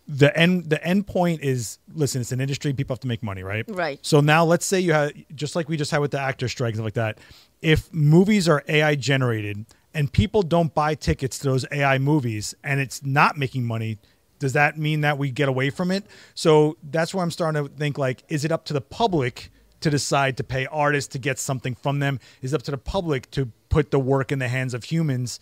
the 0.09 0.37
end 0.37 0.71
the 0.71 0.83
end 0.87 1.07
point 1.07 1.43
is 1.43 1.79
listen, 1.95 2.21
it's 2.21 2.33
an 2.33 2.41
industry. 2.41 2.73
People 2.73 2.95
have 2.95 3.01
to 3.01 3.09
make 3.09 3.23
money, 3.23 3.43
right? 3.43 3.65
Right. 3.69 3.99
So 4.03 4.21
now 4.21 4.45
let's 4.45 4.65
say 4.65 4.79
you 4.81 4.93
have 4.93 5.13
just 5.35 5.57
like 5.57 5.69
we 5.69 5.77
just 5.77 5.91
had 5.91 5.99
with 5.99 6.13
the 6.13 6.21
actor 6.21 6.49
strike 6.49 6.71
and 6.71 6.77
stuff 6.77 6.85
like 6.85 6.95
that. 6.95 7.19
If 7.61 7.93
movies 7.93 8.49
are 8.49 8.63
AI 8.69 8.95
generated 8.95 9.67
and 9.95 10.13
people 10.13 10.43
don't 10.43 10.73
buy 10.75 10.95
tickets 10.95 11.39
to 11.39 11.49
those 11.49 11.65
AI 11.73 11.99
movies 11.99 12.55
and 12.63 12.81
it's 12.81 13.05
not 13.05 13.37
making 13.37 13.65
money, 13.65 13.99
does 14.39 14.53
that 14.55 14.77
mean 14.79 15.01
that 15.03 15.19
we 15.19 15.31
get 15.31 15.49
away 15.49 15.71
from 15.71 15.91
it? 15.91 16.05
So 16.35 16.77
that's 16.83 17.15
where 17.15 17.23
I'm 17.23 17.31
starting 17.31 17.63
to 17.63 17.69
think 17.71 17.99
like, 17.99 18.23
is 18.29 18.45
it 18.45 18.53
up 18.53 18.65
to 18.67 18.73
the 18.73 18.81
public 18.81 19.51
to 19.81 19.91
decide 19.91 20.37
to 20.39 20.45
pay 20.45 20.67
artists 20.67 21.13
to 21.13 21.19
get 21.19 21.39
something 21.39 21.75
from 21.75 21.99
them? 22.01 22.19
Is 22.43 22.53
up 22.55 22.63
to 22.63 22.71
the 22.71 22.79
public 22.79 23.31
to 23.33 23.51
put 23.69 23.91
the 23.91 23.99
work 23.99 24.33
in 24.33 24.39
the 24.39 24.49
hands 24.49 24.75
of 24.75 24.85
humans 24.85 25.39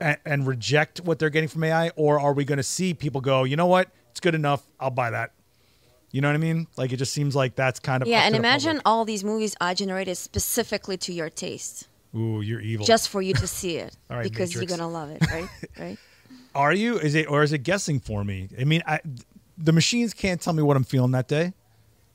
and, 0.00 0.16
and 0.24 0.46
reject 0.46 1.00
what 1.00 1.18
they're 1.18 1.30
getting 1.30 1.48
from 1.48 1.64
AI? 1.64 1.90
Or 1.96 2.18
are 2.20 2.32
we 2.32 2.44
going 2.44 2.58
to 2.58 2.62
see 2.62 2.94
people 2.94 3.20
go, 3.20 3.44
you 3.44 3.56
know 3.56 3.66
what? 3.66 3.90
It's 4.10 4.20
good 4.20 4.34
enough. 4.34 4.66
I'll 4.80 4.90
buy 4.90 5.10
that. 5.10 5.32
You 6.12 6.22
know 6.22 6.28
what 6.28 6.34
I 6.34 6.38
mean? 6.38 6.66
Like 6.76 6.92
it 6.92 6.96
just 6.96 7.12
seems 7.12 7.36
like 7.36 7.56
that's 7.56 7.78
kind 7.80 8.02
of 8.02 8.08
Yeah, 8.08 8.20
and 8.22 8.34
imagine 8.34 8.76
public. 8.76 8.82
all 8.86 9.04
these 9.04 9.22
movies 9.24 9.54
are 9.60 9.74
generated 9.74 10.16
specifically 10.16 10.96
to 10.98 11.12
your 11.12 11.28
taste, 11.28 11.88
Ooh, 12.14 12.40
you're 12.40 12.60
evil. 12.60 12.86
just 12.86 13.10
for 13.10 13.20
you 13.20 13.34
to 13.34 13.46
see 13.46 13.76
it, 13.76 13.94
All 14.10 14.16
right, 14.16 14.22
because 14.22 14.54
Matrix. 14.54 14.70
you're 14.70 14.78
gonna 14.78 14.90
love 14.90 15.10
it, 15.10 15.20
right? 15.30 15.48
right. 15.78 15.98
Are 16.56 16.72
you? 16.72 16.98
Is 16.98 17.14
it 17.14 17.28
or 17.30 17.42
is 17.42 17.52
it 17.52 17.58
guessing 17.58 18.00
for 18.00 18.24
me? 18.24 18.48
I 18.58 18.64
mean, 18.64 18.82
I, 18.86 19.00
the 19.58 19.72
machines 19.72 20.14
can't 20.14 20.40
tell 20.40 20.52
me 20.54 20.62
what 20.62 20.76
I'm 20.76 20.84
feeling 20.84 21.10
that 21.12 21.28
day. 21.28 21.52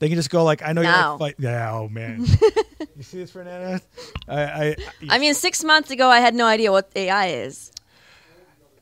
They 0.00 0.08
can 0.08 0.16
just 0.16 0.30
go 0.30 0.42
like, 0.42 0.62
I 0.62 0.72
know 0.72 0.80
you're 0.80 0.90
No. 0.90 1.16
like 1.20 1.36
fight. 1.36 1.42
Yeah, 1.44 1.72
oh 1.72 1.88
man. 1.88 2.24
you 2.96 3.02
see 3.04 3.18
this, 3.18 3.30
Fernanda? 3.30 3.80
I, 4.28 4.42
I, 4.42 4.76
I 5.10 5.18
mean, 5.20 5.32
six 5.34 5.62
months 5.62 5.92
ago, 5.92 6.08
I 6.08 6.18
had 6.18 6.34
no 6.34 6.44
idea 6.46 6.72
what 6.72 6.90
AI 6.96 7.26
is. 7.28 7.70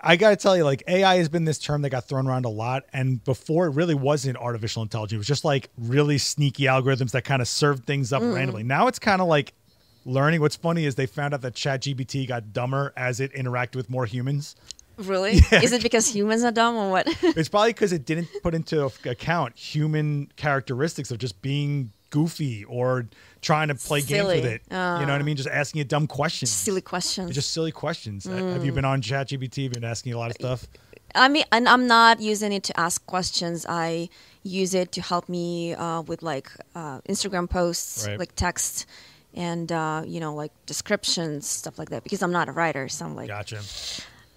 I 0.00 0.16
got 0.16 0.30
to 0.30 0.36
tell 0.36 0.56
you, 0.56 0.64
like 0.64 0.82
AI 0.88 1.16
has 1.16 1.28
been 1.28 1.44
this 1.44 1.58
term 1.58 1.82
that 1.82 1.90
got 1.90 2.08
thrown 2.08 2.26
around 2.26 2.46
a 2.46 2.48
lot, 2.48 2.84
and 2.94 3.22
before 3.22 3.66
it 3.66 3.72
really 3.74 3.94
wasn't 3.94 4.38
artificial 4.38 4.82
intelligence. 4.82 5.12
It 5.16 5.18
was 5.18 5.26
just 5.26 5.44
like 5.44 5.68
really 5.76 6.16
sneaky 6.16 6.62
algorithms 6.64 7.10
that 7.10 7.24
kind 7.24 7.42
of 7.42 7.48
served 7.48 7.84
things 7.84 8.10
up 8.14 8.22
randomly. 8.22 8.62
Now 8.62 8.86
it's 8.86 8.98
kind 8.98 9.20
of 9.20 9.28
like 9.28 9.52
learning. 10.06 10.40
What's 10.40 10.56
funny 10.56 10.86
is 10.86 10.94
they 10.94 11.04
found 11.04 11.34
out 11.34 11.42
that 11.42 11.52
ChatGPT 11.54 12.26
got 12.26 12.54
dumber 12.54 12.94
as 12.96 13.20
it 13.20 13.30
interacted 13.34 13.76
with 13.76 13.90
more 13.90 14.06
humans. 14.06 14.56
Really? 15.00 15.32
Is 15.52 15.72
it 15.72 15.82
because 15.82 16.14
humans 16.14 16.44
are 16.44 16.52
dumb 16.52 16.76
or 16.76 16.90
what? 16.90 17.06
It's 17.22 17.48
probably 17.48 17.72
because 17.72 17.92
it 17.92 18.04
didn't 18.04 18.28
put 18.42 18.54
into 18.54 18.90
account 19.04 19.56
human 19.58 20.30
characteristics 20.36 21.10
of 21.10 21.18
just 21.18 21.40
being 21.42 21.92
goofy 22.10 22.64
or 22.64 23.06
trying 23.40 23.68
to 23.68 23.74
play 23.76 24.02
games 24.02 24.26
with 24.26 24.44
it. 24.44 24.62
you 24.70 24.76
know 24.76 24.96
what 24.98 25.08
I 25.08 25.22
mean? 25.22 25.36
Just 25.36 25.48
asking 25.48 25.80
it 25.80 25.88
dumb 25.88 26.06
questions. 26.06 26.50
Silly 26.50 26.80
questions. 26.80 27.28
It's 27.30 27.34
just 27.36 27.52
silly 27.52 27.72
questions. 27.72 28.24
Have 28.24 28.64
you 28.64 28.72
been 28.72 28.84
on 28.84 29.00
ChatGPT? 29.00 29.72
Been 29.72 29.84
asking 29.84 30.12
a 30.14 30.18
lot 30.18 30.30
of 30.30 30.36
stuff? 30.36 30.66
I 31.14 31.28
mean, 31.28 31.44
and 31.50 31.68
I'm 31.68 31.86
not 31.88 32.20
using 32.20 32.52
it 32.52 32.62
to 32.64 32.78
ask 32.78 33.04
questions. 33.06 33.66
I 33.68 34.08
use 34.42 34.74
it 34.74 34.92
to 34.92 35.00
help 35.02 35.28
me 35.28 35.74
uh, 35.74 36.02
with 36.02 36.22
like 36.22 36.48
uh, 36.74 37.00
Instagram 37.08 37.48
posts, 37.50 38.06
Right. 38.06 38.18
like 38.18 38.34
text, 38.36 38.86
and 39.34 39.70
uh, 39.72 40.02
you 40.06 40.20
know, 40.20 40.34
like 40.34 40.52
descriptions, 40.66 41.46
stuff 41.48 41.78
like 41.80 41.90
that. 41.90 42.04
Because 42.04 42.22
I'm 42.22 42.30
not 42.32 42.48
a 42.48 42.52
writer, 42.52 42.88
so 42.88 43.06
I'm 43.06 43.16
like, 43.16 43.26
Gotcha. 43.28 43.60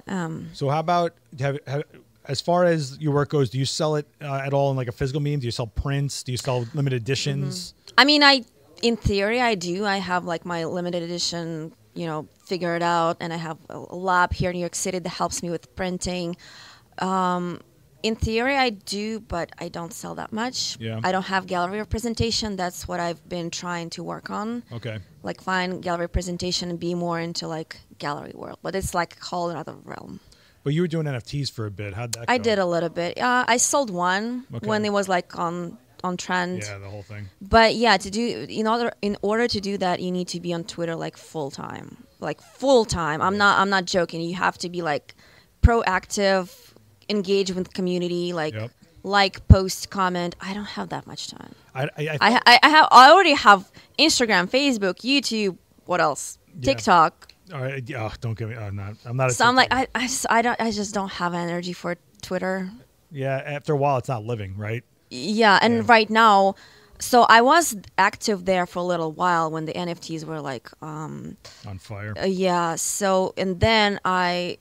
Um, 0.07 0.49
So 0.53 0.69
how 0.69 0.79
about 0.79 1.13
have, 1.39 1.59
have, 1.67 1.83
as 2.25 2.41
far 2.41 2.65
as 2.65 2.97
your 2.99 3.13
work 3.13 3.29
goes? 3.29 3.49
Do 3.49 3.57
you 3.57 3.65
sell 3.65 3.95
it 3.95 4.07
uh, 4.21 4.41
at 4.45 4.53
all 4.53 4.71
in 4.71 4.77
like 4.77 4.87
a 4.87 4.91
physical 4.91 5.21
medium? 5.21 5.41
Do 5.41 5.45
you 5.47 5.51
sell 5.51 5.67
prints? 5.67 6.23
Do 6.23 6.31
you 6.31 6.37
sell 6.37 6.65
limited 6.73 7.01
editions? 7.01 7.73
I 7.97 8.05
mean, 8.05 8.23
I 8.23 8.43
in 8.81 8.97
theory 8.97 9.41
I 9.41 9.55
do. 9.55 9.85
I 9.85 9.97
have 9.97 10.25
like 10.25 10.45
my 10.45 10.65
limited 10.65 11.03
edition, 11.03 11.73
you 11.93 12.05
know, 12.05 12.27
figure 12.45 12.75
it 12.75 12.81
out, 12.81 13.17
and 13.19 13.33
I 13.33 13.37
have 13.37 13.57
a 13.69 13.77
a 13.89 13.95
lab 13.95 14.33
here 14.33 14.49
in 14.49 14.55
New 14.55 14.61
York 14.61 14.75
City 14.75 14.99
that 14.99 15.09
helps 15.09 15.43
me 15.43 15.49
with 15.49 15.73
printing. 15.75 16.35
Um, 16.99 17.61
in 18.03 18.15
theory, 18.15 18.55
I 18.57 18.69
do, 18.69 19.19
but 19.21 19.51
I 19.57 19.69
don't 19.69 19.93
sell 19.93 20.15
that 20.15 20.31
much. 20.33 20.77
Yeah. 20.79 20.99
I 21.03 21.11
don't 21.11 21.23
have 21.27 21.47
gallery 21.47 21.77
representation. 21.79 22.55
That's 22.57 22.87
what 22.87 22.99
I've 22.99 23.27
been 23.29 23.49
trying 23.49 23.89
to 23.91 24.03
work 24.03 24.29
on. 24.29 24.63
Okay. 24.71 24.99
Like 25.23 25.41
find 25.41 25.81
gallery 25.81 26.03
representation 26.03 26.69
and 26.69 26.79
be 26.79 26.93
more 26.93 27.19
into 27.19 27.47
like 27.47 27.77
gallery 27.97 28.33
world, 28.35 28.59
but 28.61 28.75
it's 28.75 28.93
like 28.93 29.15
a 29.21 29.25
whole 29.25 29.49
other 29.49 29.75
realm. 29.83 30.19
But 30.63 30.73
you 30.73 30.81
were 30.81 30.87
doing 30.87 31.05
NFTs 31.07 31.51
for 31.51 31.65
a 31.65 31.71
bit. 31.71 31.93
How'd 31.93 32.13
that? 32.13 32.25
I 32.29 32.37
go? 32.37 32.43
did 32.43 32.59
a 32.59 32.65
little 32.65 32.89
bit. 32.89 33.17
Uh, 33.19 33.43
I 33.47 33.57
sold 33.57 33.89
one 33.89 34.45
Okay. 34.53 34.67
when 34.67 34.85
it 34.85 34.91
was 34.93 35.07
like 35.09 35.37
on 35.39 35.77
on 36.05 36.17
trend. 36.17 36.63
Yeah, 36.63 36.77
the 36.79 36.89
whole 36.89 37.03
thing. 37.03 37.27
But 37.41 37.75
yeah, 37.75 37.95
to 37.97 38.09
do 38.09 38.45
in 38.49 38.67
order 38.67 38.91
in 39.01 39.15
order 39.21 39.47
to 39.47 39.59
do 39.61 39.77
that, 39.77 39.99
you 40.01 40.11
need 40.11 40.27
to 40.29 40.39
be 40.41 40.53
on 40.53 40.63
Twitter 40.65 40.95
like 40.95 41.15
full 41.17 41.51
time, 41.51 42.03
like 42.19 42.41
full 42.41 42.83
time. 42.85 43.21
I'm 43.21 43.37
not 43.37 43.59
I'm 43.59 43.69
not 43.69 43.85
joking. 43.85 44.21
You 44.21 44.35
have 44.35 44.57
to 44.59 44.69
be 44.69 44.81
like 44.81 45.15
proactive, 45.61 46.62
engage 47.09 47.51
with 47.51 47.73
community, 47.73 48.33
like 48.33 48.53
Yep. 48.53 48.71
like, 49.03 49.47
post, 49.47 49.89
comment. 49.89 50.35
I 50.41 50.53
don't 50.53 50.65
have 50.77 50.89
that 50.89 51.05
much 51.07 51.29
time. 51.29 51.53
I, 51.75 51.83
I, 51.83 51.89
I, 51.97 52.17
I 52.21 52.59
I, 52.63 52.69
have 52.69 52.87
I 52.91 53.11
already 53.11 53.33
have 53.33 53.71
Instagram, 53.99 54.49
Facebook, 54.49 55.01
YouTube. 55.01 55.57
What 55.85 55.99
else? 56.01 56.37
Yeah. 56.59 56.73
TikTok. 56.73 57.33
all 57.53 57.61
right, 57.61 57.83
oh, 57.95 58.11
don't 58.21 58.37
get 58.37 58.47
me. 58.49 58.55
Oh, 58.55 58.69
not, 58.69 58.93
I'm 59.05 59.17
not. 59.17 59.29
A 59.31 59.33
So 59.33 59.45
I'm 59.45 59.55
like 59.55 59.73
I, 59.73 59.87
I 59.95 60.01
just 60.07 60.25
I 60.29 60.41
don't 60.41 60.59
I 60.61 60.71
just 60.71 60.93
don't 60.93 61.11
have 61.13 61.33
energy 61.33 61.73
for 61.73 61.95
Twitter. 62.21 62.69
yeah. 63.11 63.41
After 63.45 63.73
a 63.73 63.77
while, 63.77 63.97
it's 63.97 64.07
not 64.09 64.23
living, 64.23 64.55
right? 64.57 64.83
Yeah, 65.09 65.59
and 65.61 65.73
Yeah. 65.77 65.83
right 65.87 66.09
now, 66.09 66.55
so 66.99 67.23
I 67.23 67.41
was 67.41 67.75
active 67.97 68.45
there 68.45 68.65
for 68.65 68.79
a 68.79 68.83
little 68.83 69.11
while 69.11 69.51
when 69.51 69.65
the 69.65 69.73
NFTs 69.73 70.23
were 70.25 70.39
like, 70.41 70.69
um, 70.81 71.37
On 71.67 71.77
fire. 71.79 72.13
uh, 72.17 72.25
yeah. 72.25 72.75
So 72.75 73.33
and 73.35 73.59
then 73.59 73.99
I 74.05 74.57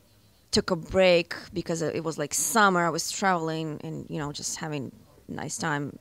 took 0.52 0.70
a 0.70 0.76
break 0.76 1.34
because 1.52 1.82
it 1.82 2.04
was 2.04 2.18
like 2.18 2.34
summer. 2.34 2.84
I 2.84 2.90
was 2.90 3.10
traveling 3.10 3.80
and 3.82 4.06
you 4.08 4.18
know 4.18 4.32
just 4.32 4.56
having 4.56 4.92
a 5.28 5.32
nice 5.32 5.58
time. 5.58 5.98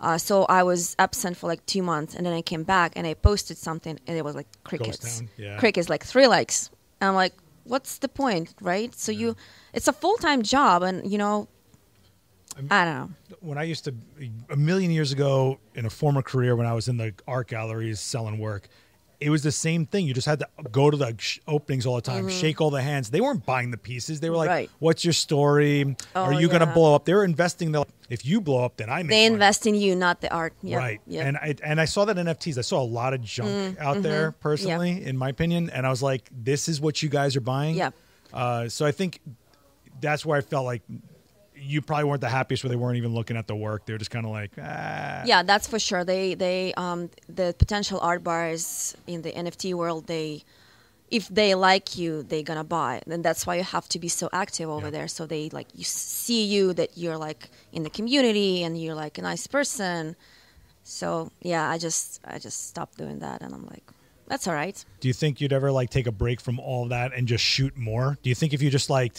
Uh, 0.00 0.18
so 0.18 0.44
I 0.44 0.64
was 0.64 0.96
absent 0.98 1.36
for 1.36 1.46
like 1.46 1.64
two 1.66 1.82
months, 1.82 2.14
and 2.14 2.26
then 2.26 2.32
I 2.32 2.42
came 2.42 2.64
back 2.64 2.92
and 2.96 3.06
I 3.06 3.14
posted 3.14 3.56
something, 3.56 3.98
and 4.06 4.18
it 4.18 4.24
was 4.24 4.34
like 4.34 4.48
crickets. 4.64 5.22
yeah. 5.36 5.58
Crickets, 5.58 5.88
like 5.88 6.04
three 6.04 6.26
likes. 6.26 6.70
And 7.00 7.08
I'm 7.08 7.14
like, 7.14 7.34
what's 7.64 7.98
the 7.98 8.08
point, 8.08 8.54
right? 8.60 8.94
So 8.94 9.12
you, 9.12 9.36
it's 9.72 9.88
a 9.88 9.92
full 9.92 10.16
time 10.16 10.42
job, 10.42 10.82
and 10.82 11.10
you 11.10 11.18
know, 11.18 11.48
I 12.70 12.84
don't 12.84 12.94
know. 12.94 13.10
when 13.40 13.58
I 13.58 13.64
used 13.64 13.84
to 13.84 13.94
a 14.50 14.56
million 14.56 14.90
years 14.90 15.12
ago 15.12 15.58
in 15.74 15.86
a 15.86 15.90
former 15.90 16.22
career 16.22 16.54
when 16.56 16.66
I 16.66 16.72
was 16.72 16.88
in 16.88 16.96
the 16.96 17.12
art 17.26 17.48
galleries 17.48 18.00
selling 18.00 18.38
work, 18.38 18.68
it 19.20 19.30
was 19.30 19.42
the 19.42 19.52
same 19.52 19.86
thing. 19.86 20.06
You 20.06 20.14
just 20.14 20.26
had 20.26 20.40
to 20.40 20.48
go 20.70 20.90
to 20.90 20.96
the 20.96 21.14
sh- 21.18 21.38
openings 21.46 21.86
all 21.86 21.96
the 21.96 22.02
time, 22.02 22.28
shake 22.28 22.60
all 22.60 22.70
the 22.70 22.82
hands. 22.82 23.10
They 23.10 23.20
weren't 23.20 23.46
buying 23.46 23.70
the 23.70 23.76
pieces. 23.76 24.20
They 24.20 24.30
were 24.30 24.36
like, 24.36 24.48
Mm-hmm. 24.48 24.54
Right. 24.54 24.70
"What's 24.80 25.04
your 25.04 25.12
story? 25.12 25.96
Are 26.14 26.32
Oh, 26.34 26.38
you 26.38 26.48
going 26.48 26.60
to 26.60 26.66
blow 26.66 26.94
up?" 26.94 27.04
They 27.04 27.14
were 27.14 27.24
investing. 27.24 27.72
The 27.72 27.84
if 28.10 28.24
you 28.26 28.40
blow 28.40 28.64
up, 28.64 28.76
then 28.76 28.90
I 28.90 29.02
make 29.02 29.10
They 29.10 29.24
money. 29.24 29.34
invest 29.34 29.66
in 29.66 29.74
you, 29.74 29.96
not 29.96 30.20
the 30.20 30.32
art. 30.32 30.52
Yep. 30.62 30.78
Right. 30.78 31.00
Yep. 31.06 31.26
And 31.26 31.36
I 31.38 31.54
and 31.64 31.80
I 31.80 31.84
saw 31.86 32.04
that 32.04 32.18
in 32.18 32.26
NFTs. 32.26 32.58
I 32.58 32.62
saw 32.62 32.82
a 32.82 32.84
lot 32.84 33.14
of 33.14 33.22
junk 33.22 33.78
out 33.80 34.02
there 34.02 34.32
personally, 34.32 35.04
in 35.04 35.16
my 35.16 35.28
opinion. 35.30 35.70
And 35.70 35.86
I 35.86 35.90
was 35.90 36.02
like, 36.02 36.28
this 36.30 36.68
is 36.68 36.80
what 36.80 37.02
you 37.02 37.08
guys 37.08 37.34
are 37.36 37.40
buying. 37.40 37.76
Yeah. 37.76 37.90
Uh, 38.32 38.68
so 38.68 38.84
I 38.84 38.92
think 38.92 39.20
that's 40.00 40.26
where 40.26 40.36
I 40.36 40.40
felt 40.40 40.64
like 40.66 40.82
you 41.56 41.80
probably 41.82 42.04
weren't 42.04 42.20
the 42.20 42.28
happiest 42.28 42.64
where 42.64 42.68
they 42.70 42.76
weren't 42.76 42.96
even 42.96 43.14
looking 43.14 43.36
at 43.36 43.46
the 43.46 43.54
work. 43.56 43.86
They 43.86 43.92
were 43.92 43.98
just 43.98 44.10
kind 44.10 44.26
of 44.26 44.32
like, 44.32 44.50
ah. 44.60 45.22
yeah, 45.24 45.42
that's 45.42 45.66
for 45.66 45.78
sure. 45.78 46.04
They 46.04 46.34
they 46.34 46.74
um 46.76 47.10
the 47.28 47.54
potential 47.58 48.00
art 48.00 48.22
buyers 48.24 48.96
in 49.06 49.22
the 49.22 49.32
NFT 49.32 49.74
world 49.74 50.06
they 50.06 50.42
if 51.10 51.28
they 51.28 51.54
like 51.54 51.96
you, 51.96 52.22
they're 52.24 52.42
gonna 52.42 52.64
buy, 52.64 53.00
and 53.06 53.24
that's 53.24 53.46
why 53.46 53.56
you 53.56 53.62
have 53.62 53.88
to 53.90 53.98
be 53.98 54.08
so 54.08 54.28
active 54.32 54.68
over 54.68 54.86
Yeah. 54.86 54.90
there. 54.90 55.08
So 55.08 55.26
they 55.26 55.48
like 55.50 55.68
you 55.74 55.84
see 55.84 56.44
you 56.44 56.72
that 56.74 56.96
you're 56.96 57.18
like 57.18 57.50
in 57.72 57.82
the 57.84 57.90
community 57.90 58.64
and 58.64 58.80
you're 58.80 58.94
like 58.96 59.18
a 59.18 59.22
nice 59.22 59.46
person. 59.46 60.16
So 60.82 61.30
yeah, 61.42 61.68
I 61.70 61.78
just 61.78 62.20
I 62.24 62.38
just 62.38 62.68
stopped 62.68 62.98
doing 62.98 63.20
that, 63.20 63.42
and 63.42 63.54
I'm 63.54 63.66
like, 63.66 63.84
that's 64.26 64.48
all 64.48 64.54
right. 64.54 64.82
Do 65.00 65.08
you 65.08 65.14
think 65.14 65.40
you'd 65.40 65.52
ever 65.52 65.70
like 65.70 65.90
take 65.90 66.06
a 66.06 66.12
break 66.12 66.40
from 66.40 66.58
all 66.58 66.88
that 66.88 67.12
and 67.14 67.28
just 67.28 67.44
shoot 67.44 67.76
more? 67.76 68.18
Do 68.22 68.28
you 68.28 68.34
think 68.34 68.52
if 68.52 68.60
you 68.62 68.70
just 68.70 68.90
like 68.90 69.14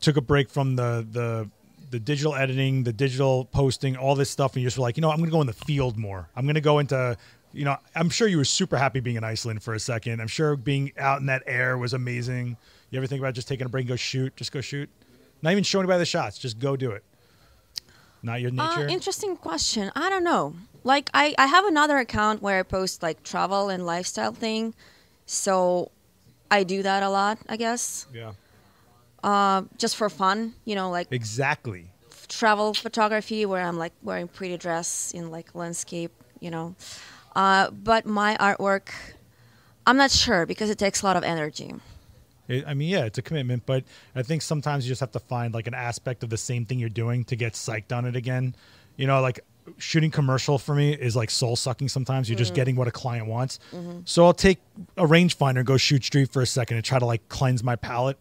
took 0.00 0.16
a 0.16 0.20
break 0.22 0.50
from 0.50 0.76
the 0.76 1.06
the 1.10 1.48
the 1.90 1.98
digital 2.00 2.34
editing, 2.34 2.84
the 2.84 2.92
digital 2.92 3.44
posting, 3.46 3.96
all 3.96 4.14
this 4.14 4.30
stuff, 4.30 4.54
and 4.54 4.62
you 4.62 4.66
just 4.68 4.78
were 4.78 4.82
like, 4.82 4.96
you 4.96 5.00
know, 5.00 5.10
I'm 5.10 5.16
going 5.18 5.28
to 5.28 5.32
go 5.32 5.40
in 5.40 5.46
the 5.46 5.52
field 5.52 5.96
more. 5.96 6.28
I'm 6.36 6.44
going 6.44 6.54
to 6.54 6.60
go 6.60 6.78
into, 6.78 7.16
you 7.52 7.64
know, 7.64 7.76
I'm 7.94 8.10
sure 8.10 8.28
you 8.28 8.36
were 8.38 8.44
super 8.44 8.76
happy 8.76 9.00
being 9.00 9.16
in 9.16 9.24
Iceland 9.24 9.62
for 9.62 9.74
a 9.74 9.80
second. 9.80 10.20
I'm 10.20 10.28
sure 10.28 10.54
being 10.56 10.92
out 10.98 11.20
in 11.20 11.26
that 11.26 11.42
air 11.46 11.76
was 11.78 11.92
amazing. 11.92 12.56
You 12.90 12.98
ever 12.98 13.06
think 13.06 13.20
about 13.20 13.34
just 13.34 13.48
taking 13.48 13.66
a 13.66 13.68
break 13.68 13.82
and 13.82 13.88
go 13.88 13.96
shoot? 13.96 14.34
Just 14.36 14.52
go 14.52 14.60
shoot. 14.60 14.88
Not 15.42 15.52
even 15.52 15.64
showing 15.64 15.84
anybody 15.84 15.98
the 16.00 16.06
shots. 16.06 16.38
Just 16.38 16.58
go 16.58 16.76
do 16.76 16.90
it. 16.92 17.02
Not 18.22 18.40
your 18.40 18.50
Uh, 18.56 18.68
nature. 18.76 18.86
interesting 18.88 19.36
question. 19.36 19.90
I 19.96 20.10
don't 20.10 20.24
know. 20.24 20.54
Like 20.84 21.10
I, 21.14 21.34
I 21.38 21.46
have 21.46 21.64
another 21.64 21.98
account 21.98 22.42
where 22.42 22.58
I 22.60 22.62
post 22.62 23.02
like 23.02 23.22
travel 23.22 23.68
and 23.68 23.84
lifestyle 23.86 24.32
thing, 24.32 24.74
so 25.26 25.90
I 26.50 26.64
do 26.64 26.82
that 26.82 27.02
a 27.02 27.08
lot. 27.08 27.38
I 27.48 27.56
guess 27.56 28.06
yeah. 28.14 28.32
Uh, 29.22 29.62
just 29.78 29.96
for 29.96 30.08
fun. 30.08 30.54
You 30.64 30.74
know, 30.74 30.90
like 30.90 31.08
Exactly. 31.10 31.90
travel 32.28 32.74
photography 32.74 33.46
where 33.46 33.62
I'm 33.62 33.78
like 33.78 33.92
wearing 34.02 34.28
pretty 34.28 34.56
dress 34.56 35.12
in 35.14 35.30
like 35.30 35.54
landscape. 35.54 36.12
You 36.40 36.50
know, 36.50 36.74
uh, 37.36 37.70
but 37.70 38.06
my 38.06 38.36
artwork, 38.38 38.90
I'm 39.86 39.96
not 39.96 40.10
sure 40.10 40.46
because 40.46 40.70
it 40.70 40.78
takes 40.78 41.02
a 41.02 41.06
lot 41.06 41.16
of 41.16 41.22
energy. 41.24 41.74
It, 42.48 42.64
I 42.66 42.74
mean, 42.74 42.88
yeah, 42.88 43.04
it's 43.04 43.18
a 43.18 43.22
commitment, 43.22 43.64
but 43.66 43.84
I 44.14 44.22
think 44.22 44.42
sometimes 44.42 44.84
you 44.84 44.90
just 44.90 45.00
have 45.00 45.12
to 45.12 45.20
find 45.20 45.54
like 45.54 45.66
an 45.66 45.74
aspect 45.74 46.22
of 46.22 46.30
the 46.30 46.36
same 46.36 46.64
thing 46.64 46.78
you're 46.78 46.88
doing 46.88 47.24
to 47.24 47.36
get 47.36 47.52
psyched 47.52 47.96
on 47.96 48.06
it 48.06 48.16
again. 48.16 48.56
You 48.96 49.06
know, 49.06 49.20
like 49.20 49.40
shooting 49.78 50.10
commercial 50.10 50.58
for 50.58 50.74
me 50.74 50.92
is 50.92 51.14
like 51.14 51.30
soul 51.30 51.54
sucking 51.56 51.88
sometimes. 51.88 52.28
You're 52.28 52.38
just 52.38 52.54
getting 52.54 52.74
what 52.76 52.88
a 52.88 52.90
client 52.90 53.26
wants. 53.26 53.58
So 54.04 54.24
I'll 54.24 54.34
take 54.34 54.58
a 54.96 55.06
rangefinder 55.06 55.58
and 55.58 55.66
go 55.66 55.76
shoot 55.76 56.04
street 56.04 56.32
for 56.32 56.42
a 56.42 56.46
second 56.46 56.76
and 56.76 56.84
try 56.84 56.98
to 56.98 57.06
like 57.06 57.28
cleanse 57.28 57.62
my 57.62 57.76
palate. 57.76 58.20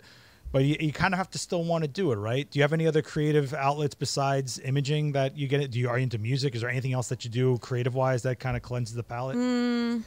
But 0.52 0.64
you, 0.64 0.76
you 0.80 0.92
kind 0.92 1.14
of 1.14 1.18
have 1.18 1.30
to 1.32 1.38
still 1.38 1.64
want 1.64 1.84
to 1.84 1.88
do 1.88 2.12
it, 2.12 2.16
right? 2.16 2.50
Do 2.50 2.60
you 2.60 2.64
have 2.64 2.74
any 2.74 2.88
other 2.88 3.02
creative 3.02 3.54
outlets 3.54 3.96
besides 3.96 4.60
imaging 4.60 5.12
that 5.14 5.38
you 5.38 5.48
get 5.48 5.62
it? 5.62 5.72
Do 5.72 5.80
you 5.80 5.90
are 5.90 5.98
you 5.98 6.04
into 6.04 6.18
music? 6.18 6.56
Is 6.56 6.62
there 6.62 6.70
anything 6.70 6.94
else 6.94 7.10
that 7.10 7.24
you 7.24 7.32
do 7.32 7.58
creative 7.60 7.96
wise 7.96 8.24
that 8.24 8.40
kind 8.40 8.58
of 8.58 8.64
cleanses 8.64 8.96
the 8.96 9.04
palate? 9.04 9.38
Mm. 9.38 10.04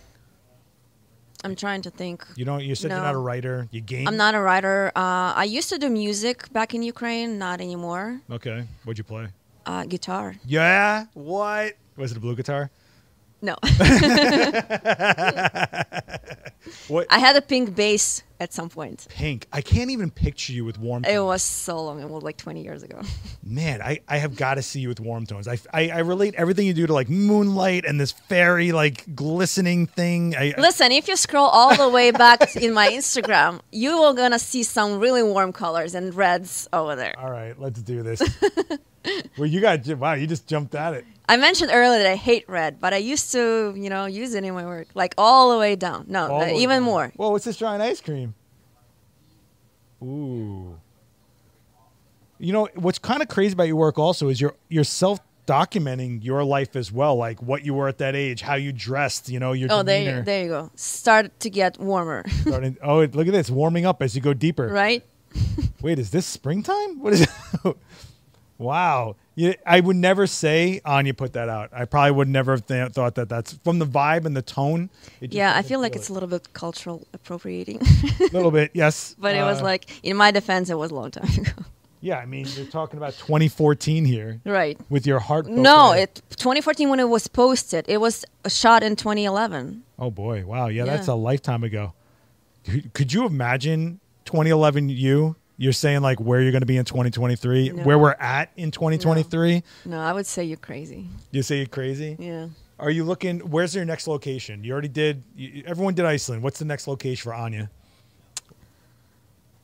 I'm 1.44 1.56
trying 1.56 1.82
to 1.82 1.90
think. 1.90 2.24
You 2.36 2.44
don't. 2.44 2.62
You 2.62 2.74
said 2.74 2.90
you're 2.90 3.00
not 3.00 3.14
a 3.14 3.18
writer. 3.18 3.68
You 3.70 3.80
game. 3.80 4.06
I'm 4.06 4.16
not 4.16 4.34
a 4.34 4.40
writer. 4.40 4.92
Uh, 4.94 5.32
I 5.34 5.44
used 5.44 5.68
to 5.70 5.78
do 5.78 5.88
music 5.90 6.52
back 6.52 6.74
in 6.74 6.82
Ukraine, 6.82 7.38
not 7.38 7.60
anymore. 7.60 8.20
Okay. 8.30 8.64
What'd 8.84 8.98
you 8.98 9.04
play? 9.04 9.28
Uh, 9.66 9.84
guitar. 9.84 10.36
Yeah. 10.44 11.06
What? 11.14 11.74
Was 11.96 12.12
it 12.12 12.16
a 12.16 12.20
blue 12.20 12.36
guitar? 12.36 12.70
No, 13.42 13.56
What? 16.88 17.06
I 17.10 17.18
had 17.18 17.36
a 17.36 17.42
pink 17.42 17.74
base 17.74 18.22
at 18.40 18.52
some 18.52 18.68
point. 18.68 19.06
Pink. 19.10 19.46
I 19.52 19.60
can't 19.62 19.90
even 19.90 20.10
picture 20.10 20.52
you 20.52 20.64
with 20.64 20.78
warm. 20.78 21.04
It 21.04 21.18
was 21.18 21.42
so 21.42 21.82
long. 21.82 22.00
It 22.00 22.08
was 22.08 22.22
like 22.22 22.36
20 22.36 22.62
years 22.62 22.82
ago. 22.82 23.00
Man, 23.42 23.82
I, 23.82 24.00
I 24.08 24.18
have 24.18 24.36
got 24.36 24.54
to 24.54 24.62
see 24.62 24.80
you 24.80 24.88
with 24.88 25.00
warm 25.00 25.26
tones. 25.26 25.48
I, 25.48 25.58
I, 25.72 25.90
I 25.90 25.98
relate 26.00 26.34
everything 26.36 26.66
you 26.66 26.72
do 26.74 26.86
to 26.86 26.92
like 26.92 27.08
moonlight 27.08 27.84
and 27.84 28.00
this 28.00 28.12
fairy 28.12 28.72
like 28.72 29.14
glistening 29.14 29.86
thing. 29.86 30.34
I, 30.36 30.54
I- 30.56 30.60
Listen, 30.60 30.92
if 30.92 31.08
you 31.08 31.16
scroll 31.16 31.46
all 31.48 31.76
the 31.76 31.88
way 31.88 32.10
back 32.10 32.54
in 32.56 32.72
my 32.72 32.88
Instagram, 32.90 33.60
you 33.72 33.92
are 33.92 34.14
gonna 34.14 34.38
see 34.38 34.62
some 34.62 34.98
really 35.00 35.22
warm 35.22 35.52
colors 35.52 35.94
and 35.94 36.14
reds 36.14 36.68
over 36.72 36.94
there. 36.96 37.14
all 37.18 37.30
right, 37.30 37.58
let's 37.58 37.82
do 37.82 38.02
this. 38.02 38.22
well, 39.38 39.46
you 39.46 39.60
got 39.60 39.86
wow, 39.98 40.14
you 40.14 40.26
just 40.26 40.46
jumped 40.46 40.74
at 40.74 40.94
it. 40.94 41.04
I 41.28 41.36
mentioned 41.36 41.70
earlier 41.72 42.02
that 42.02 42.10
I 42.10 42.16
hate 42.16 42.48
red, 42.48 42.80
but 42.80 42.92
I 42.92 42.98
used 42.98 43.32
to, 43.32 43.72
you 43.76 43.88
know, 43.88 44.06
use 44.06 44.34
it 44.34 44.44
in 44.44 44.54
my 44.54 44.66
work, 44.66 44.88
like 44.94 45.14
all 45.16 45.52
the 45.52 45.58
way 45.58 45.76
down. 45.76 46.04
No, 46.08 46.30
All 46.30 46.42
uh, 46.42 46.46
even 46.48 46.76
down. 46.78 46.82
more. 46.82 47.12
Whoa, 47.16 47.30
what's 47.30 47.44
this 47.44 47.56
giant 47.56 47.82
ice 47.82 48.00
cream? 48.00 48.34
Ooh. 50.02 50.78
You 52.38 52.52
know 52.52 52.68
what's 52.74 52.98
kind 52.98 53.22
of 53.22 53.28
crazy 53.28 53.52
about 53.52 53.68
your 53.68 53.76
work 53.76 53.98
also 53.98 54.28
is 54.28 54.40
you're 54.40 54.56
you're 54.68 54.82
self 54.84 55.20
documenting 55.46 56.22
your 56.24 56.42
life 56.44 56.74
as 56.76 56.90
well, 56.90 57.16
like 57.16 57.40
what 57.42 57.64
you 57.64 57.74
were 57.74 57.88
at 57.88 57.98
that 57.98 58.14
age, 58.16 58.40
how 58.42 58.54
you 58.56 58.72
dressed, 58.72 59.28
you 59.28 59.38
know, 59.40 59.52
your 59.52 59.68
Oh, 59.72 59.82
there, 59.82 60.18
you, 60.18 60.22
there 60.22 60.42
you 60.44 60.48
go. 60.48 60.70
Start 60.74 61.38
to 61.40 61.50
get 61.50 61.78
warmer, 61.78 62.24
Starting- 62.42 62.76
oh, 62.82 62.98
look 63.00 63.26
at 63.26 63.32
this, 63.32 63.50
warming 63.50 63.86
up 63.86 64.02
as 64.02 64.14
you 64.16 64.22
go 64.22 64.34
deeper. 64.34 64.66
right? 64.68 65.04
Wait, 65.80 65.98
is 65.98 66.10
this 66.10 66.26
springtime? 66.26 66.98
What 67.00 67.12
is 67.14 67.22
it? 67.64 67.76
Wow. 68.62 69.16
You, 69.34 69.54
I 69.66 69.80
would 69.80 69.96
never 69.96 70.26
say 70.26 70.80
Anya 70.84 71.14
put 71.14 71.32
that 71.32 71.48
out. 71.48 71.70
I 71.72 71.86
probably 71.86 72.10
would 72.12 72.28
never 72.28 72.52
have 72.52 72.66
th- 72.66 72.92
thought 72.92 73.14
that 73.14 73.28
that's 73.30 73.54
from 73.64 73.78
the 73.78 73.86
vibe 73.86 74.26
and 74.26 74.36
the 74.36 74.42
tone. 74.42 74.90
Yeah, 75.20 75.56
I 75.56 75.62
feel 75.62 75.80
like 75.80 75.94
it. 75.94 76.00
it's 76.00 76.10
a 76.10 76.12
little 76.12 76.28
bit 76.28 76.52
cultural 76.52 77.06
appropriating, 77.14 77.80
a 78.20 78.24
little 78.32 78.50
bit, 78.50 78.70
yes. 78.74 79.16
but 79.18 79.34
it 79.34 79.42
was 79.42 79.60
Uh, 79.60 79.64
like, 79.64 79.86
in 80.02 80.16
my 80.18 80.30
defense, 80.32 80.68
it 80.68 80.76
was 80.76 80.90
a 80.90 80.94
long 80.94 81.10
time 81.10 81.30
ago. 81.38 81.52
yeah. 82.02 82.18
I 82.18 82.26
mean, 82.26 82.46
you're 82.56 82.66
talking 82.66 82.98
about 82.98 83.14
2014 83.14 84.04
here 84.04 84.40
right. 84.44 84.78
with 84.90 85.06
your 85.06 85.18
heart. 85.18 85.46
No, 85.46 85.92
it 85.92 86.20
2014 86.36 86.90
when 86.90 87.00
it 87.00 87.08
was 87.08 87.26
posted. 87.26 87.86
It 87.88 88.02
was 88.02 88.26
shot 88.48 88.82
in 88.82 88.96
2011. 88.96 89.82
Oh 89.98 90.10
boy, 90.10 90.44
wow. 90.44 90.66
Yeah, 90.66 90.84
that's 90.84 91.08
a 91.08 91.14
lifetime 91.14 91.64
ago. 91.64 91.94
Could 92.92 93.12
you 93.14 93.24
imagine 93.24 93.98
2011 94.26 94.88
you? 94.90 95.36
You're 95.62 95.72
saying 95.72 96.00
like 96.00 96.18
where 96.18 96.42
you're 96.42 96.50
going 96.50 96.62
to 96.62 96.66
be 96.66 96.76
in 96.76 96.84
2023, 96.84 97.68
No. 97.70 97.82
where 97.84 97.96
we're 97.96 98.16
at 98.18 98.50
in 98.56 98.72
2023. 98.72 99.62
No, 99.84 100.00
I 100.00 100.12
would 100.12 100.26
say 100.26 100.42
you're 100.42 100.56
crazy. 100.56 101.06
You 101.30 101.42
say 101.44 101.58
you're 101.58 101.66
crazy. 101.66 102.16
Yeah. 102.18 102.48
Are 102.80 102.90
you 102.90 103.04
looking? 103.04 103.38
Where's 103.38 103.72
your 103.72 103.84
next 103.84 104.08
location? 104.08 104.64
You 104.64 104.72
already 104.72 104.88
did. 104.88 105.22
You, 105.36 105.62
everyone 105.64 105.94
did 105.94 106.04
Iceland. 106.04 106.42
What's 106.42 106.58
the 106.58 106.64
next 106.64 106.88
location 106.88 107.22
for 107.22 107.32
Anya? 107.32 107.70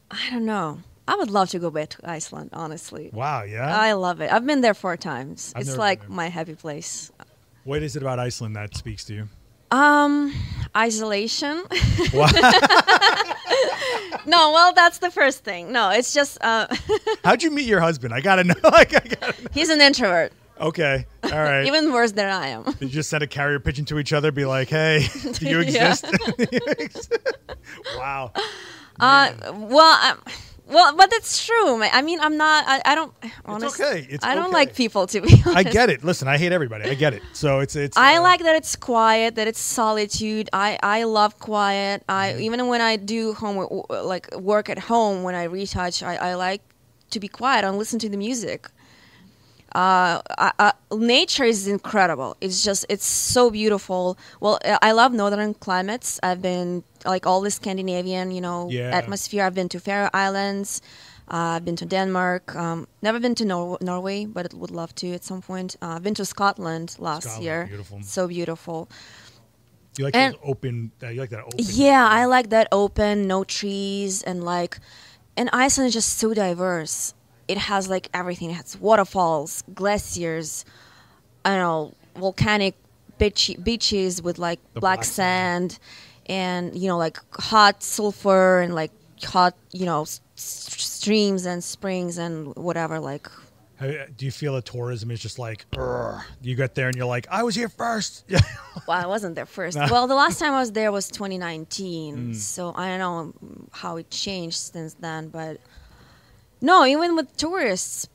I 0.09 0.31
don't 0.31 0.47
know. 0.47 0.79
I 1.09 1.17
would 1.17 1.33
love 1.33 1.49
to 1.51 1.59
go 1.59 1.69
back 1.69 1.89
to 1.91 2.09
Iceland, 2.09 2.51
honestly. 2.53 3.11
Wow. 3.13 3.43
Yeah. 3.43 3.77
I 3.77 3.95
love 3.95 4.21
it. 4.21 4.33
I've 4.33 4.47
been 4.47 4.61
there 4.61 4.75
four 4.75 4.97
times. 4.97 5.53
I've 5.57 5.63
it's 5.63 5.77
like 5.77 6.09
my 6.09 6.29
happy 6.29 6.55
place. 6.55 7.11
what 7.65 7.83
is 7.83 7.97
it 7.97 8.03
about 8.03 8.21
Iceland 8.21 8.55
that 8.55 8.77
speaks 8.77 9.03
to 9.07 9.15
you? 9.15 9.29
Um, 9.73 10.33
isolation. 10.77 11.63
No, 14.27 14.51
well, 14.53 14.75
that's 14.75 14.99
the 14.99 15.11
first 15.11 15.43
thing. 15.43 15.73
No, 15.73 15.89
it's 15.91 16.13
just 16.13 16.37
uh, 16.43 16.67
How'd 17.25 17.43
you 17.43 17.51
meet 17.51 17.65
your 17.67 17.81
husband? 17.81 18.13
I 18.13 18.21
gotta 18.21 18.45
know. 18.45 18.55
Like, 18.63 18.95
I 18.95 19.09
gotta 19.09 19.43
know. 19.43 19.49
he's 19.53 19.71
an 19.71 19.81
introvert, 19.81 20.33
Okay. 20.61 21.07
All 21.25 21.31
right. 21.31 21.65
even 21.67 21.93
worse 21.93 22.13
than 22.13 22.29
I 22.29 22.49
am. 22.49 22.65
Did 22.65 22.83
you 22.83 22.89
just 22.89 23.09
send 23.09 23.23
a 23.23 23.27
carrier 23.27 23.59
pigeon 23.59 23.85
to 23.87 23.99
each 23.99 24.13
other? 24.13 24.31
Be 24.31 24.45
like, 24.45 24.69
hey, 24.69 25.07
do 25.33 25.49
you 25.49 25.61
exist? 25.61 26.05
wow. 27.97 28.33
Uh, 29.01 29.33
well, 29.55 30.13
um, 30.13 30.21
well, 30.69 30.95
but 30.97 31.11
that's 31.11 31.45
true. 31.47 31.83
I 31.83 32.03
mean, 32.03 32.21
I'm 32.21 32.37
not. 32.37 32.65
I, 32.67 32.83
I 32.85 32.95
don't. 32.95 33.13
Honestly, 33.45 33.85
okay. 33.85 34.07
It's 34.11 34.25
I 34.25 34.35
don't 34.35 34.47
okay. 34.47 34.55
like 34.55 34.75
people 34.75 35.07
to 35.07 35.21
be. 35.21 35.29
Honest. 35.47 35.57
I 35.57 35.63
get 35.63 35.89
it. 35.91 36.05
Listen, 36.05 36.29
I 36.29 36.37
hate 36.37 36.53
everybody. 36.53 36.91
I 36.91 36.95
get 36.95 37.15
it. 37.15 37.23
So 37.33 37.61
it's 37.61 37.75
it's. 37.75 37.97
I 37.97 38.17
uh, 38.17 38.23
like 38.23 38.41
that 38.43 38.55
it's 38.57 38.77
quiet, 38.77 39.35
that 39.37 39.49
it's 39.49 39.61
solitude. 39.61 40.51
I, 40.53 40.79
I 40.83 41.05
love 41.05 41.39
quiet. 41.39 42.05
I 42.09 42.29
Mm-hmm. 42.29 42.41
even 42.43 42.67
when 42.69 42.81
I 42.81 42.97
do 42.97 43.33
home 43.33 43.83
like 43.89 44.35
work 44.37 44.69
at 44.69 44.79
home 44.79 45.23
when 45.23 45.35
I 45.35 45.45
retouch, 45.45 46.03
I, 46.03 46.17
I 46.17 46.35
like 46.35 46.61
to 47.11 47.21
be 47.21 47.29
quiet 47.29 47.65
and 47.65 47.79
listen 47.79 47.99
to 48.01 48.09
the 48.09 48.19
music. 48.19 48.69
Uh, 49.75 50.21
I, 50.39 50.53
I, 50.59 50.73
nature 50.93 51.45
is 51.45 51.67
incredible. 51.69 52.37
It's 52.41 52.65
just 52.65 52.87
it's 52.89 53.05
so 53.05 53.51
beautiful. 53.51 54.17
Well, 54.41 54.59
I- 54.65 54.79
I 54.83 54.93
love 54.93 55.13
northern 55.13 55.55
climates. 55.55 56.19
I've 56.23 56.41
been 56.41 56.83
like 57.05 57.27
all 57.27 57.41
the 57.43 57.51
Scandinavian, 57.51 58.31
you 58.31 58.41
know, 58.41 58.69
Yeah. 58.71 58.97
atmosphere. 58.97 59.45
I've 59.45 59.55
been 59.55 59.69
to 59.69 59.79
Faroe 59.81 60.09
Islands. 60.15 60.81
Uh, 61.31 61.57
I've 61.57 61.65
been 61.65 61.77
to 61.77 61.85
Denmark. 61.85 62.57
Um, 62.57 62.87
never 63.03 63.21
been 63.21 63.35
to 63.35 63.45
Nor- 63.45 63.79
Norway, 63.83 64.25
but 64.25 64.55
would 64.55 64.71
love 64.71 64.95
to 64.95 65.13
at 65.13 65.25
some 65.25 65.43
point. 65.43 65.77
Uh, 65.83 65.97
I've 65.97 66.03
been 66.03 66.15
to 66.15 66.25
Scotland 66.25 66.97
last 66.99 67.25
Scotland, 67.25 67.45
year. 67.45 67.67
beautiful. 67.69 67.99
So 68.03 68.27
beautiful. 68.29 68.89
You 69.99 70.05
like 70.07 70.17
and- 70.17 70.37
open. 70.43 70.93
Uh, 71.03 71.09
you 71.09 71.21
like 71.21 71.31
that 71.31 71.41
open. 71.45 71.59
Yeah, 71.59 72.09
I 72.09 72.25
like 72.25 72.49
that 72.49 72.69
open, 72.73 73.27
no 73.27 73.45
trees, 73.45 74.23
and 74.23 74.43
like, 74.45 74.79
and 75.37 75.51
Iceland 75.53 75.89
is 75.89 75.95
just 75.95 76.17
so 76.19 76.33
diverse. 76.33 77.13
It 77.49 77.59
has 77.59 77.89
like 77.89 78.09
everything. 78.15 78.51
It 78.51 78.55
has 78.55 78.79
waterfalls, 78.79 79.65
glaciers, 79.75 80.65
I 81.45 81.51
don't 81.51 81.59
know, 81.59 81.95
volcanic 82.21 82.75
beach- 83.19 83.57
beaches 83.63 84.21
with 84.23 84.39
like 84.39 84.61
black, 84.75 84.81
black 84.81 85.05
sand, 85.05 85.79
and 86.27 86.77
you 86.77 86.89
know, 86.89 86.99
like 86.99 87.19
hot 87.33 87.83
sulfur 87.83 88.61
and 88.61 88.75
like 88.75 88.93
hot, 89.25 89.55
you 89.73 89.87
know, 89.87 90.03
s- 90.03 90.21
streams 90.37 91.47
and 91.47 91.65
springs 91.65 92.19
and 92.19 92.55
whatever. 92.57 93.01
Like, 93.01 93.29
Do 93.81 94.27
you 94.27 94.31
feel 94.33 94.55
that 94.55 94.65
tourism 94.67 95.11
is 95.11 95.21
just 95.21 95.39
like, 95.39 95.65
you 96.43 96.55
get 96.55 96.75
there 96.75 96.89
and 96.89 96.97
you're 96.97 97.07
like, 97.07 97.27
I 97.31 97.43
was 97.45 97.55
here 97.55 97.69
first. 97.69 98.25
Yeah. 98.29 98.41
well, 98.89 99.01
I 99.03 99.07
wasn't 99.07 99.37
there 99.37 99.47
first. 99.47 99.79
well, 99.79 100.07
the 100.07 100.15
last 100.17 100.39
time 100.39 100.53
I 100.53 100.61
was 100.61 100.73
there 100.73 100.93
was 100.93 101.09
Mm. 101.11 101.13
2019, 101.15 102.35
so 102.35 102.73
I 102.77 102.89
don't 102.89 102.99
know 102.99 103.33
how 103.73 103.97
it 103.97 104.11
changed 104.11 104.57
since 104.59 104.95
then. 104.95 105.29
But 105.29 105.61
no, 106.61 106.85
even 106.85 107.15
with 107.17 107.37
tourists, 107.37 108.09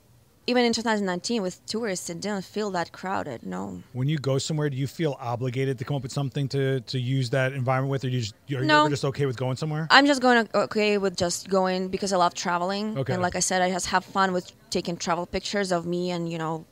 even 0.46 0.64
in 0.64 0.72
2019 0.72 1.40
with 1.42 1.64
tourists, 1.66 2.10
it 2.10 2.20
didn't 2.20 2.44
feel 2.44 2.70
that 2.72 2.92
crowded. 2.92 3.44
No, 3.46 3.82
When 3.92 4.08
you 4.08 4.18
go 4.18 4.36
somewhere, 4.38 4.68
do 4.68 4.76
you 4.76 4.86
feel 4.86 5.16
obligated 5.18 5.78
to 5.78 5.84
come 5.84 5.96
up 5.96 6.02
with 6.02 6.12
something 6.12 6.48
to, 6.48 6.80
to 6.80 6.98
use 6.98 7.30
that 7.30 7.52
environment 7.54 7.90
with, 7.90 8.04
or 8.04 8.08
you 8.08 8.20
just, 8.20 8.34
are 8.50 8.60
you 8.60 8.64
No. 8.66 8.88
just 8.88 9.04
okay 9.06 9.24
with 9.26 9.36
going 9.38 9.56
somewhere? 9.56 9.86
I'm 9.90 10.06
just 10.06 10.20
going 10.20 10.46
okay 10.54 10.98
with 10.98 11.16
just 11.16 11.48
going 11.48 11.88
because 11.88 12.12
I 12.12 12.16
love 12.18 12.34
traveling. 12.34 12.98
Okay. 12.98 13.14
And 13.14 13.22
like 13.22 13.36
I 13.36 13.40
said, 13.40 13.62
I 13.62 13.70
just 13.70 13.86
have 13.86 14.04
fun 14.04 14.32
with 14.32 14.52
taking 14.70 14.96
travel 14.96 15.24
pictures 15.26 15.72
of 15.72 15.86
me 15.86 16.10
and 16.10 16.30
you 16.30 16.36
know, 16.38 16.66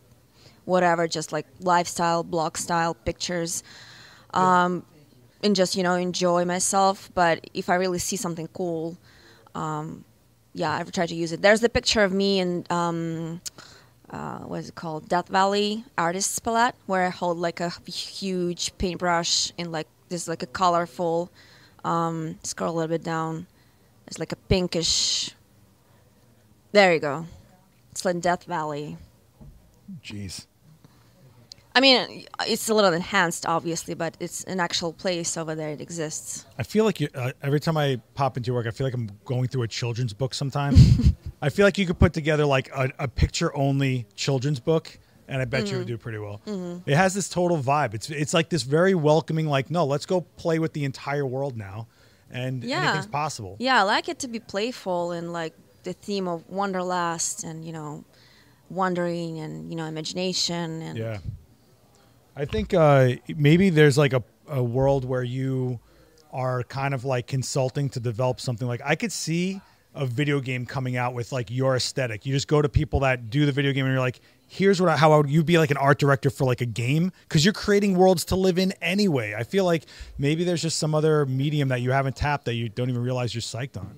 whatever, 0.66 1.08
just 1.08 1.32
like 1.32 1.46
lifestyle, 1.60 2.22
blog 2.22 2.56
style 2.58 2.94
pictures. 2.94 3.62
Um, 4.34 4.84
and 5.42 5.56
just 5.56 5.74
you 5.76 5.82
know 5.82 5.94
enjoy 5.94 6.44
myself. 6.44 7.10
But 7.14 7.48
if 7.52 7.68
I 7.68 7.74
really 7.74 7.98
see 7.98 8.16
something 8.16 8.48
cool, 8.48 8.96
um, 9.54 10.04
yeah, 10.54 10.72
I've 10.72 10.92
tried 10.92 11.08
to 11.08 11.14
use 11.14 11.32
it. 11.32 11.42
There's 11.42 11.60
the 11.60 11.68
picture 11.68 12.02
of 12.02 12.12
me 12.12 12.40
in 12.40 12.66
um, 12.70 13.40
uh, 14.10 14.40
what 14.40 14.60
is 14.60 14.68
it 14.68 14.74
called, 14.74 15.08
Death 15.08 15.28
Valley 15.28 15.84
Artists 15.96 16.38
Palette, 16.38 16.74
where 16.86 17.06
I 17.06 17.08
hold 17.10 17.38
like 17.38 17.60
a 17.60 17.70
huge 17.90 18.76
paintbrush 18.78 19.52
in 19.56 19.72
like 19.72 19.88
this 20.08 20.28
like 20.28 20.42
a 20.42 20.46
colorful. 20.46 21.30
Um, 21.84 22.38
scroll 22.44 22.74
a 22.74 22.76
little 22.76 22.88
bit 22.88 23.02
down. 23.02 23.46
It's 24.06 24.18
like 24.18 24.30
a 24.32 24.36
pinkish. 24.36 25.30
There 26.70 26.92
you 26.94 27.00
go. 27.00 27.26
It's 27.90 28.04
like 28.04 28.20
Death 28.20 28.44
Valley. 28.44 28.98
Jeez. 30.02 30.46
I 31.74 31.80
mean, 31.80 32.26
it's 32.46 32.68
a 32.68 32.74
little 32.74 32.92
enhanced, 32.92 33.46
obviously, 33.46 33.94
but 33.94 34.16
it's 34.20 34.44
an 34.44 34.60
actual 34.60 34.92
place 34.92 35.36
over 35.36 35.54
there. 35.54 35.70
It 35.70 35.80
exists. 35.80 36.44
I 36.58 36.64
feel 36.64 36.84
like 36.84 37.00
you, 37.00 37.08
uh, 37.14 37.32
every 37.42 37.60
time 37.60 37.76
I 37.78 37.98
pop 38.14 38.36
into 38.36 38.52
work, 38.52 38.66
I 38.66 38.70
feel 38.70 38.86
like 38.86 38.94
I'm 38.94 39.10
going 39.24 39.48
through 39.48 39.62
a 39.62 39.68
children's 39.68 40.12
book 40.12 40.34
sometimes. 40.34 40.78
I 41.42 41.48
feel 41.48 41.64
like 41.66 41.78
you 41.78 41.86
could 41.86 41.98
put 41.98 42.12
together 42.12 42.44
like 42.44 42.68
a, 42.74 42.90
a 42.98 43.08
picture 43.08 43.56
only 43.56 44.06
children's 44.16 44.60
book, 44.60 44.98
and 45.28 45.40
I 45.40 45.46
bet 45.46 45.62
you 45.62 45.68
Mm-hmm. 45.70 45.78
would 45.78 45.86
do 45.86 45.96
pretty 45.98 46.18
well. 46.18 46.42
It 46.84 46.94
has 46.96 47.14
this 47.14 47.28
total 47.30 47.56
vibe. 47.58 47.94
It's 47.94 48.10
it's 48.10 48.34
like 48.34 48.50
this 48.50 48.64
very 48.64 48.94
welcoming, 48.94 49.46
like 49.46 49.70
no, 49.70 49.86
let's 49.86 50.04
go 50.04 50.20
play 50.20 50.58
with 50.58 50.74
the 50.74 50.84
entire 50.84 51.24
world 51.24 51.56
now, 51.56 51.86
and 52.30 52.62
Yeah. 52.62 52.82
anything's 52.82 53.06
possible. 53.06 53.56
Yeah, 53.58 53.80
I 53.80 53.82
like 53.84 54.08
it 54.10 54.18
to 54.20 54.28
be 54.28 54.40
playful 54.40 55.12
and 55.12 55.32
like 55.32 55.54
the 55.84 55.94
theme 55.94 56.28
of 56.28 56.44
wanderlust 56.50 57.44
and 57.44 57.64
you 57.64 57.72
know, 57.72 58.04
wandering 58.68 59.38
and 59.40 59.70
you 59.70 59.76
know, 59.76 59.86
imagination 59.86 60.82
and 60.82 60.98
Yeah. 60.98 61.18
I 62.34 62.44
think 62.44 62.72
uh, 62.72 63.14
maybe 63.36 63.70
there's 63.70 63.98
like 63.98 64.12
a, 64.12 64.22
a 64.48 64.62
world 64.62 65.04
where 65.04 65.22
you 65.22 65.80
are 66.32 66.62
kind 66.64 66.94
of 66.94 67.04
like 67.04 67.26
consulting 67.26 67.90
to 67.90 68.00
develop 68.00 68.40
something. 68.40 68.66
Like 68.66 68.80
I 68.84 68.94
could 68.94 69.12
see 69.12 69.60
a 69.94 70.06
video 70.06 70.40
game 70.40 70.64
coming 70.64 70.96
out 70.96 71.12
with 71.12 71.32
like 71.32 71.50
your 71.50 71.76
aesthetic. 71.76 72.24
You 72.24 72.32
just 72.32 72.48
go 72.48 72.62
to 72.62 72.68
people 72.68 73.00
that 73.00 73.28
do 73.28 73.44
the 73.44 73.52
video 73.52 73.72
game 73.72 73.84
and 73.84 73.92
you're 73.92 74.00
like, 74.00 74.20
here's 74.48 74.80
what 74.80 74.88
I, 74.88 74.96
how 74.96 75.12
I 75.12 75.18
would 75.18 75.28
you 75.28 75.44
be 75.44 75.58
like 75.58 75.70
an 75.70 75.76
art 75.76 75.98
director 75.98 76.30
for 76.30 76.44
like 76.44 76.62
a 76.62 76.66
game 76.66 77.12
because 77.28 77.44
you're 77.44 77.52
creating 77.52 77.98
worlds 77.98 78.24
to 78.26 78.36
live 78.36 78.58
in 78.58 78.72
anyway. 78.80 79.34
I 79.36 79.44
feel 79.44 79.66
like 79.66 79.84
maybe 80.16 80.44
there's 80.44 80.62
just 80.62 80.78
some 80.78 80.94
other 80.94 81.26
medium 81.26 81.68
that 81.68 81.82
you 81.82 81.90
haven't 81.90 82.16
tapped 82.16 82.46
that 82.46 82.54
you 82.54 82.70
don't 82.70 82.88
even 82.88 83.02
realize 83.02 83.34
you're 83.34 83.42
psyched 83.42 83.76
on. 83.76 83.94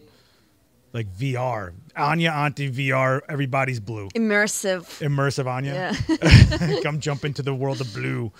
Like 0.94 1.12
VR, 1.12 1.72
Anya 1.96 2.30
Anti 2.30 2.70
VR, 2.70 3.20
everybody's 3.28 3.80
blue, 3.80 4.08
immersive. 4.14 4.82
immersive 5.02 5.46
Anya. 5.46 5.92
Yeah. 5.92 6.80
come 6.82 7.00
jump 7.00 7.24
into 7.24 7.42
the 7.42 7.52
world 7.52 7.80
of 7.80 7.92
blue. 7.92 8.30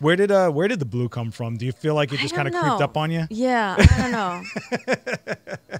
Where 0.00 0.16
did 0.16 0.30
uh 0.32 0.50
where 0.50 0.68
did 0.68 0.78
the 0.80 0.86
blue 0.86 1.10
come 1.10 1.30
from? 1.30 1.58
Do 1.58 1.66
you 1.66 1.72
feel 1.72 1.94
like 1.94 2.10
it 2.14 2.20
just 2.20 2.34
kind 2.34 2.48
of 2.48 2.54
creeped 2.54 2.80
up 2.80 2.96
on 2.96 3.10
you? 3.10 3.26
Yeah, 3.28 3.76
I 3.78 3.98
don't 4.00 4.12
know. 4.12 4.42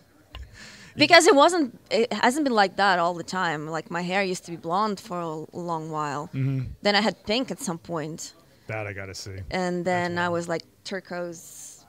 because 0.97 1.27
it 1.27 1.35
wasn't, 1.35 1.79
it 1.91 2.13
hasn't 2.13 2.45
been 2.45 2.53
like 2.55 2.77
that 2.77 2.99
all 2.99 3.15
the 3.15 3.23
time. 3.23 3.67
Like 3.67 3.91
my 3.91 4.03
hair 4.03 4.23
used 4.23 4.45
to 4.47 4.51
be 4.51 4.57
blonde 4.59 5.01
for 5.01 5.19
a 5.21 5.57
long 5.57 5.91
while. 5.91 6.27
Mm-hmm. 6.35 6.61
Then 6.83 6.95
I 6.95 7.01
had 7.01 7.25
pink 7.25 7.51
at 7.51 7.61
some 7.61 7.79
point, 7.79 8.35
That 8.67 8.87
I 8.87 8.93
gotta 8.93 9.15
see. 9.15 9.37
and 9.51 9.83
then 9.85 10.19
I 10.19 10.29
was 10.29 10.47
like 10.47 10.65
turquoise, 10.85 11.87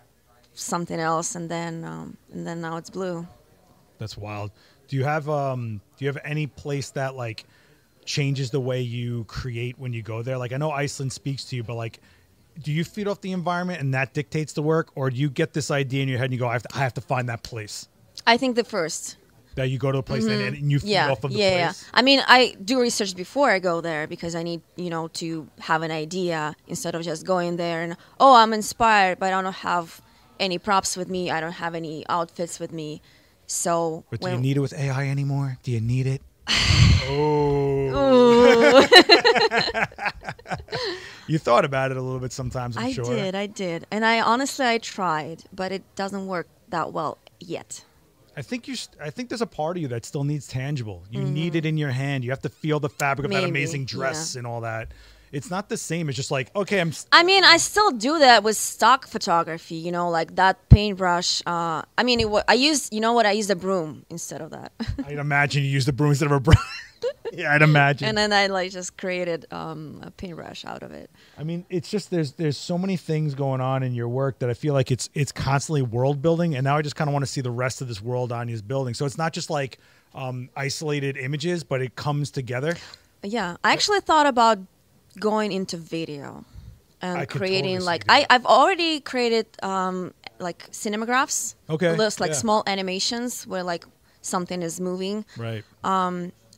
something 0.54 1.00
else, 1.00 1.36
and 1.36 1.50
then 1.50 1.84
um, 1.84 2.16
and 2.32 2.48
then 2.48 2.62
now 2.62 2.78
it's 2.78 2.90
blue. 2.90 3.28
That's 4.00 4.18
wild. 4.18 4.52
Do 4.88 4.96
you 4.96 5.04
have 5.04 5.30
um 5.30 5.82
do 5.98 6.06
you 6.06 6.10
have 6.10 6.22
any 6.24 6.48
place 6.48 6.90
that 6.92 7.16
like 7.16 7.46
changes 8.06 8.50
the 8.50 8.60
way 8.60 8.82
you 8.82 9.26
create 9.26 9.78
when 9.78 9.94
you 9.94 10.02
go 10.02 10.24
there? 10.24 10.38
Like 10.38 10.52
I 10.52 10.58
know 10.58 10.72
Iceland 10.72 11.14
speaks 11.14 11.44
to 11.46 11.56
you, 11.56 11.64
but 11.64 11.76
like 11.76 12.00
do 12.62 12.72
you 12.72 12.84
feed 12.84 13.08
off 13.08 13.22
the 13.22 13.32
environment 13.32 13.80
and 13.80 13.94
that 13.94 14.14
dictates 14.14 14.54
the 14.54 14.62
work, 14.62 14.90
or 14.96 15.10
do 15.10 15.16
you 15.16 15.30
get 15.30 15.54
this 15.54 15.72
idea 15.72 16.04
in 16.04 16.10
your 16.10 16.18
head 16.18 16.26
and 16.26 16.34
you 16.34 16.40
go, 16.40 16.48
I 16.48 16.54
have 16.54 16.64
to, 16.64 16.76
I 16.76 16.80
have 16.80 16.94
to 16.96 17.02
find 17.02 17.30
that 17.30 17.44
place 17.44 17.88
I 18.26 18.38
think 18.38 18.56
the 18.56 18.64
first. 18.64 19.18
that 19.56 19.70
you 19.70 19.78
go 19.78 19.92
to 19.92 20.00
a 20.00 20.04
place 20.04 20.26
and, 20.26 20.56
and 20.56 20.72
you 20.72 20.80
feed 20.80 20.88
Mm-hmm. 20.88 20.92
Yeah, 20.92 21.12
off 21.12 21.24
of 21.24 21.32
the 21.32 21.40
yeah, 21.40 21.56
yeah. 21.56 21.74
I 21.94 22.02
mean, 22.02 22.22
I 22.28 22.56
do 22.64 22.80
research 22.82 23.16
before 23.16 23.50
I 23.50 23.60
go 23.60 23.82
there 23.82 24.08
because 24.08 24.36
I 24.36 24.44
need, 24.44 24.62
you 24.76 24.90
know, 24.90 25.08
to 25.10 25.48
have 25.60 25.82
an 25.84 25.92
idea 25.92 26.56
instead 26.68 26.96
of 26.96 27.04
just 27.04 27.26
going 27.26 27.58
there 27.58 27.82
and 27.82 27.98
oh, 28.20 28.36
I'm 28.36 28.54
inspired, 28.54 29.20
but 29.20 29.34
I 29.34 29.42
don't 29.42 29.54
have 29.54 30.02
any 30.40 30.58
props 30.58 30.96
with 30.96 31.10
me. 31.10 31.32
I 31.32 31.40
don't 31.42 31.54
have 31.54 31.76
any 31.76 32.06
outfits 32.08 32.60
with 32.60 32.72
me. 32.72 33.02
So 33.50 34.04
But 34.10 34.22
do 34.22 34.30
you 34.30 34.38
need 34.38 34.58
it 34.58 34.60
with 34.60 34.74
AI 34.74 35.08
anymore? 35.10 35.58
Do 35.64 35.72
you 35.72 35.82
need 35.82 36.08
it? 36.08 36.22
oh. 36.48 38.88
you 41.28 41.38
thought 41.40 41.66
about 41.66 41.92
it 41.92 41.98
a 41.98 42.02
little 42.02 42.20
bit 42.20 42.32
sometimes, 42.32 42.78
I'm 42.78 42.86
I 42.86 42.92
sure. 42.92 43.06
did, 43.06 43.36
I 43.36 43.48
did, 43.48 43.88
and 43.92 44.06
I 44.06 44.22
honestly 44.22 44.66
I 44.66 44.78
tried, 44.78 45.44
but 45.54 45.72
it 45.72 45.84
doesn't 45.96 46.28
work 46.28 46.48
that 46.70 46.94
well 46.94 47.18
yet. 47.40 47.84
I 48.38 48.42
think 48.42 48.68
you. 48.68 48.76
st- 48.76 49.02
I 49.02 49.10
think 49.10 49.30
there's 49.30 49.42
a 49.42 49.48
part 49.48 49.76
of 49.76 49.82
you 49.82 49.90
that 49.90 50.06
still 50.06 50.24
needs 50.24 50.48
tangible. 50.48 51.04
You 51.12 51.24
need 51.24 51.56
it 51.56 51.66
in 51.66 51.78
your 51.78 51.90
hand. 51.90 52.24
You 52.24 52.30
have 52.30 52.42
to 52.44 52.50
feel 52.50 52.80
the 52.80 52.88
fabric 52.88 53.26
of 53.26 53.32
that 53.32 53.40
Mm-hmm. 53.40 53.50
Amazing 53.50 53.86
dress 53.86 54.36
and 54.36 54.48
all 54.48 54.62
that. 54.62 54.90
It's 55.32 55.50
not 55.50 55.70
the 55.70 55.78
same. 55.78 56.10
It's 56.10 56.16
just 56.16 56.32
like 56.32 56.54
okay, 56.56 56.80
I'm. 56.80 56.92
I 57.12 57.24
mean, 57.24 57.44
I 57.44 57.58
still 57.58 57.92
do 57.92 58.20
that 58.20 58.44
with 58.44 58.58
stock 58.58 59.08
photography. 59.08 59.76
You 59.76 59.92
know, 59.92 60.10
like 60.10 60.36
that 60.36 60.70
paintbrush. 60.70 61.42
Uh, 61.46 61.84
I 61.98 62.04
mean, 62.04 62.20
it, 62.20 62.44
I 62.48 62.54
use, 62.54 62.90
you 62.92 63.00
know 63.00 63.14
what? 63.14 63.26
I 63.26 63.32
used 63.32 63.50
a 63.50 63.56
broom 63.56 64.06
instead 64.10 64.42
of 64.42 64.52
that, 64.52 64.72
I'd 65.06 65.18
imagine 65.18 65.64
you 65.64 65.70
use 65.70 65.86
the 65.86 65.94
broom 65.94 66.12
instead 66.12 66.28
of 66.28 66.32
a 66.34 66.40
brush. 66.40 66.58
yeah, 67.32 67.54
I'd 67.54 67.62
imagine. 67.62 68.08
and 68.08 68.18
then 68.18 68.34
I 68.34 68.48
like 68.48 68.72
just 68.72 68.98
created 68.98 69.46
um, 69.52 70.02
a 70.04 70.12
paintbrush 70.12 70.66
out 70.66 70.84
of 70.84 70.92
it. 70.92 71.10
I 71.38 71.44
mean, 71.44 71.66
it's 71.70 71.90
just 71.90 72.12
there's 72.12 72.34
there's 72.34 72.58
so 72.58 72.78
many 72.78 72.98
things 72.98 73.36
going 73.36 73.62
on 73.62 73.84
in 73.84 73.94
your 73.94 74.08
work 74.08 74.40
that 74.40 74.50
I 74.50 74.54
feel 74.54 74.74
like 74.74 74.92
it's 74.92 75.10
it's 75.14 75.32
constantly 75.32 75.82
world 75.82 76.22
building, 76.22 76.56
and 76.56 76.64
now 76.64 76.78
I 76.78 76.82
just 76.82 76.96
kind 76.96 77.08
of 77.10 77.14
want 77.14 77.24
to 77.24 77.32
see 77.32 77.42
the 77.42 77.52
rest 77.52 77.82
of 77.82 77.88
this 77.88 78.02
world 78.02 78.32
Anya's 78.32 78.62
building. 78.62 78.94
So 78.94 79.06
it's 79.06 79.18
not 79.18 79.34
just 79.34 79.50
like 79.50 79.78
um, 80.14 80.50
isolated 80.56 81.18
images, 81.18 81.64
but 81.64 81.82
it 81.82 81.96
comes 81.96 82.32
together. 82.32 82.76
Yeah, 83.24 83.58
I 83.64 83.74
actually 83.74 84.00
thought 84.00 84.26
about 84.26 84.60
going 85.20 85.52
into 85.52 85.78
video 85.78 86.46
and 87.02 87.18
I 87.18 87.26
creating 87.26 87.76
totally 87.76 87.86
like. 87.86 88.06
I, 88.10 88.26
I've 88.30 88.46
already 88.46 89.00
created 89.00 89.48
um, 89.64 90.14
like 90.40 90.70
cinemagraphs. 90.72 91.56
Okay, 91.70 91.96
Those 91.96 92.20
like 92.20 92.32
yeah. 92.32 92.38
small 92.38 92.64
animations 92.68 93.48
where 93.48 93.64
like 93.64 93.86
something 94.22 94.62
is 94.62 94.80
moving. 94.80 95.26
Right. 95.38 95.64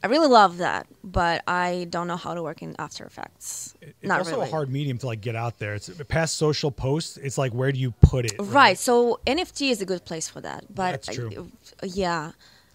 I 0.03 0.07
really 0.07 0.27
love 0.27 0.57
that, 0.57 0.87
but 1.03 1.43
I 1.47 1.85
don't 1.91 2.07
know 2.07 2.15
how 2.17 2.33
to 2.33 2.41
work 2.41 2.63
in 2.63 2.75
After 2.79 3.05
Effects. 3.05 3.75
It's 3.81 3.93
Not 4.01 4.19
also 4.19 4.31
really. 4.31 4.47
a 4.47 4.51
hard 4.51 4.69
medium 4.71 4.97
to 4.97 5.05
like 5.05 5.21
get 5.21 5.35
out 5.35 5.59
there. 5.59 5.75
It's 5.75 5.91
past 6.07 6.37
social 6.37 6.71
posts. 6.71 7.17
It's 7.17 7.37
like 7.37 7.53
where 7.53 7.71
do 7.71 7.79
you 7.79 7.91
put 7.91 8.25
it? 8.25 8.33
Right. 8.39 8.79
So 8.79 9.19
NFT 9.27 9.69
is 9.69 9.79
a 9.81 9.85
good 9.85 10.03
place 10.03 10.27
for 10.27 10.41
that. 10.41 10.65
But 10.73 11.03
That's 11.03 11.15
true. 11.15 11.51
uh, 11.83 11.87
yeah. 11.87 12.31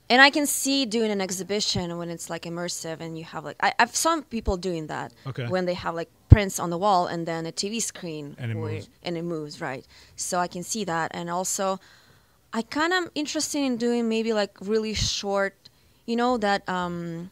And 0.09 0.23
I 0.23 0.31
can 0.31 0.47
see 0.47 0.87
doing 0.87 1.11
an 1.11 1.21
exhibition 1.21 1.99
when 1.99 2.11
it's 2.11 2.31
like 2.31 2.43
immersive 2.43 3.01
and 3.01 3.19
you 3.19 3.25
have 3.25 3.45
like 3.45 3.57
I, 3.61 3.73
I've 3.79 3.95
seen 3.97 4.23
people 4.23 4.57
doing 4.57 4.87
that 4.87 5.13
Okay. 5.27 5.47
when 5.49 5.65
they 5.67 5.75
have 5.75 5.95
like 5.97 6.11
prints 6.29 6.61
on 6.61 6.71
the 6.71 6.79
wall 6.79 7.07
and 7.07 7.27
then 7.27 7.45
a 7.47 7.53
TV 7.53 7.83
screen 7.83 8.37
And 8.39 8.53
it 8.53 8.57
where- 8.57 8.73
moves. 8.75 8.89
and 9.03 9.17
it 9.17 9.23
moves 9.23 9.61
right. 9.61 9.85
So 10.15 10.39
I 10.39 10.47
can 10.47 10.63
see 10.63 10.85
that 10.85 11.11
and 11.13 11.29
also 11.29 11.81
I 12.53 12.63
kind 12.63 12.93
of 12.93 12.97
am 13.05 13.11
interested 13.15 13.59
in 13.59 13.77
doing 13.77 14.09
maybe 14.09 14.33
like 14.33 14.57
really 14.61 14.95
short, 14.95 15.55
you 16.07 16.15
know 16.17 16.39
that 16.39 16.67
um, 16.69 17.31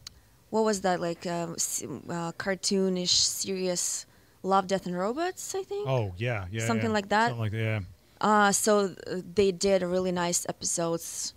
what 0.51 0.65
was 0.65 0.81
that 0.83 1.01
like 1.01 1.25
uh, 1.27 1.47
uh, 1.55 2.33
cartoonish, 2.33 3.09
serious 3.09 4.05
Love, 4.43 4.67
Death 4.67 4.85
and 4.87 4.99
Robots? 4.99 5.55
I 5.55 5.63
think. 5.63 5.89
Oh 5.89 6.13
yeah, 6.19 6.47
yeah. 6.51 6.67
Something 6.67 6.91
yeah. 6.91 6.99
like 6.99 7.09
that? 7.09 7.29
Something 7.29 7.41
like 7.41 7.53
that. 7.53 7.59
Yeah. 7.59 7.81
Uh, 8.21 8.53
so 8.53 8.95
uh, 9.07 9.21
they 9.35 9.53
did 9.53 9.83
really 9.83 10.13
nice 10.13 10.45
episodes 10.49 11.33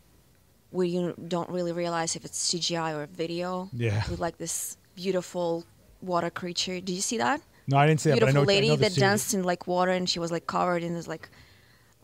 where 0.72 0.86
you 0.86 1.14
don't 1.28 1.50
really 1.50 1.72
realize 1.72 2.16
if 2.16 2.26
it's 2.26 2.54
CGI 2.54 2.96
or 2.98 3.08
video. 3.08 3.70
Yeah. 3.74 4.04
With 4.10 4.20
like 4.20 4.38
this 4.38 4.78
beautiful 4.96 5.66
water 6.02 6.30
creature. 6.30 6.80
Did 6.80 6.94
you 6.94 7.02
see 7.02 7.18
that? 7.18 7.42
No, 7.68 7.78
I 7.78 7.88
didn't 7.88 8.02
that. 8.10 8.18
I 8.18 8.20
beautiful 8.20 8.34
know, 8.46 8.52
I 8.52 8.56
lady 8.56 8.76
that 8.76 8.96
danced 8.96 9.34
in 9.34 9.44
like 9.44 9.68
water 9.68 9.92
and 9.92 10.10
she 10.10 10.20
was 10.20 10.32
like 10.32 10.48
covered 10.48 10.84
in 10.84 10.94
this 10.94 11.08
like. 11.08 11.30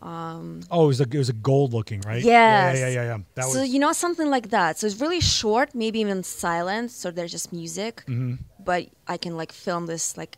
Oh, 0.05 0.84
it 0.84 0.88
was 0.88 0.99
a 0.99 1.03
it 1.03 1.18
was 1.18 1.30
a 1.30 1.34
gold 1.34 1.72
looking, 1.74 2.01
right? 2.01 2.22
Yes. 2.22 2.78
Yeah, 2.78 2.88
yeah, 2.88 2.93
yeah, 2.93 3.03
yeah. 3.03 3.18
That 3.36 3.45
so 3.45 3.61
was. 3.61 3.70
you 3.70 3.80
know 3.80 3.93
something 3.93 4.30
like 4.30 4.49
that. 4.49 4.78
So 4.78 4.86
it's 4.88 4.99
really 4.99 5.22
short, 5.22 5.74
maybe 5.74 5.99
even 6.01 6.24
silent. 6.24 6.91
So 6.91 7.09
there's 7.09 7.32
just 7.32 7.53
music, 7.53 8.03
Mm-hmm. 8.07 8.36
but 8.59 8.88
I 9.07 9.16
can 9.16 9.38
like 9.38 9.53
film 9.53 9.86
this 9.86 10.18
like 10.18 10.38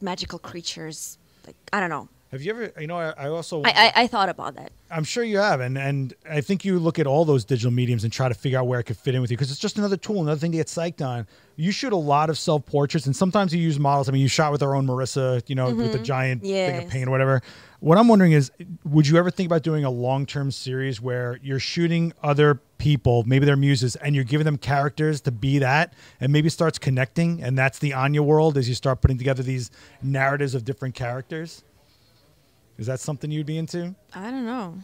magical 0.00 0.38
creatures. 0.40 1.18
Like 1.46 1.56
I 1.72 1.78
don't 1.80 1.90
know. 1.90 2.08
have 2.32 2.42
you 2.42 2.50
ever? 2.50 2.72
You 2.80 2.88
know, 2.88 2.96
I, 2.98 3.10
I 3.16 3.28
also. 3.28 3.62
I, 3.62 3.70
I 3.70 3.92
I 4.02 4.06
thought 4.08 4.28
about 4.28 4.56
that. 4.56 4.72
I'm 4.90 5.04
sure 5.04 5.22
you 5.22 5.38
have, 5.38 5.60
and 5.60 5.76
and 5.76 6.14
I 6.28 6.40
think 6.40 6.64
you 6.64 6.78
look 6.78 6.98
at 6.98 7.06
all 7.06 7.24
those 7.24 7.44
digital 7.44 7.70
mediums 7.70 8.04
and 8.04 8.12
try 8.12 8.28
to 8.28 8.34
figure 8.34 8.58
out 8.58 8.66
where 8.66 8.80
it 8.80 8.84
could 8.84 8.96
fit 8.96 9.14
in 9.14 9.20
with 9.20 9.30
you 9.30 9.36
because 9.36 9.50
it's 9.50 9.60
just 9.60 9.76
another 9.76 9.96
tool, 9.96 10.22
another 10.22 10.40
thing 10.40 10.52
to 10.52 10.58
get 10.58 10.66
psyched 10.68 11.06
on. 11.06 11.26
You 11.56 11.72
shoot 11.72 11.92
a 11.92 11.96
lot 11.96 12.30
of 12.30 12.38
self 12.38 12.64
portraits, 12.64 13.06
and 13.06 13.14
sometimes 13.14 13.54
you 13.54 13.60
use 13.60 13.78
models. 13.78 14.08
I 14.08 14.12
mean, 14.12 14.22
you 14.22 14.28
shot 14.28 14.52
with 14.52 14.62
our 14.62 14.74
own 14.74 14.86
Marissa, 14.86 15.42
you 15.46 15.54
know, 15.54 15.74
with 15.74 15.92
the 15.92 15.98
giant 15.98 16.42
thing 16.42 16.50
of 16.76 16.82
Mm-hmm. 16.84 16.90
Paint 16.90 17.08
or 17.08 17.10
whatever. 17.10 17.42
What 17.80 17.96
I'm 17.98 18.08
wondering 18.08 18.32
is, 18.32 18.50
would 18.84 19.06
you 19.06 19.18
ever 19.18 19.30
think 19.30 19.46
about 19.46 19.62
doing 19.62 19.84
a 19.84 19.90
long 19.90 20.26
term 20.26 20.50
series 20.50 21.00
where 21.00 21.38
you're 21.42 21.60
shooting 21.60 22.12
other 22.22 22.60
people, 22.78 23.24
maybe 23.24 23.44
their 23.46 23.56
muses, 23.56 23.94
and 23.96 24.14
you're 24.14 24.24
giving 24.24 24.44
them 24.44 24.56
characters 24.56 25.20
to 25.22 25.30
be 25.30 25.58
that, 25.58 25.92
and 26.20 26.32
maybe 26.32 26.48
starts 26.48 26.78
connecting, 26.78 27.42
and 27.42 27.58
that's 27.58 27.78
the 27.78 27.92
Anya 27.92 28.22
world 28.22 28.56
as 28.56 28.68
you 28.68 28.74
start 28.74 29.00
putting 29.00 29.18
together 29.18 29.42
these 29.42 29.70
narratives 30.02 30.54
of 30.54 30.64
different 30.64 30.94
characters. 30.94 31.62
Is 32.78 32.86
that 32.86 33.00
something 33.00 33.30
you'd 33.30 33.46
be 33.46 33.58
into? 33.58 33.94
I 34.14 34.30
don't 34.30 34.46
know. 34.46 34.74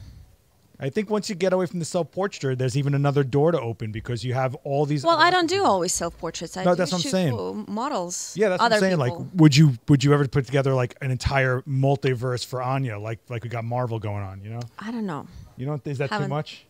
I 0.80 0.90
think 0.90 1.09
once 1.09 1.28
you 1.28 1.36
get 1.36 1.53
away 1.53 1.66
from 1.66 1.78
the 1.78 1.84
self 1.84 2.11
portrait, 2.11 2.59
there's 2.59 2.76
even 2.76 2.95
another 2.95 3.22
door 3.22 3.53
to 3.53 3.61
open 3.61 3.92
because 3.92 4.24
you 4.24 4.34
have 4.34 4.57
all 4.64 4.84
these. 4.84 5.05
Well, 5.05 5.16
I 5.16 5.30
don't 5.30 5.47
do 5.49 5.64
always 5.64 5.95
self 5.95 6.18
portraits. 6.18 6.57
I 6.57 6.64
No, 6.64 6.72
do 6.72 6.76
that's 6.78 6.90
what 6.92 7.05
I'm 7.05 7.11
saying. 7.11 7.64
Models. 7.68 8.34
Yeah, 8.36 8.49
that's 8.49 8.61
what 8.61 8.72
I'm 8.72 8.80
saying. 8.80 8.99
People. 9.01 9.18
Like, 9.20 9.28
would 9.34 9.57
you 9.57 9.74
would 9.88 10.03
you 10.03 10.12
ever 10.12 10.26
put 10.26 10.47
together 10.47 10.74
like 10.74 10.97
an 11.01 11.12
entire 11.12 11.62
multiverse 11.62 12.45
for 12.45 12.61
Anya, 12.61 12.99
like 12.99 13.20
like 13.28 13.45
we 13.45 13.51
got 13.51 13.64
Marvel 13.64 14.01
going 14.01 14.24
on? 14.24 14.42
You 14.42 14.51
know, 14.51 14.61
I 14.78 14.90
don't 14.90 15.07
know. 15.07 15.28
you 15.57 15.64
know, 15.66 15.80
is 15.84 15.99
that 15.99 16.09
too 16.09 16.14
Haven't- 16.14 16.30
much? 16.30 16.66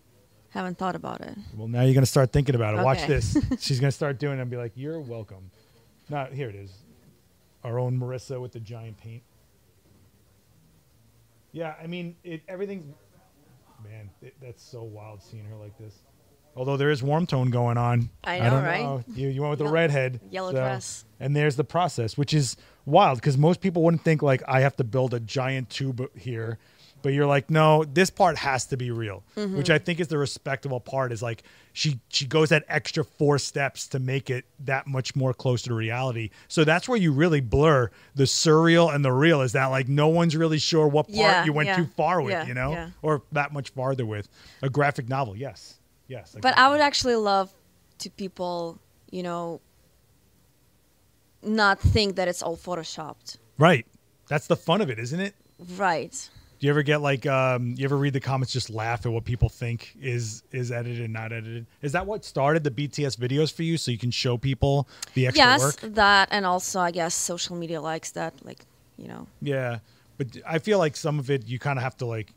Haven't 0.50 0.78
thought 0.78 0.94
about 0.94 1.20
it. 1.22 1.36
Well, 1.56 1.66
now 1.66 1.82
you're 1.82 1.94
gonna 1.94 2.06
start 2.06 2.30
thinking 2.30 2.54
about 2.54 2.78
it. 2.78 2.84
Watch 2.84 3.06
this. 3.06 3.36
She's 3.58 3.80
gonna 3.80 3.90
start 3.90 4.18
doing 4.20 4.38
it 4.38 4.42
and 4.42 4.50
be 4.50 4.56
like, 4.58 4.72
"You're 4.76 5.00
welcome." 5.00 5.50
Not 6.10 6.32
here. 6.34 6.50
It 6.50 6.54
is. 6.56 6.70
Our 7.64 7.78
own 7.80 7.98
Marissa 7.98 8.38
with 8.40 8.52
the 8.52 8.60
giant 8.60 8.98
paint. 8.98 9.22
Yeah, 11.54 11.74
I 11.80 11.86
mean, 11.86 12.16
it 12.24 12.42
everything's. 12.48 12.84
Man, 13.84 14.10
it, 14.20 14.34
that's 14.42 14.62
so 14.62 14.82
wild 14.82 15.22
seeing 15.22 15.44
her 15.44 15.56
like 15.56 15.78
this. 15.78 15.94
Although 16.56 16.76
there 16.76 16.90
is 16.90 17.02
warm 17.02 17.26
tone 17.26 17.50
going 17.50 17.76
on. 17.76 18.10
I 18.24 18.38
know, 18.40 18.50
don't 18.50 18.64
right? 18.64 18.82
know. 18.82 19.04
You 19.14 19.28
you 19.28 19.40
went 19.40 19.50
with 19.50 19.58
the 19.60 19.72
redhead. 19.72 20.20
yellow 20.30 20.50
so- 20.50 20.56
dress. 20.58 21.04
And 21.20 21.34
there's 21.34 21.56
the 21.56 21.64
process, 21.64 22.18
which 22.18 22.34
is 22.34 22.56
wild 22.84 23.18
because 23.18 23.38
most 23.38 23.60
people 23.60 23.82
wouldn't 23.82 24.02
think 24.02 24.20
like 24.20 24.42
I 24.48 24.60
have 24.60 24.76
to 24.76 24.84
build 24.84 25.14
a 25.14 25.20
giant 25.20 25.70
tube 25.70 26.04
here 26.18 26.58
but 27.04 27.12
you're 27.12 27.26
like, 27.26 27.50
no, 27.50 27.84
this 27.84 28.10
part 28.10 28.36
has 28.38 28.64
to 28.66 28.76
be 28.76 28.90
real, 28.90 29.22
Mm-hmm. 29.36 29.56
which 29.56 29.68
I 29.70 29.78
think 29.78 30.00
is 30.00 30.08
the 30.08 30.18
respectable 30.18 30.80
part. 30.80 31.12
Is 31.12 31.22
like 31.22 31.42
she 31.74 32.00
she 32.08 32.26
goes 32.26 32.48
that 32.48 32.64
extra 32.66 33.04
four 33.04 33.38
steps 33.38 33.86
to 33.88 33.98
make 34.00 34.30
it 34.30 34.44
that 34.64 34.86
much 34.86 35.14
more 35.14 35.32
closer 35.34 35.68
to 35.68 35.74
reality. 35.74 36.30
So 36.48 36.64
that's 36.64 36.88
where 36.88 36.98
you 36.98 37.12
really 37.12 37.40
blur 37.40 37.90
the 38.14 38.24
surreal 38.24 38.92
and 38.92 39.04
the 39.04 39.12
real. 39.12 39.42
Is 39.42 39.52
that 39.52 39.66
like 39.66 39.86
no 39.86 40.08
one's 40.08 40.34
really 40.34 40.58
sure 40.58 40.88
what 40.88 41.06
part 41.06 41.14
Yeah, 41.16 41.44
you 41.44 41.52
went 41.52 41.68
yeah, 41.68 41.76
too 41.76 41.86
far 41.96 42.22
with, 42.22 42.32
yeah, 42.32 42.46
you 42.46 42.54
know, 42.54 42.90
or 43.02 43.22
that 43.32 43.52
much 43.52 43.68
farther 43.70 44.06
with 44.06 44.28
a 44.62 44.70
graphic 44.70 45.08
novel. 45.08 45.36
Yes, 45.36 45.78
yes. 46.08 46.34
But 46.40 46.56
I 46.58 46.70
would 46.70 46.80
actually 46.80 47.16
love 47.16 47.52
to 47.98 48.10
people, 48.10 48.78
you 49.10 49.22
know, 49.22 49.60
not 51.42 51.78
think 51.80 52.16
that 52.16 52.28
it's 52.28 52.42
all 52.42 52.56
photoshopped. 52.56 53.36
right. 53.58 53.86
That's 54.26 54.46
the 54.46 54.56
fun 54.56 54.80
of 54.80 54.88
it, 54.88 54.98
isn't 54.98 55.20
it? 55.20 55.34
Right. 55.76 56.30
Do 56.64 56.68
you 56.68 56.72
ever 56.72 56.82
get 56.82 57.02
like 57.02 57.26
um 57.26 57.74
you 57.76 57.84
ever 57.84 57.98
read 57.98 58.14
the 58.14 58.20
comments 58.20 58.50
just 58.50 58.70
laugh 58.70 59.04
at 59.04 59.12
what 59.12 59.26
people 59.26 59.50
think 59.50 59.94
is 60.00 60.44
is 60.50 60.72
edited 60.72 61.02
and 61.02 61.12
not 61.12 61.30
edited? 61.30 61.66
Is 61.82 61.92
that 61.92 62.06
what 62.06 62.24
started 62.24 62.64
the 62.64 62.70
BTS 62.70 63.18
videos 63.18 63.52
for 63.52 63.62
you 63.62 63.76
so 63.76 63.90
you 63.90 63.98
can 63.98 64.10
show 64.10 64.38
people 64.38 64.88
the 65.12 65.26
extra 65.26 65.44
yes, 65.44 65.60
work? 65.60 65.76
that 65.94 66.30
and 66.30 66.46
also 66.46 66.80
I 66.80 66.90
guess 66.90 67.14
social 67.14 67.54
media 67.54 67.82
likes 67.82 68.12
that 68.12 68.32
like, 68.46 68.64
you 68.96 69.08
know. 69.08 69.26
Yeah. 69.42 69.80
But 70.16 70.38
I 70.46 70.58
feel 70.58 70.78
like 70.78 70.96
some 70.96 71.18
of 71.18 71.28
it 71.28 71.46
you 71.46 71.58
kind 71.58 71.78
of 71.78 71.82
have 71.82 71.98
to 71.98 72.06
like 72.06 72.32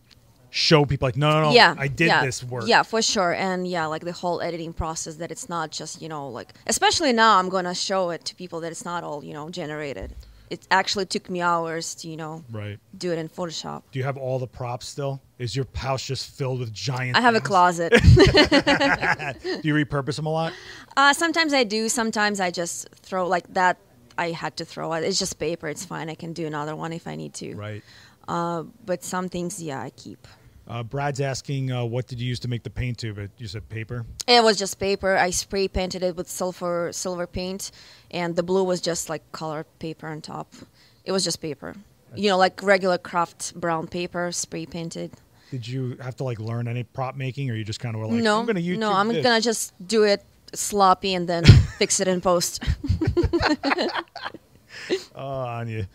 show 0.50 0.84
people 0.84 1.08
like 1.08 1.16
no 1.16 1.32
no 1.32 1.42
no 1.44 1.52
yeah, 1.52 1.76
I 1.78 1.88
did 1.88 2.08
yeah, 2.08 2.26
this 2.26 2.44
work. 2.44 2.66
Yeah, 2.68 2.84
for 2.84 3.02
sure. 3.02 3.34
And 3.34 3.66
yeah, 3.66 3.86
like 3.86 4.04
the 4.04 4.12
whole 4.12 4.42
editing 4.42 4.74
process 4.74 5.16
that 5.16 5.32
it's 5.32 5.48
not 5.48 5.72
just, 5.72 6.02
you 6.02 6.10
know, 6.10 6.28
like 6.28 6.54
especially 6.66 7.14
now 7.14 7.40
I'm 7.40 7.48
going 7.48 7.64
to 7.64 7.74
show 7.74 8.10
it 8.10 8.26
to 8.26 8.36
people 8.36 8.60
that 8.60 8.74
it's 8.74 8.84
not 8.84 9.06
all, 9.06 9.24
you 9.24 9.32
know, 9.32 9.50
generated. 9.50 10.16
It 10.50 10.66
actually 10.72 11.06
took 11.06 11.30
me 11.30 11.42
hours 11.42 11.94
to, 11.96 12.08
you 12.08 12.16
know, 12.18 12.44
Right. 12.52 12.80
do 12.98 13.12
it 13.12 13.18
in 13.20 13.28
Photoshop. 13.30 13.84
Do 13.92 14.00
you 14.00 14.06
have 14.06 14.18
all 14.18 14.40
the 14.40 14.48
props 14.48 14.88
still? 14.88 15.22
Is 15.40 15.56
your 15.56 15.68
house 15.76 16.06
just 16.06 16.32
filled 16.38 16.60
with 16.60 16.74
giant 16.74 17.18
I 17.18 17.22
have 17.22 17.36
a 17.36 17.42
closet. 17.42 17.92
Do 18.02 19.62
you 19.64 19.74
repurpose 19.74 20.16
them 20.16 20.26
a 20.26 20.32
lot? 20.32 20.54
Uh, 20.96 21.14
sometimes 21.14 21.54
I 21.54 21.64
do. 21.64 21.90
Sometimes 21.90 22.40
I 22.40 22.50
just 22.52 22.90
throw 22.96 23.28
like 23.28 23.54
that. 23.54 23.78
I 24.18 24.32
had 24.32 24.58
to 24.58 24.66
throw 24.66 24.94
it. 24.94 25.04
It's 25.04 25.20
just 25.20 25.38
paper. 25.38 25.68
It's 25.68 25.86
fine. 25.86 26.10
I 26.10 26.16
can 26.16 26.34
do 26.34 26.48
another 26.48 26.76
one 26.76 26.92
if 26.92 27.08
I 27.08 27.16
need 27.16 27.34
to. 27.36 27.54
Right. 27.56 27.84
But 28.28 29.04
some 29.04 29.30
things, 29.30 29.62
yeah, 29.62 29.82
I 29.82 29.92
keep. 29.92 30.28
Uh, 30.70 30.84
Brad's 30.84 31.22
asking, 31.22 31.72
uh, 31.72 31.86
what 31.86 32.08
did 32.08 32.20
you 32.20 32.28
use 32.28 32.40
to 32.42 32.48
make 32.50 32.64
the 32.64 32.70
paint 32.70 32.98
tube? 32.98 33.18
It- 33.18 33.32
You 33.38 33.48
said 33.48 33.70
paper. 33.70 34.06
It 34.28 34.44
was 34.44 34.58
just 34.58 34.80
paper. 34.80 35.16
I 35.16 35.30
spray 35.30 35.68
painted 35.70 36.04
it 36.04 36.16
with 36.18 36.30
silver 36.30 36.92
silver 36.92 37.26
paint, 37.26 37.72
and 38.12 38.36
the 38.36 38.44
blue 38.44 38.64
was 38.64 38.82
just 38.82 39.10
like 39.10 39.24
colored 39.32 39.66
paper 39.80 40.08
on 40.08 40.22
top. 40.22 40.54
It 41.06 41.12
was 41.14 41.24
just 41.24 41.40
paper. 41.42 41.74
You 42.16 42.30
know, 42.30 42.38
like 42.38 42.62
regular 42.64 42.98
craft 42.98 43.54
brown 43.56 43.88
paper, 43.88 44.32
spray 44.32 44.66
painted. 44.66 45.12
Did 45.52 45.66
you 45.68 45.96
have 46.02 46.16
to 46.18 46.24
like 46.26 46.40
learn 46.40 46.68
any 46.68 46.84
prop 46.84 47.16
making, 47.16 47.50
or 47.50 47.56
you 47.56 47.64
just 47.64 47.80
kind 47.80 47.96
of 47.96 48.02
were 48.02 48.08
like, 48.08 48.22
no, 48.22 48.38
I'm 48.40 48.46
gonna 48.46 48.60
YouTube 48.60 48.80
no, 48.80 48.92
I'm 48.92 49.08
this? 49.08 49.24
gonna 49.24 49.40
just 49.42 49.74
do 49.88 50.04
it 50.04 50.24
sloppy 50.54 51.14
and 51.14 51.28
then 51.30 51.46
fix 51.78 52.00
it 52.02 52.08
in 52.10 52.20
post. 52.20 52.62
Oh, 55.16 55.42
Anya. 55.42 55.88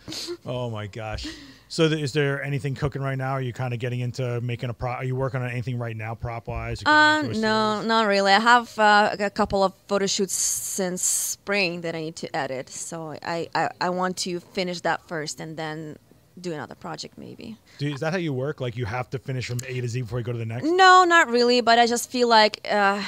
Oh 0.44 0.68
my 0.70 0.86
gosh. 0.88 1.26
So, 1.68 1.88
th- 1.88 2.02
is 2.02 2.12
there 2.12 2.42
anything 2.42 2.74
cooking 2.74 3.00
right 3.00 3.16
now? 3.16 3.32
Are 3.32 3.40
you 3.40 3.52
kind 3.52 3.72
of 3.72 3.80
getting 3.80 4.00
into 4.00 4.40
making 4.40 4.68
a 4.68 4.74
prop? 4.74 5.00
Are 5.00 5.04
you 5.04 5.14
working 5.16 5.40
on 5.40 5.48
anything 5.48 5.78
right 5.78 5.96
now, 5.96 6.14
prop 6.14 6.48
wise? 6.48 6.82
Um, 6.84 7.32
no, 7.40 7.82
not 7.82 8.06
really. 8.08 8.32
I 8.32 8.40
have 8.40 8.78
uh, 8.78 9.16
a 9.18 9.30
couple 9.30 9.62
of 9.64 9.72
photo 9.86 10.06
shoots 10.06 10.34
since 10.34 11.02
spring 11.02 11.80
that 11.82 11.94
I 11.94 12.00
need 12.00 12.16
to 12.16 12.36
edit, 12.36 12.68
so 12.68 13.14
I, 13.22 13.48
I, 13.54 13.70
I 13.80 13.90
want 13.90 14.16
to 14.18 14.40
finish 14.40 14.80
that 14.82 15.06
first 15.08 15.40
and 15.40 15.56
then 15.56 15.96
do 16.40 16.52
another 16.52 16.74
project 16.74 17.16
maybe. 17.16 17.56
Do, 17.78 17.86
is 17.92 18.00
that 18.00 18.12
how 18.12 18.18
you 18.18 18.32
work? 18.32 18.60
Like 18.60 18.76
you 18.76 18.84
have 18.84 19.08
to 19.10 19.18
finish 19.18 19.46
from 19.46 19.58
A 19.66 19.80
to 19.80 19.88
Z 19.88 20.02
before 20.02 20.18
you 20.18 20.24
go 20.24 20.32
to 20.32 20.38
the 20.38 20.44
next? 20.46 20.64
No, 20.64 21.04
not 21.04 21.28
really, 21.28 21.60
but 21.60 21.78
I 21.78 21.86
just 21.86 22.10
feel 22.10 22.28
like, 22.28 22.66
uh, 22.70 23.02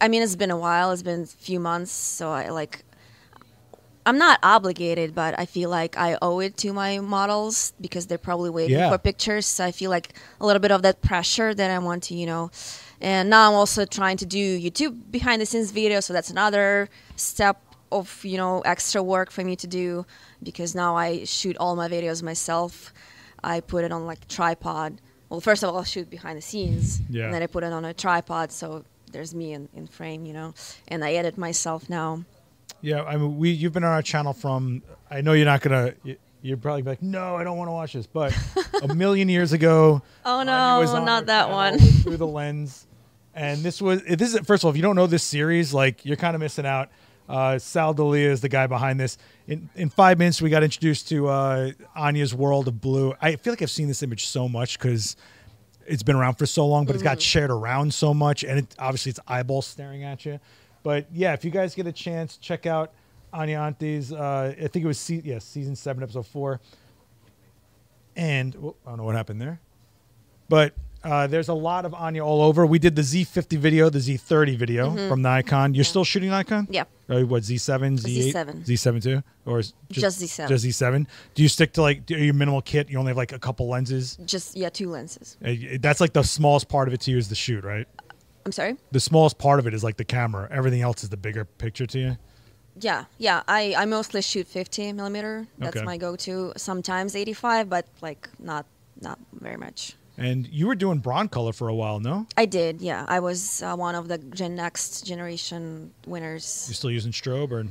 I 0.00 0.08
mean, 0.08 0.22
it's 0.22 0.36
been 0.36 0.50
a 0.50 0.56
while. 0.56 0.92
It's 0.92 1.02
been 1.02 1.22
a 1.22 1.26
few 1.26 1.60
months, 1.60 1.90
so 1.90 2.30
I 2.30 2.48
like. 2.50 2.84
I'm 4.06 4.18
not 4.18 4.38
obligated, 4.42 5.14
but 5.14 5.36
I 5.38 5.46
feel 5.46 5.68
like 5.68 5.98
I 5.98 6.16
owe 6.22 6.38
it 6.38 6.56
to 6.58 6.72
my 6.72 7.00
models 7.00 7.72
because 7.80 8.06
they're 8.06 8.18
probably 8.30 8.50
waiting 8.50 8.78
Yeah. 8.78 8.88
for 8.90 8.98
pictures. 8.98 9.46
So 9.46 9.64
I 9.64 9.72
feel 9.72 9.90
like 9.90 10.14
a 10.40 10.46
little 10.46 10.60
bit 10.60 10.70
of 10.70 10.82
that 10.82 11.02
pressure 11.02 11.52
that 11.54 11.70
I 11.70 11.78
want 11.80 12.04
to, 12.04 12.14
you 12.14 12.26
know. 12.26 12.50
And 13.00 13.28
now 13.28 13.48
I'm 13.48 13.54
also 13.54 13.84
trying 13.84 14.16
to 14.18 14.26
do 14.26 14.58
YouTube 14.60 15.10
behind 15.10 15.42
the 15.42 15.46
scenes 15.46 15.70
video, 15.72 16.00
so 16.00 16.12
that's 16.12 16.30
another 16.30 16.88
step 17.16 17.60
of 17.92 18.24
you 18.24 18.36
know 18.36 18.60
extra 18.62 19.00
work 19.02 19.30
for 19.30 19.44
me 19.44 19.54
to 19.56 19.66
do 19.66 20.04
because 20.42 20.74
now 20.74 20.96
I 20.96 21.24
shoot 21.24 21.56
all 21.58 21.76
my 21.76 21.88
videos 21.88 22.22
myself. 22.22 22.92
I 23.44 23.60
put 23.60 23.84
it 23.84 23.92
on 23.92 24.06
like 24.06 24.26
tripod. 24.28 25.00
Well, 25.28 25.40
first 25.40 25.62
of 25.62 25.68
all, 25.70 25.76
I'll 25.78 25.84
shoot 25.84 26.08
behind 26.08 26.38
the 26.38 26.42
scenes, 26.42 27.00
Yeah. 27.10 27.24
and 27.24 27.34
then 27.34 27.42
I 27.42 27.48
put 27.48 27.64
it 27.64 27.72
on 27.72 27.84
a 27.84 27.92
tripod, 27.92 28.50
so 28.52 28.84
there's 29.12 29.34
me 29.34 29.52
in, 29.52 29.68
in 29.74 29.86
frame, 29.88 30.24
you 30.26 30.32
know, 30.32 30.54
and 30.88 31.04
I 31.04 31.14
edit 31.14 31.36
myself 31.36 31.90
now. 31.90 32.24
Yeah, 32.80 33.02
I 33.02 33.16
mean, 33.16 33.36
we 33.38 33.50
you've 33.50 33.72
been 33.72 33.84
on 33.84 33.92
our 33.92 34.02
channel 34.02 34.32
from. 34.32 34.82
I 35.10 35.20
know 35.20 35.32
you're 35.32 35.46
not 35.46 35.60
gonna. 35.60 35.94
you- 36.04 36.16
You're 36.42 36.58
probably 36.58 36.82
like, 36.82 37.02
no, 37.02 37.34
I 37.34 37.42
don't 37.42 37.56
want 37.58 37.66
to 37.68 37.72
watch 37.72 37.94
this. 37.94 38.06
But 38.06 38.32
a 38.82 38.94
million 38.94 39.28
years 39.28 39.52
ago, 39.52 40.02
Oh 40.24 40.42
no, 40.44 40.78
was 40.80 40.90
on 40.94 41.04
not 41.04 41.26
that 41.26 41.50
one. 41.50 41.78
Through 42.04 42.18
the 42.18 42.26
lens, 42.26 42.86
and 43.34 43.60
this 43.64 43.82
was 43.82 44.02
this 44.04 44.32
is 44.34 44.40
first 44.46 44.62
of 44.62 44.66
all, 44.66 44.70
if 44.70 44.76
you 44.76 44.82
don't 44.82 44.94
know 44.94 45.08
this 45.08 45.24
series, 45.24 45.74
like 45.74 46.04
you're 46.04 46.16
kind 46.16 46.36
of 46.36 46.40
missing 46.40 46.66
out. 46.66 46.88
Uh, 47.28 47.58
Sal 47.58 47.92
Dalia 47.92 48.30
is 48.30 48.40
the 48.42 48.48
guy 48.48 48.68
behind 48.68 49.00
this. 49.00 49.18
In 49.48 49.68
in 49.74 49.88
five 49.90 50.18
minutes, 50.18 50.40
we 50.40 50.48
got 50.50 50.62
introduced 50.62 51.08
to 51.08 51.26
uh, 51.26 51.72
Anya's 51.96 52.32
world 52.34 52.68
of 52.68 52.80
blue. 52.80 53.14
I 53.20 53.34
feel 53.34 53.52
like 53.52 53.62
I've 53.62 53.70
seen 53.70 53.88
this 53.88 54.02
image 54.04 54.26
so 54.26 54.48
much 54.48 54.78
because 54.78 55.16
it's 55.86 56.04
been 56.04 56.14
around 56.16 56.34
for 56.34 56.46
so 56.46 56.64
long, 56.66 56.84
but 56.84 56.94
it's 56.94 57.02
Mm-hmm. 57.02 57.14
got 57.14 57.22
shared 57.22 57.50
around 57.50 57.92
so 57.92 58.14
much, 58.14 58.44
and 58.44 58.60
it, 58.60 58.74
obviously 58.78 59.10
it's 59.10 59.20
eyeballs 59.26 59.66
staring 59.66 60.04
at 60.04 60.24
you. 60.24 60.38
But 60.86 61.08
yeah, 61.12 61.32
if 61.32 61.44
you 61.44 61.50
guys 61.50 61.74
get 61.74 61.88
a 61.88 61.92
chance, 61.92 62.36
check 62.36 62.64
out 62.64 62.92
Anya 63.32 63.58
Anti's. 63.58 64.12
Uh, 64.12 64.54
I 64.56 64.68
think 64.68 64.84
it 64.84 64.86
was 64.86 65.00
se- 65.00 65.22
yeah, 65.24 65.40
season 65.40 65.74
seven, 65.74 66.00
episode 66.00 66.28
four. 66.28 66.60
And 68.14 68.54
whoop, 68.54 68.76
I 68.86 68.90
don't 68.90 68.98
know 68.98 69.02
what 69.04 69.16
happened 69.16 69.40
there, 69.40 69.58
but 70.48 70.74
uh, 71.02 71.26
there's 71.26 71.48
a 71.48 71.54
lot 71.54 71.86
of 71.86 71.92
Anya 71.92 72.24
all 72.24 72.40
over. 72.40 72.64
We 72.64 72.78
did 72.78 72.94
the 72.94 73.02
Z50 73.02 73.58
video, 73.58 73.90
the 73.90 73.98
Z30 73.98 74.56
video 74.56 75.08
from 75.08 75.22
Nikon. 75.22 75.74
You're 75.74 75.82
still 75.82 76.04
shooting 76.04 76.30
Nikon? 76.30 76.66
Mm-hmm. 76.66 76.72
Yeah. 76.74 76.84
Uh, 77.08 77.22
what 77.22 77.42
Z7, 77.42 77.98
Z8, 78.00 78.32
Z7. 78.32 78.64
Z7 78.64 79.02
too, 79.02 79.22
or 79.44 79.58
is 79.58 79.74
Just 79.90 80.22
Z7. 80.22 80.48
Just 80.48 80.64
Z7. 80.64 81.06
Do 81.34 81.42
you 81.42 81.48
stick 81.48 81.72
to 81.72 81.82
like 81.82 82.06
do 82.06 82.16
your 82.16 82.32
minimal 82.32 82.62
kit? 82.62 82.88
You 82.90 82.98
only 83.00 83.10
have 83.10 83.16
like 83.16 83.32
a 83.32 83.40
couple 83.40 83.68
lenses. 83.68 84.18
Just 84.24 84.56
yeah, 84.56 84.68
two 84.68 84.88
lenses. 84.90 85.36
Uh, 85.44 85.52
That's 85.80 86.00
like 86.00 86.12
the 86.12 86.22
smallest 86.22 86.68
part 86.68 86.86
of 86.86 86.94
it 86.94 87.00
to 87.02 87.10
you 87.10 87.18
is 87.18 87.28
the 87.28 87.34
shoot, 87.34 87.64
right? 87.64 87.88
I'm 88.46 88.52
sorry. 88.52 88.76
The 88.92 89.00
smallest 89.00 89.38
part 89.38 89.58
of 89.58 89.66
it 89.66 89.74
is 89.74 89.82
like 89.82 89.96
the 89.96 90.04
camera. 90.04 90.46
Everything 90.52 90.80
else 90.80 91.02
is 91.02 91.08
the 91.08 91.16
bigger 91.16 91.44
picture 91.44 91.84
to 91.84 91.98
you. 91.98 92.16
Yeah, 92.78 93.06
yeah. 93.18 93.42
I, 93.48 93.74
I 93.76 93.86
mostly 93.86 94.22
shoot 94.22 94.46
50 94.46 94.92
millimeter. 94.92 95.48
That's 95.58 95.76
Okay. 95.76 95.84
my 95.84 95.96
go-to. 95.96 96.52
Sometimes 96.56 97.16
85, 97.16 97.68
but 97.68 97.86
like 98.02 98.28
not 98.38 98.64
not 99.00 99.18
very 99.32 99.56
much. 99.56 99.94
And 100.16 100.46
you 100.46 100.68
were 100.68 100.76
doing 100.76 101.00
Broncolor 101.02 101.54
for 101.54 101.66
a 101.68 101.74
while, 101.74 101.98
no? 101.98 102.26
I 102.36 102.46
did. 102.46 102.80
Yeah, 102.80 103.04
I 103.08 103.18
was 103.18 103.62
uh, 103.64 103.74
one 103.74 103.96
of 103.96 104.06
the 104.06 104.18
Gen 104.18 104.54
Next 104.54 105.04
generation 105.04 105.92
winners. 106.06 106.66
You're 106.68 106.74
still 106.74 106.92
using 106.92 107.10
strobe 107.10 107.50
or 107.50 107.66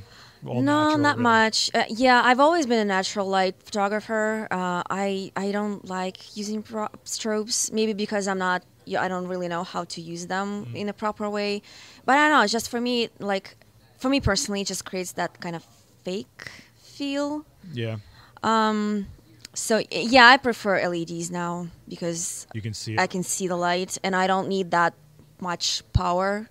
all 0.46 0.62
no, 0.62 0.84
natural, 0.84 0.98
not 0.98 1.16
really? 1.16 1.24
much. 1.24 1.72
Uh, 1.74 1.86
yeah, 1.90 2.22
I've 2.24 2.42
always 2.42 2.66
been 2.66 2.80
a 2.80 2.86
natural 2.86 3.28
light 3.28 3.56
photographer. 3.64 4.48
Uh, 4.52 4.84
I 4.90 5.32
I 5.38 5.52
don't 5.54 5.88
like 5.88 6.36
using 6.36 6.62
pro- 6.64 6.90
strobes, 7.06 7.72
maybe 7.72 7.94
because 7.94 8.28
I'm 8.28 8.40
not. 8.40 8.62
Yeah, 8.86 9.02
I 9.02 9.08
don't 9.08 9.28
really 9.28 9.48
know 9.48 9.64
how 9.64 9.84
to 9.86 10.02
use 10.02 10.28
them 10.28 10.66
Mm-hmm. 10.66 10.76
in 10.76 10.90
a 10.90 10.94
proper 10.94 11.30
way. 11.30 11.62
But 12.06 12.18
I 12.18 12.28
don't 12.28 12.38
know. 12.38 12.44
It's 12.44 12.52
just 12.54 12.70
for 12.70 12.80
me, 12.82 13.10
like 13.20 13.56
for 13.98 14.10
me 14.10 14.20
personally, 14.22 14.62
it 14.62 14.68
just 14.68 14.86
creates 14.86 15.14
that 15.14 15.40
kind 15.42 15.56
of 15.56 15.64
fake 16.04 16.52
feel. 16.82 17.46
Yeah, 17.74 17.98
Um. 18.44 19.08
So 19.54 19.82
yeah, 19.90 20.28
I 20.28 20.38
prefer 20.38 20.86
LEDs 20.88 21.32
now 21.32 21.68
because 21.88 22.46
you 22.54 22.62
can 22.62 22.74
see 22.74 22.94
it. 22.94 23.00
I 23.00 23.08
can 23.08 23.24
see 23.24 23.48
the 23.48 23.56
light, 23.56 23.98
and 24.04 24.16
I 24.16 24.28
don't 24.28 24.48
need 24.50 24.72
that 24.72 24.94
much 25.40 25.82
power 25.94 26.50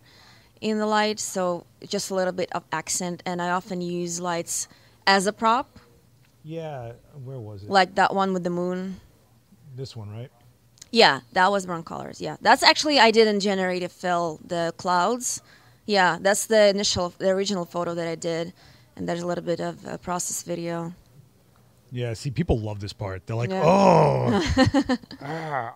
in 0.60 0.78
the 0.78 0.86
light. 0.86 1.20
So 1.20 1.66
just 1.86 2.10
a 2.10 2.14
little 2.14 2.32
bit 2.32 2.50
of 2.52 2.62
accent, 2.72 3.22
and 3.26 3.40
I 3.42 3.50
often 3.50 3.80
use 3.82 4.20
lights 4.20 4.68
as 5.06 5.26
a 5.26 5.32
prop, 5.34 5.78
yeah, 6.42 6.92
where 7.24 7.38
was 7.38 7.62
it? 7.62 7.68
like 7.70 7.94
that 7.96 8.14
one 8.14 8.32
with 8.32 8.42
the 8.42 8.50
moon. 8.50 9.00
this 9.76 9.94
one, 9.94 10.08
right? 10.10 10.30
Yeah, 10.94 11.22
that 11.32 11.50
was 11.50 11.66
Broncolor. 11.66 12.14
Yeah, 12.20 12.36
that's 12.40 12.62
actually 12.62 13.00
I 13.00 13.10
did 13.10 13.26
in 13.26 13.40
generative 13.40 13.90
fill 13.90 14.38
the 14.46 14.72
clouds. 14.76 15.42
Yeah, 15.86 16.18
that's 16.20 16.46
the 16.46 16.68
initial, 16.68 17.12
the 17.18 17.30
original 17.30 17.64
photo 17.64 17.94
that 17.94 18.06
I 18.06 18.14
did, 18.14 18.52
and 18.94 19.08
there's 19.08 19.20
a 19.22 19.26
little 19.26 19.42
bit 19.42 19.60
of 19.60 19.84
a 19.84 19.98
process 19.98 20.44
video. 20.44 20.94
Yeah, 21.90 22.14
see, 22.14 22.30
people 22.30 22.60
love 22.60 22.78
this 22.78 22.92
part. 22.92 23.26
They're 23.26 23.34
like, 23.34 23.50
Yeah. 23.50 23.62
oh. 23.64 24.96
Ah. 25.20 25.74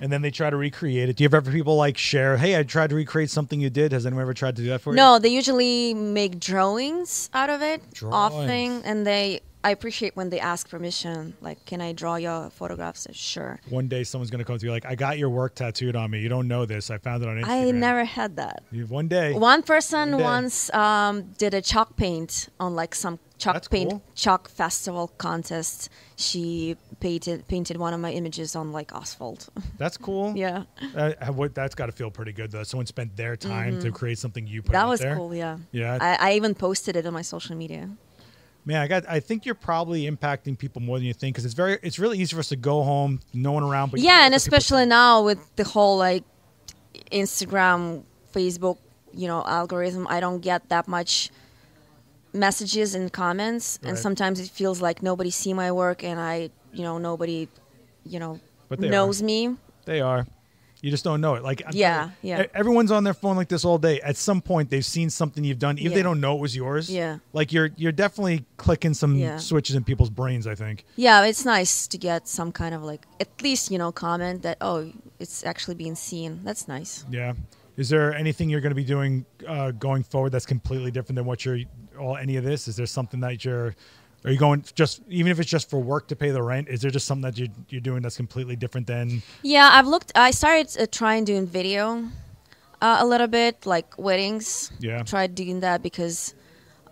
And 0.00 0.12
then 0.12 0.20
they 0.22 0.30
try 0.30 0.50
to 0.50 0.56
recreate 0.56 1.08
it. 1.08 1.16
Do 1.16 1.24
you 1.24 1.28
ever 1.28 1.40
have 1.40 1.52
people 1.52 1.76
like 1.76 1.96
share, 1.96 2.36
hey, 2.36 2.58
I 2.58 2.62
tried 2.62 2.90
to 2.90 2.96
recreate 2.96 3.30
something 3.30 3.60
you 3.60 3.70
did? 3.70 3.92
Has 3.92 4.04
anyone 4.04 4.22
ever 4.22 4.34
tried 4.34 4.56
to 4.56 4.62
do 4.62 4.68
that 4.70 4.80
for 4.82 4.90
you? 4.92 4.96
No, 4.96 5.18
they 5.18 5.28
usually 5.30 5.94
make 5.94 6.38
drawings 6.38 7.30
out 7.32 7.48
of 7.50 7.62
it, 7.62 7.82
often, 8.02 8.82
and 8.84 9.06
they 9.06 9.40
I 9.62 9.70
appreciate 9.72 10.16
when 10.16 10.30
they 10.30 10.40
ask 10.40 10.68
permission. 10.70 11.34
Like, 11.40 11.64
can 11.66 11.80
I 11.80 11.92
draw 11.92 12.16
your 12.16 12.48
photographs? 12.50 13.06
Sure. 13.12 13.60
One 13.68 13.88
day 13.88 14.04
someone's 14.04 14.30
gonna 14.30 14.44
come 14.44 14.58
to 14.58 14.64
you 14.64 14.72
like, 14.72 14.86
I 14.86 14.94
got 14.94 15.18
your 15.18 15.28
work 15.28 15.54
tattooed 15.54 15.96
on 15.96 16.10
me. 16.10 16.20
You 16.20 16.28
don't 16.30 16.48
know 16.48 16.64
this. 16.64 16.90
I 16.90 16.96
found 16.98 17.22
it 17.22 17.28
on 17.28 17.36
Instagram. 17.36 17.68
I 17.68 17.70
never 17.72 18.04
had 18.04 18.36
that. 18.36 18.62
You- 18.72 18.86
One 18.86 19.08
day. 19.08 19.34
One 19.34 19.62
person 19.62 20.12
One 20.12 20.18
day. 20.18 20.24
once 20.24 20.72
um, 20.72 21.22
did 21.36 21.52
a 21.54 21.60
chalk 21.60 21.96
paint 21.96 22.48
on 22.58 22.74
like 22.74 22.94
some 22.94 23.18
chalk 23.38 23.54
That's 23.54 23.68
paint 23.68 23.90
cool. 23.90 24.02
chalk 24.14 24.48
festival 24.48 25.08
contest. 25.18 25.88
She 26.16 26.76
painted 27.00 27.46
painted 27.48 27.76
one 27.76 27.92
of 27.94 28.00
my 28.00 28.12
images 28.12 28.56
on 28.56 28.72
like 28.72 28.92
asphalt. 28.94 29.48
That's 29.78 29.96
cool. 29.98 30.34
yeah, 30.36 30.64
Uh, 30.96 31.12
what, 31.32 31.54
that's 31.54 31.74
got 31.74 31.86
to 31.86 31.92
feel 31.92 32.10
pretty 32.10 32.32
good 32.32 32.50
though. 32.50 32.62
Someone 32.62 32.86
spent 32.86 33.16
their 33.16 33.36
time 33.36 33.80
to 33.80 33.90
create 33.90 34.18
something 34.18 34.46
you 34.46 34.62
put 34.62 34.72
Mm-hmm. 34.72 34.72
that 34.72 34.88
was 34.88 35.00
there. 35.00 35.16
cool. 35.16 35.34
Yeah, 35.34 35.58
Yeah. 35.72 35.98
I, 36.00 36.30
I 36.30 36.32
even 36.34 36.54
posted 36.54 36.96
it 36.96 37.04
on 37.06 37.12
my 37.12 37.22
social 37.22 37.56
media. 37.56 37.88
Man, 38.64 38.80
I 38.80 38.88
got. 38.88 39.08
I 39.08 39.20
think 39.20 39.46
you're 39.46 39.54
probably 39.54 40.10
impacting 40.10 40.58
people 40.58 40.82
more 40.82 40.98
than 40.98 41.06
you 41.06 41.14
think 41.14 41.34
because 41.34 41.44
it's 41.44 41.54
very. 41.54 41.78
It's 41.82 41.98
really 41.98 42.18
easy 42.18 42.34
for 42.34 42.40
us 42.40 42.48
to 42.48 42.56
go 42.56 42.82
home, 42.82 43.20
no 43.32 43.52
one 43.52 43.62
around. 43.62 43.90
But 43.90 44.00
yeah, 44.00 44.26
and 44.26 44.34
especially 44.34 44.86
now 44.86 45.24
with 45.24 45.38
the 45.56 45.64
whole 45.64 45.96
like 45.96 46.24
Instagram, 47.10 48.04
Facebook, 48.34 48.78
you 49.12 49.26
know, 49.28 49.42
algorithm, 49.46 50.06
I 50.08 50.20
don't 50.20 50.40
get 50.40 50.68
that 50.68 50.88
much 50.88 51.30
messages 52.32 52.94
and 52.94 53.12
comments, 53.12 53.78
and 53.82 53.98
sometimes 53.98 54.40
it 54.40 54.50
feels 54.50 54.80
like 54.80 55.02
nobody 55.02 55.30
see 55.30 55.52
my 55.52 55.72
work, 55.72 56.04
and 56.04 56.20
I, 56.20 56.50
you 56.72 56.82
know, 56.82 56.98
nobody, 56.98 57.48
you 58.04 58.20
know, 58.20 58.40
knows 58.78 59.22
me. 59.22 59.56
They 59.84 60.00
are. 60.00 60.26
You 60.82 60.90
just 60.90 61.04
don't 61.04 61.20
know 61.20 61.34
it. 61.34 61.42
Like 61.42 61.62
Yeah, 61.72 62.10
yeah. 62.22 62.46
Everyone's 62.54 62.90
on 62.90 63.04
their 63.04 63.14
phone 63.14 63.36
like 63.36 63.48
this 63.48 63.64
all 63.64 63.78
day. 63.78 64.00
At 64.00 64.16
some 64.16 64.40
point, 64.40 64.70
they've 64.70 64.84
seen 64.84 65.10
something 65.10 65.44
you've 65.44 65.58
done, 65.58 65.78
even 65.78 65.92
if 65.92 65.94
they 65.94 66.02
don't 66.02 66.20
know 66.20 66.36
it 66.36 66.40
was 66.40 66.56
yours. 66.56 66.88
Yeah. 66.90 67.18
Like 67.32 67.52
you're 67.52 67.70
you're 67.76 67.92
definitely 67.92 68.44
clicking 68.56 68.94
some 68.94 69.14
Yeah. 69.16 69.36
switches 69.36 69.76
in 69.76 69.84
people's 69.84 70.10
brains. 70.10 70.46
I 70.46 70.54
think. 70.54 70.84
Yeah, 70.96 71.24
it's 71.24 71.44
nice 71.44 71.86
to 71.88 71.98
get 71.98 72.28
some 72.28 72.52
kind 72.52 72.74
of 72.74 72.82
like 72.82 73.06
at 73.20 73.28
least 73.42 73.70
you 73.70 73.78
know 73.78 73.92
comment 73.92 74.42
that 74.42 74.56
oh 74.60 74.90
it's 75.18 75.44
actually 75.44 75.74
being 75.74 75.94
seen. 75.94 76.40
That's 76.44 76.66
nice. 76.68 77.04
Yeah. 77.10 77.34
Is 77.76 77.88
there 77.88 78.12
anything 78.14 78.50
you're 78.50 78.60
going 78.60 78.72
to 78.72 78.74
be 78.76 78.84
doing 78.84 79.24
uh, 79.46 79.70
going 79.70 80.02
forward 80.02 80.32
that's 80.32 80.44
completely 80.44 80.90
different 80.90 81.16
than 81.16 81.24
what 81.24 81.44
you're 81.44 81.60
all 81.98 82.16
any 82.16 82.36
of 82.36 82.44
this? 82.44 82.68
Is 82.68 82.76
there 82.76 82.86
something 82.86 83.20
that 83.20 83.44
you're 83.44 83.74
are 84.24 84.30
you 84.30 84.38
going 84.38 84.64
just 84.74 85.02
even 85.08 85.32
if 85.32 85.40
it's 85.40 85.50
just 85.50 85.70
for 85.70 85.80
work 85.80 86.08
to 86.08 86.16
pay 86.16 86.30
the 86.30 86.42
rent? 86.42 86.68
Is 86.68 86.80
there 86.80 86.90
just 86.90 87.06
something 87.06 87.22
that 87.22 87.38
you 87.38 87.48
you're 87.68 87.80
doing 87.80 88.02
that's 88.02 88.16
completely 88.16 88.56
different 88.56 88.86
than 88.86 89.22
Yeah, 89.42 89.70
I've 89.72 89.86
looked. 89.86 90.12
I 90.14 90.30
started 90.30 90.68
uh, 90.78 90.86
trying 90.90 91.24
doing 91.24 91.46
video 91.46 92.08
uh, 92.80 92.98
a 93.00 93.06
little 93.06 93.28
bit, 93.28 93.66
like 93.66 93.98
weddings. 93.98 94.72
Yeah. 94.78 95.02
Tried 95.02 95.34
doing 95.34 95.60
that 95.60 95.82
because 95.82 96.34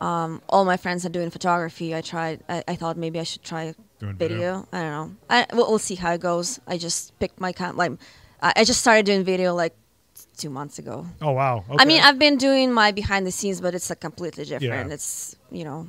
um, 0.01 0.41
all 0.49 0.65
my 0.65 0.77
friends 0.77 1.05
are 1.05 1.11
doing 1.11 1.31
photography. 1.31 1.95
I 1.95 2.01
tried. 2.01 2.43
I, 2.49 2.65
I 2.69 2.77
thought 2.77 2.97
maybe 2.97 3.21
I 3.21 3.25
should 3.25 3.43
try 3.43 3.75
Doing 3.99 4.15
video. 4.15 4.37
video. 4.37 4.69
I 4.73 4.81
don't 4.83 4.91
know. 4.91 5.17
I, 5.29 5.47
we'll, 5.53 5.69
we'll 5.69 5.79
see 5.79 5.97
how 5.97 6.13
it 6.13 6.21
goes. 6.21 6.61
I 6.67 6.79
just 6.79 7.19
picked 7.19 7.41
my 7.41 7.53
kind. 7.53 7.77
Like, 7.77 7.93
I 8.41 8.63
just 8.65 8.81
started 8.81 9.07
doing 9.07 9.25
video 9.25 9.55
like 9.55 9.75
two 10.37 10.51
months 10.51 10.79
ago. 10.79 11.05
Oh 11.21 11.33
wow. 11.33 11.65
I 11.79 11.85
mean, 11.85 12.01
I've 12.01 12.19
been 12.19 12.37
doing 12.37 12.73
my 12.73 12.93
behind 12.93 13.27
the 13.27 13.33
scenes, 13.33 13.61
but 13.61 13.75
it's 13.75 13.91
like 13.91 14.01
completely 14.01 14.45
different. 14.45 14.89
Yeah. 14.89 14.95
It's 14.95 15.37
you 15.51 15.65
know, 15.65 15.89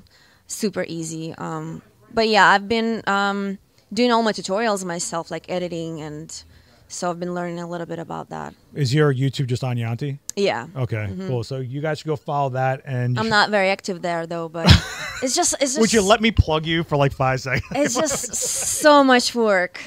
super 0.49 0.83
easy. 0.87 1.33
Um, 1.37 1.81
but 2.13 2.27
yeah, 2.27 2.47
I've 2.47 2.67
been 2.67 3.01
um, 3.07 3.57
doing 3.93 4.11
all 4.11 4.21
my 4.23 4.33
tutorials 4.33 4.83
myself, 4.83 5.31
like 5.31 5.49
editing, 5.49 6.01
and 6.01 6.43
so 6.87 7.09
I've 7.09 7.19
been 7.19 7.33
learning 7.35 7.59
a 7.59 7.69
little 7.69 7.85
bit 7.85 7.99
about 7.99 8.29
that. 8.29 8.55
is 8.73 8.93
your 8.93 9.13
YouTube 9.13 9.45
just 9.45 9.63
on 9.63 9.77
Yanti? 9.77 10.17
Yeah, 10.35 10.67
Okay, 10.75 11.07
cool. 11.27 11.43
So 11.43 11.57
you 11.57 11.81
guys 11.81 11.99
should 11.99 12.07
go 12.07 12.15
follow 12.15 12.49
that 12.51 12.81
and 12.85 13.19
I'm 13.19 13.29
not 13.29 13.51
very 13.51 13.69
active 13.69 14.01
there 14.01 14.25
though, 14.25 14.49
but 14.49 14.65
it's 15.21 15.35
just 15.35 15.53
it's 15.61 15.75
just 15.75 15.79
Would 15.79 15.93
you 15.93 16.01
let 16.01 16.19
me 16.19 16.31
plug 16.31 16.65
you 16.65 16.83
for 16.83 16.97
like 16.97 17.11
five 17.11 17.41
seconds? 17.41 17.65
it's 17.71 17.93
just 17.95 18.33
so 18.81 19.03
much 19.03 19.35
work. 19.35 19.79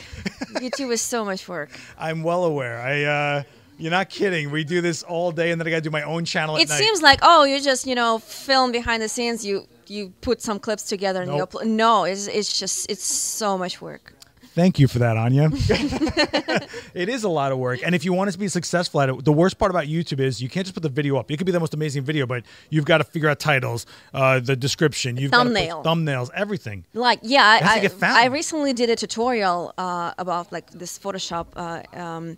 YouTube 0.54 0.92
is 0.92 1.00
so 1.00 1.24
much 1.24 1.48
work. 1.48 1.70
I'm 1.98 2.22
well 2.22 2.44
aware. 2.44 2.80
I 2.80 3.02
uh 3.04 3.42
you're 3.78 3.90
not 3.90 4.08
kidding. 4.10 4.50
We 4.52 4.62
do 4.62 4.80
this 4.80 5.02
all 5.02 5.32
day 5.32 5.50
and 5.50 5.60
then 5.60 5.66
I 5.66 5.70
gotta 5.70 5.82
do 5.82 5.90
my 5.90 6.02
own 6.04 6.24
channel 6.24 6.54
at 6.56 6.62
It 6.62 6.68
night. 6.68 6.78
seems 6.78 7.02
like 7.02 7.18
oh, 7.22 7.42
you 7.44 7.60
just 7.60 7.84
you 7.86 7.96
know 7.96 8.18
film 8.20 8.70
behind 8.70 9.02
the 9.02 9.08
scenes. 9.08 9.44
You 9.44 9.66
you 9.90 10.12
put 10.20 10.42
some 10.42 10.58
clips 10.58 10.84
together 10.84 11.22
and 11.22 11.32
you 11.32 11.44
upload. 11.46 11.66
No, 11.66 12.04
it's 12.04 12.26
it's 12.26 12.58
just 12.58 12.90
it's 12.90 13.04
so 13.04 13.56
much 13.56 13.80
work. 13.80 14.14
Thank 14.54 14.78
you 14.78 14.86
for 14.86 14.98
that, 14.98 15.16
Anya. 15.16 15.48
it 16.94 17.08
is 17.08 17.24
a 17.24 17.28
lot 17.28 17.52
of 17.52 17.58
work. 17.58 17.80
And 17.82 17.94
if 17.94 18.04
you 18.04 18.12
want 18.12 18.28
us 18.28 18.34
to 18.34 18.38
be 18.38 18.48
successful 18.48 19.00
at 19.00 19.08
it, 19.08 19.24
the 19.24 19.32
worst 19.32 19.58
part 19.58 19.70
about 19.70 19.86
YouTube 19.86 20.20
is 20.20 20.42
you 20.42 20.50
can't 20.50 20.66
just 20.66 20.74
put 20.74 20.82
the 20.82 20.90
video 20.90 21.16
up. 21.16 21.30
It 21.30 21.38
could 21.38 21.46
be 21.46 21.52
the 21.52 21.60
most 21.60 21.72
amazing 21.72 22.02
video, 22.04 22.26
but 22.26 22.44
you've 22.68 22.84
got 22.84 22.98
to 22.98 23.04
figure 23.04 23.30
out 23.30 23.38
titles, 23.38 23.86
uh, 24.12 24.40
the 24.40 24.54
description, 24.54 25.16
you've 25.16 25.30
got 25.30 25.44
Thumbnail. 25.44 25.82
put 25.82 25.88
thumbnails, 25.88 26.28
everything. 26.34 26.84
Like 26.92 27.20
yeah, 27.22 27.56
It 27.56 27.60
to 27.60 27.66
I, 27.66 27.78
get 27.80 27.92
found. 27.92 28.18
I, 28.18 28.24
I 28.24 28.26
recently 28.26 28.74
did 28.74 28.90
a 28.90 28.96
tutorial 28.96 29.72
uh, 29.78 30.12
about 30.18 30.52
like 30.52 30.70
this 30.70 30.98
Photoshop. 30.98 31.46
Uh, 31.56 31.98
um, 31.98 32.36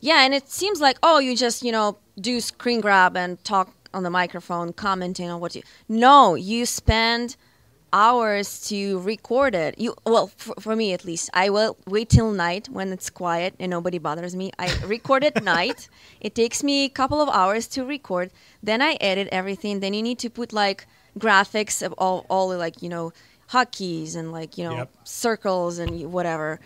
yeah, 0.00 0.24
and 0.24 0.34
it 0.34 0.50
seems 0.50 0.80
like 0.80 0.98
oh, 1.02 1.20
you 1.20 1.34
just 1.34 1.62
you 1.62 1.72
know 1.72 1.96
do 2.20 2.40
screen 2.40 2.82
grab 2.82 3.16
and 3.16 3.42
talk 3.44 3.72
on 3.96 4.02
the 4.02 4.10
microphone, 4.10 4.72
commenting 4.72 5.28
on 5.30 5.40
what 5.40 5.54
you. 5.56 5.62
No, 5.88 6.34
you 6.34 6.66
spend 6.66 7.36
hours 7.92 8.68
to 8.68 9.00
record 9.00 9.54
it. 9.54 9.78
You 9.78 9.94
well, 10.04 10.26
for, 10.36 10.54
for 10.60 10.76
me 10.76 10.92
at 10.92 11.04
least, 11.04 11.30
I 11.32 11.48
will 11.50 11.76
wait 11.86 12.10
till 12.10 12.30
night 12.30 12.68
when 12.68 12.92
it's 12.92 13.08
quiet 13.08 13.54
and 13.58 13.70
nobody 13.70 13.98
bothers 13.98 14.36
me. 14.36 14.52
I 14.58 14.68
record 14.84 15.24
at 15.24 15.42
night. 15.56 15.88
It 16.20 16.34
takes 16.34 16.62
me 16.62 16.84
a 16.84 16.88
couple 16.90 17.20
of 17.22 17.28
hours 17.30 17.66
to 17.68 17.84
record. 17.84 18.30
Then 18.62 18.82
I 18.82 18.92
edit 19.00 19.28
everything. 19.32 19.80
Then 19.80 19.94
you 19.94 20.02
need 20.02 20.18
to 20.20 20.30
put 20.30 20.52
like 20.52 20.86
graphics 21.18 21.82
of 21.86 21.92
all, 21.96 22.26
all 22.28 22.54
like 22.56 22.82
you 22.82 22.90
know 22.90 23.12
hotkeys 23.50 24.14
and 24.14 24.30
like 24.30 24.58
you 24.58 24.64
know 24.64 24.76
Yep. 24.76 24.90
circles 25.04 25.78
and 25.78 26.12
whatever 26.12 26.60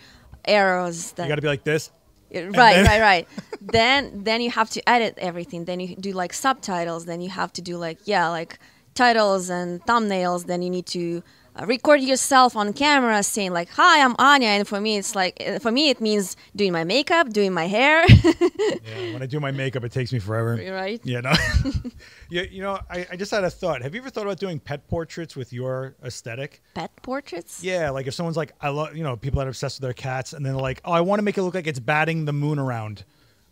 arrows. 0.45 1.13
That 1.13 1.25
You 1.25 1.29
got 1.29 1.37
to 1.37 1.43
be 1.43 1.49
like 1.49 1.65
this. 1.65 1.93
Right, 2.33 2.53
then- 2.55 2.87
right, 2.87 3.01
right. 3.01 3.29
then 3.61 4.25
then 4.25 4.41
you 4.41 4.51
have 4.51 4.71
to 4.71 4.89
edit 4.89 5.15
everything. 5.19 5.65
Then 5.65 5.81
you 5.81 5.97
do 5.97 6.13
like 6.13 6.33
subtitles. 6.33 7.05
Then 7.07 7.21
you 7.21 7.31
have 7.31 7.53
to 7.55 7.63
do 7.63 7.77
like 7.77 7.99
yeah, 8.05 8.29
like 8.29 8.59
titles 8.95 9.51
and 9.51 9.83
thumbnails. 9.85 10.47
Then 10.47 10.63
you 10.63 10.71
need 10.71 10.87
to 10.87 11.23
record 11.67 12.01
yourself 12.01 12.57
on 12.57 12.73
camera 12.73 13.23
saying 13.23 13.53
like 13.53 13.69
hi, 13.71 14.03
I'm 14.05 14.15
Anya. 14.19 14.49
And 14.49 14.69
for 14.69 14.81
me, 14.81 14.97
it's 14.97 15.15
like 15.15 15.43
uh, 15.47 15.59
for 15.59 15.71
me 15.71 15.91
it 15.91 16.01
means 16.01 16.37
doing 16.57 16.73
my 16.73 16.85
makeup, 16.85 17.31
doing 17.31 17.53
my 17.53 17.67
hair. 17.67 18.05
Yeah, 18.61 19.13
when 19.13 19.23
I 19.23 19.27
do 19.27 19.41
my 19.41 19.51
makeup, 19.51 19.85
it 19.85 19.93
takes 19.93 20.13
me 20.13 20.19
forever. 20.19 20.57
right? 20.73 21.01
Yeah, 21.05 21.21
no. 21.21 21.33
yeah, 22.31 22.43
you 22.43 22.63
know, 22.63 22.79
I, 22.91 23.07
I 23.13 23.17
just 23.17 23.31
had 23.31 23.45
a 23.45 23.51
thought. 23.51 23.83
Have 23.83 23.95
you 23.95 24.01
ever 24.01 24.11
thought 24.11 24.25
about 24.25 24.39
doing 24.39 24.59
pet 24.59 24.87
portraits 24.89 25.37
with 25.37 25.53
your 25.53 25.97
aesthetic? 26.05 26.61
Pet 26.75 26.91
portraits. 27.03 27.63
Yeah, 27.63 27.91
like 27.91 28.07
if 28.07 28.15
someone's 28.15 28.37
like, 28.37 28.53
I 28.61 28.69
love, 28.71 28.97
you 28.97 29.03
know, 29.03 29.17
people 29.17 29.39
that 29.39 29.47
are 29.47 29.51
obsessed 29.51 29.79
with 29.79 29.83
their 29.83 29.93
cats, 29.95 30.33
and 30.33 30.45
then 30.45 30.55
they're 30.55 30.63
like, 30.63 30.81
oh, 30.85 30.93
I 30.93 31.01
want 31.01 31.19
to 31.21 31.23
make 31.23 31.37
it 31.39 31.43
look 31.43 31.55
like 31.55 31.67
it's 31.67 31.79
batting 31.81 32.25
the 32.25 32.33
moon 32.33 32.59
around. 32.59 33.05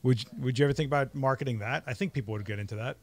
Would 0.02 0.24
Would 0.40 0.58
you 0.58 0.64
ever 0.66 0.72
think 0.72 0.88
about 0.88 1.14
marketing 1.14 1.58
that? 1.60 1.84
I 1.86 1.94
think 1.94 2.12
people 2.12 2.32
would 2.32 2.44
get 2.44 2.58
into 2.58 2.76
that. 2.76 2.96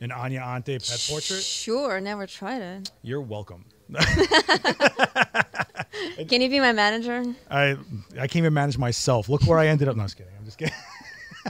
An 0.00 0.12
Anya 0.12 0.40
Anti 0.40 0.78
pet 0.78 1.06
portrait. 1.08 1.42
Sure, 1.42 2.00
never 2.00 2.26
tried 2.26 2.62
it. 2.62 2.90
You're 3.02 3.20
welcome. 3.20 3.64
Can 6.28 6.40
you 6.40 6.48
be 6.48 6.60
my 6.60 6.72
manager? 6.72 7.24
I 7.50 7.76
I 8.12 8.26
can't 8.26 8.36
even 8.36 8.54
manage 8.54 8.78
myself. 8.78 9.28
Look 9.28 9.46
where 9.46 9.58
I 9.58 9.68
ended 9.68 9.88
up. 9.88 9.96
No, 9.96 10.02
I 10.02 10.04
was 10.04 10.14
kidding. 10.14 10.32
I'm 10.38 10.44
just 10.44 10.58
kidding. 10.58 10.74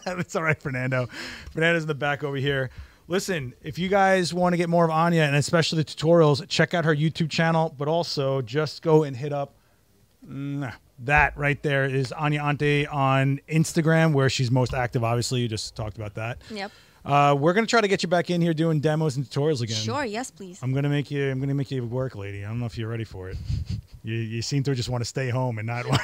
It's 0.06 0.36
all 0.36 0.44
right, 0.44 0.60
Fernando. 0.60 1.08
Fernando's 1.50 1.82
in 1.82 1.88
the 1.88 1.96
back 1.96 2.22
over 2.22 2.36
here. 2.36 2.70
Listen, 3.08 3.54
if 3.60 3.76
you 3.76 3.88
guys 3.88 4.32
want 4.32 4.52
to 4.52 4.56
get 4.56 4.68
more 4.68 4.84
of 4.84 4.90
Anya 4.90 5.22
and 5.22 5.34
especially 5.34 5.78
the 5.78 5.84
tutorials, 5.84 6.46
check 6.48 6.74
out 6.74 6.84
her 6.84 6.94
YouTube 6.94 7.28
channel, 7.28 7.74
but 7.76 7.88
also 7.88 8.40
just 8.40 8.82
go 8.82 9.02
and 9.02 9.16
hit 9.16 9.32
up 9.32 9.54
mm, 10.24 10.72
that 11.00 11.36
right 11.36 11.60
there 11.62 11.86
is 11.86 12.12
Anya 12.12 12.42
Anti 12.42 12.86
on 12.86 13.40
Instagram, 13.48 14.12
where 14.12 14.30
she's 14.30 14.50
most 14.50 14.74
active. 14.74 15.02
Obviously, 15.02 15.40
you 15.40 15.48
just 15.48 15.74
talked 15.74 15.96
about 15.96 16.14
that. 16.14 16.38
Yep. 16.50 16.70
Uh, 17.04 17.34
we're 17.38 17.52
gonna 17.52 17.66
try 17.66 17.80
to 17.80 17.88
get 17.88 18.02
you 18.02 18.08
back 18.08 18.30
in 18.30 18.40
here 18.40 18.52
doing 18.52 18.80
demos 18.80 19.16
and 19.16 19.24
tutorials 19.24 19.62
again. 19.62 19.76
Sure. 19.76 20.04
Yes, 20.04 20.30
please. 20.30 20.58
I'm 20.62 20.72
gonna 20.72 20.88
make 20.88 21.10
you. 21.10 21.30
I'm 21.30 21.40
gonna 21.40 21.54
make 21.54 21.70
you 21.70 21.84
work, 21.84 22.14
lady. 22.14 22.44
I 22.44 22.48
don't 22.48 22.60
know 22.60 22.66
if 22.66 22.76
you're 22.76 22.88
ready 22.88 23.04
for 23.04 23.30
it. 23.30 23.38
you, 24.02 24.14
you 24.14 24.42
seem 24.42 24.62
to 24.64 24.74
just 24.74 24.88
want 24.88 25.00
to 25.02 25.08
stay 25.08 25.30
home 25.30 25.58
and 25.58 25.66
not 25.66 25.86
want, 25.88 26.02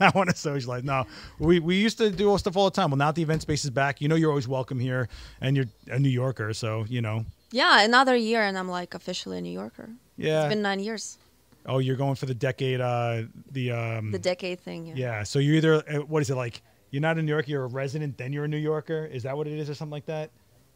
not 0.00 0.14
want 0.14 0.30
to 0.30 0.36
socialize. 0.36 0.84
No, 0.84 1.06
we, 1.38 1.60
we 1.60 1.76
used 1.76 1.98
to 1.98 2.10
do 2.10 2.30
all 2.30 2.38
stuff 2.38 2.56
all 2.56 2.64
the 2.64 2.74
time. 2.74 2.90
Well, 2.90 2.98
now 2.98 3.12
the 3.12 3.22
event 3.22 3.42
space 3.42 3.64
is 3.64 3.70
back, 3.70 4.00
you 4.00 4.08
know 4.08 4.14
you're 4.14 4.30
always 4.30 4.48
welcome 4.48 4.78
here, 4.80 5.08
and 5.40 5.56
you're 5.56 5.66
a 5.88 5.98
New 5.98 6.08
Yorker, 6.08 6.54
so 6.54 6.84
you 6.88 7.02
know. 7.02 7.24
Yeah, 7.50 7.82
another 7.82 8.16
year, 8.16 8.42
and 8.42 8.58
I'm 8.58 8.68
like 8.68 8.94
officially 8.94 9.38
a 9.38 9.40
New 9.40 9.52
Yorker. 9.52 9.90
Yeah. 10.16 10.44
It's 10.44 10.54
been 10.54 10.62
nine 10.62 10.80
years. 10.80 11.18
oh, 11.66 11.78
you're 11.78 11.96
going 11.96 12.14
for 12.14 12.26
the 12.26 12.34
decade. 12.34 12.80
Uh, 12.80 13.22
the 13.52 13.72
um. 13.72 14.10
The 14.12 14.18
decade 14.18 14.60
thing. 14.60 14.86
Yeah. 14.86 14.94
yeah. 14.96 15.22
So 15.22 15.38
you're 15.38 15.56
either 15.56 15.74
uh, 15.74 16.04
what 16.06 16.22
is 16.22 16.30
it 16.30 16.34
like? 16.36 16.62
You're 16.90 17.02
not 17.02 17.18
a 17.18 17.22
New 17.22 17.32
Yorker. 17.32 17.50
You're 17.50 17.64
a 17.64 17.68
resident. 17.68 18.16
Then 18.16 18.32
you're 18.32 18.44
a 18.44 18.48
New 18.48 18.56
Yorker. 18.56 19.04
Is 19.04 19.24
that 19.24 19.36
what 19.36 19.46
it 19.46 19.58
is, 19.58 19.68
or 19.68 19.74
something 19.74 19.92
like 19.92 20.06
that? 20.06 20.30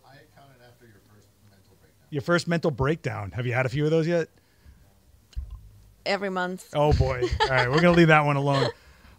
I 0.05 0.17
counted 0.37 0.63
after 0.67 0.85
your 0.87 1.01
first 1.09 1.29
mental 1.51 1.77
breakdown. 1.81 2.09
Your 2.11 2.23
first 2.23 2.49
mental 2.49 2.71
breakdown. 2.71 3.31
Have 3.33 3.47
you 3.47 3.53
had 3.55 3.67
a 3.67 3.69
few 3.69 3.85
of 3.85 3.91
those 3.91 4.07
yet? 4.07 4.29
Every 6.05 6.31
month. 6.31 6.69
Oh 6.75 6.93
boy! 6.93 7.23
All 7.41 7.49
right, 7.49 7.71
we're 7.71 7.81
gonna 7.81 7.97
leave 7.97 8.09
that 8.09 8.25
one 8.25 8.37
alone. 8.37 8.69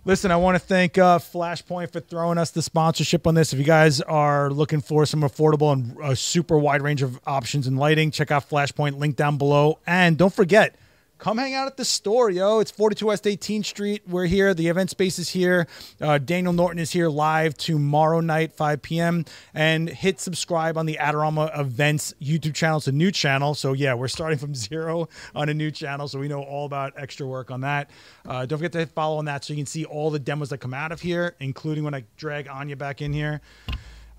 Listen, 0.05 0.31
I 0.31 0.35
want 0.35 0.55
to 0.55 0.59
thank 0.59 0.97
uh, 0.97 1.17
Flashpoint 1.17 1.93
for 1.93 2.01
throwing 2.01 2.37
us 2.37 2.51
the 2.51 2.61
sponsorship 2.61 3.25
on 3.25 3.35
this. 3.35 3.53
If 3.53 3.59
you 3.59 3.63
guys 3.63 4.01
are 4.01 4.49
looking 4.49 4.81
for 4.81 5.05
some 5.05 5.21
affordable 5.21 5.71
and 5.71 5.97
a 6.03 6.13
super 6.13 6.57
wide 6.57 6.81
range 6.81 7.01
of 7.01 7.21
options 7.25 7.67
in 7.67 7.77
lighting, 7.77 8.11
check 8.11 8.29
out 8.29 8.49
Flashpoint. 8.49 8.97
Link 8.97 9.15
down 9.15 9.37
below, 9.37 9.79
and 9.87 10.17
don't 10.17 10.33
forget, 10.33 10.75
come 11.23 11.37
hang 11.37 11.53
out 11.53 11.67
at 11.67 11.77
the 11.77 11.85
store, 11.85 12.29
yo. 12.29 12.59
It's 12.59 12.69
42 12.69 13.05
West 13.05 13.23
18th 13.23 13.63
Street. 13.63 14.01
We're 14.05 14.25
here. 14.25 14.53
The 14.53 14.67
event 14.67 14.89
space 14.89 15.17
is 15.17 15.29
here. 15.29 15.67
Uh, 16.01 16.17
Daniel 16.17 16.51
Norton 16.51 16.79
is 16.79 16.91
here 16.91 17.07
live 17.07 17.55
tomorrow 17.55 18.19
night, 18.19 18.51
5 18.51 18.81
p.m. 18.81 19.23
And 19.53 19.87
hit 19.87 20.19
subscribe 20.19 20.77
on 20.77 20.85
the 20.85 20.97
Adorama 20.99 21.57
Events 21.57 22.13
YouTube 22.21 22.55
channel. 22.55 22.79
It's 22.79 22.87
a 22.87 22.91
new 22.91 23.09
channel. 23.09 23.55
So, 23.55 23.71
yeah, 23.71 23.93
we're 23.93 24.09
starting 24.09 24.37
from 24.37 24.53
zero 24.69 25.07
on 25.33 25.47
a 25.47 25.53
new 25.53 25.71
channel. 25.71 26.09
So, 26.09 26.19
we 26.19 26.27
know 26.27 26.43
all 26.43 26.65
about 26.65 26.91
extra 26.97 27.25
work 27.25 27.51
on 27.51 27.61
that. 27.61 27.89
Uh, 28.27 28.45
don't 28.45 28.59
forget 28.59 28.73
to 28.73 28.79
hit 28.79 28.89
follow 28.89 29.15
on 29.15 29.23
that 29.23 29.45
so 29.45 29.53
you 29.53 29.57
can 29.57 29.65
see 29.65 29.85
all 29.85 30.11
the 30.11 30.19
demos 30.19 30.49
that 30.49 30.57
come 30.57 30.73
out 30.73 30.91
of 30.91 30.99
here, 30.99 31.35
including 31.39 31.85
when 31.85 31.93
I 31.93 32.03
drag 32.17 32.49
Anya 32.49 32.75
back 32.75 33.01
in 33.01 33.13
here. 33.13 33.39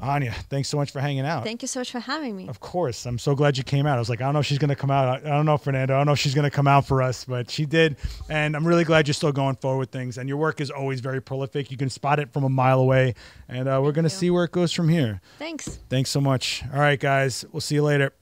Anya, 0.00 0.32
thanks 0.50 0.68
so 0.68 0.76
much 0.76 0.90
for 0.90 1.00
hanging 1.00 1.24
out. 1.24 1.44
Thank 1.44 1.62
you 1.62 1.68
so 1.68 1.80
much 1.80 1.90
for 1.90 2.00
having 2.00 2.36
me. 2.36 2.48
Of 2.48 2.60
course. 2.60 3.06
I'm 3.06 3.18
so 3.18 3.34
glad 3.34 3.56
you 3.56 3.64
came 3.64 3.86
out. 3.86 3.96
I 3.96 3.98
was 3.98 4.10
like, 4.10 4.20
I 4.20 4.24
don't 4.24 4.34
know 4.34 4.40
if 4.40 4.46
she's 4.46 4.58
going 4.58 4.68
to 4.70 4.76
come 4.76 4.90
out. 4.90 5.24
I 5.24 5.28
don't 5.28 5.46
know, 5.46 5.56
Fernando. 5.56 5.94
I 5.94 5.98
don't 5.98 6.06
know 6.06 6.12
if 6.12 6.18
she's 6.18 6.34
going 6.34 6.44
to 6.44 6.50
come 6.50 6.66
out 6.66 6.86
for 6.86 7.00
us, 7.00 7.24
but 7.24 7.50
she 7.50 7.64
did. 7.64 7.96
And 8.28 8.56
I'm 8.56 8.66
really 8.66 8.84
glad 8.84 9.06
you're 9.06 9.14
still 9.14 9.32
going 9.32 9.56
forward 9.56 9.78
with 9.78 9.90
things. 9.90 10.18
And 10.18 10.28
your 10.28 10.38
work 10.38 10.60
is 10.60 10.70
always 10.70 11.00
very 11.00 11.22
prolific. 11.22 11.70
You 11.70 11.76
can 11.76 11.90
spot 11.90 12.18
it 12.18 12.32
from 12.32 12.44
a 12.44 12.48
mile 12.48 12.80
away. 12.80 13.14
And 13.48 13.68
uh, 13.68 13.80
we're 13.82 13.92
going 13.92 14.04
to 14.04 14.10
see 14.10 14.30
where 14.30 14.44
it 14.44 14.52
goes 14.52 14.72
from 14.72 14.88
here. 14.88 15.20
Thanks. 15.38 15.78
Thanks 15.88 16.10
so 16.10 16.20
much. 16.20 16.62
All 16.72 16.80
right, 16.80 16.98
guys. 16.98 17.44
We'll 17.52 17.60
see 17.60 17.76
you 17.76 17.82
later. 17.84 18.12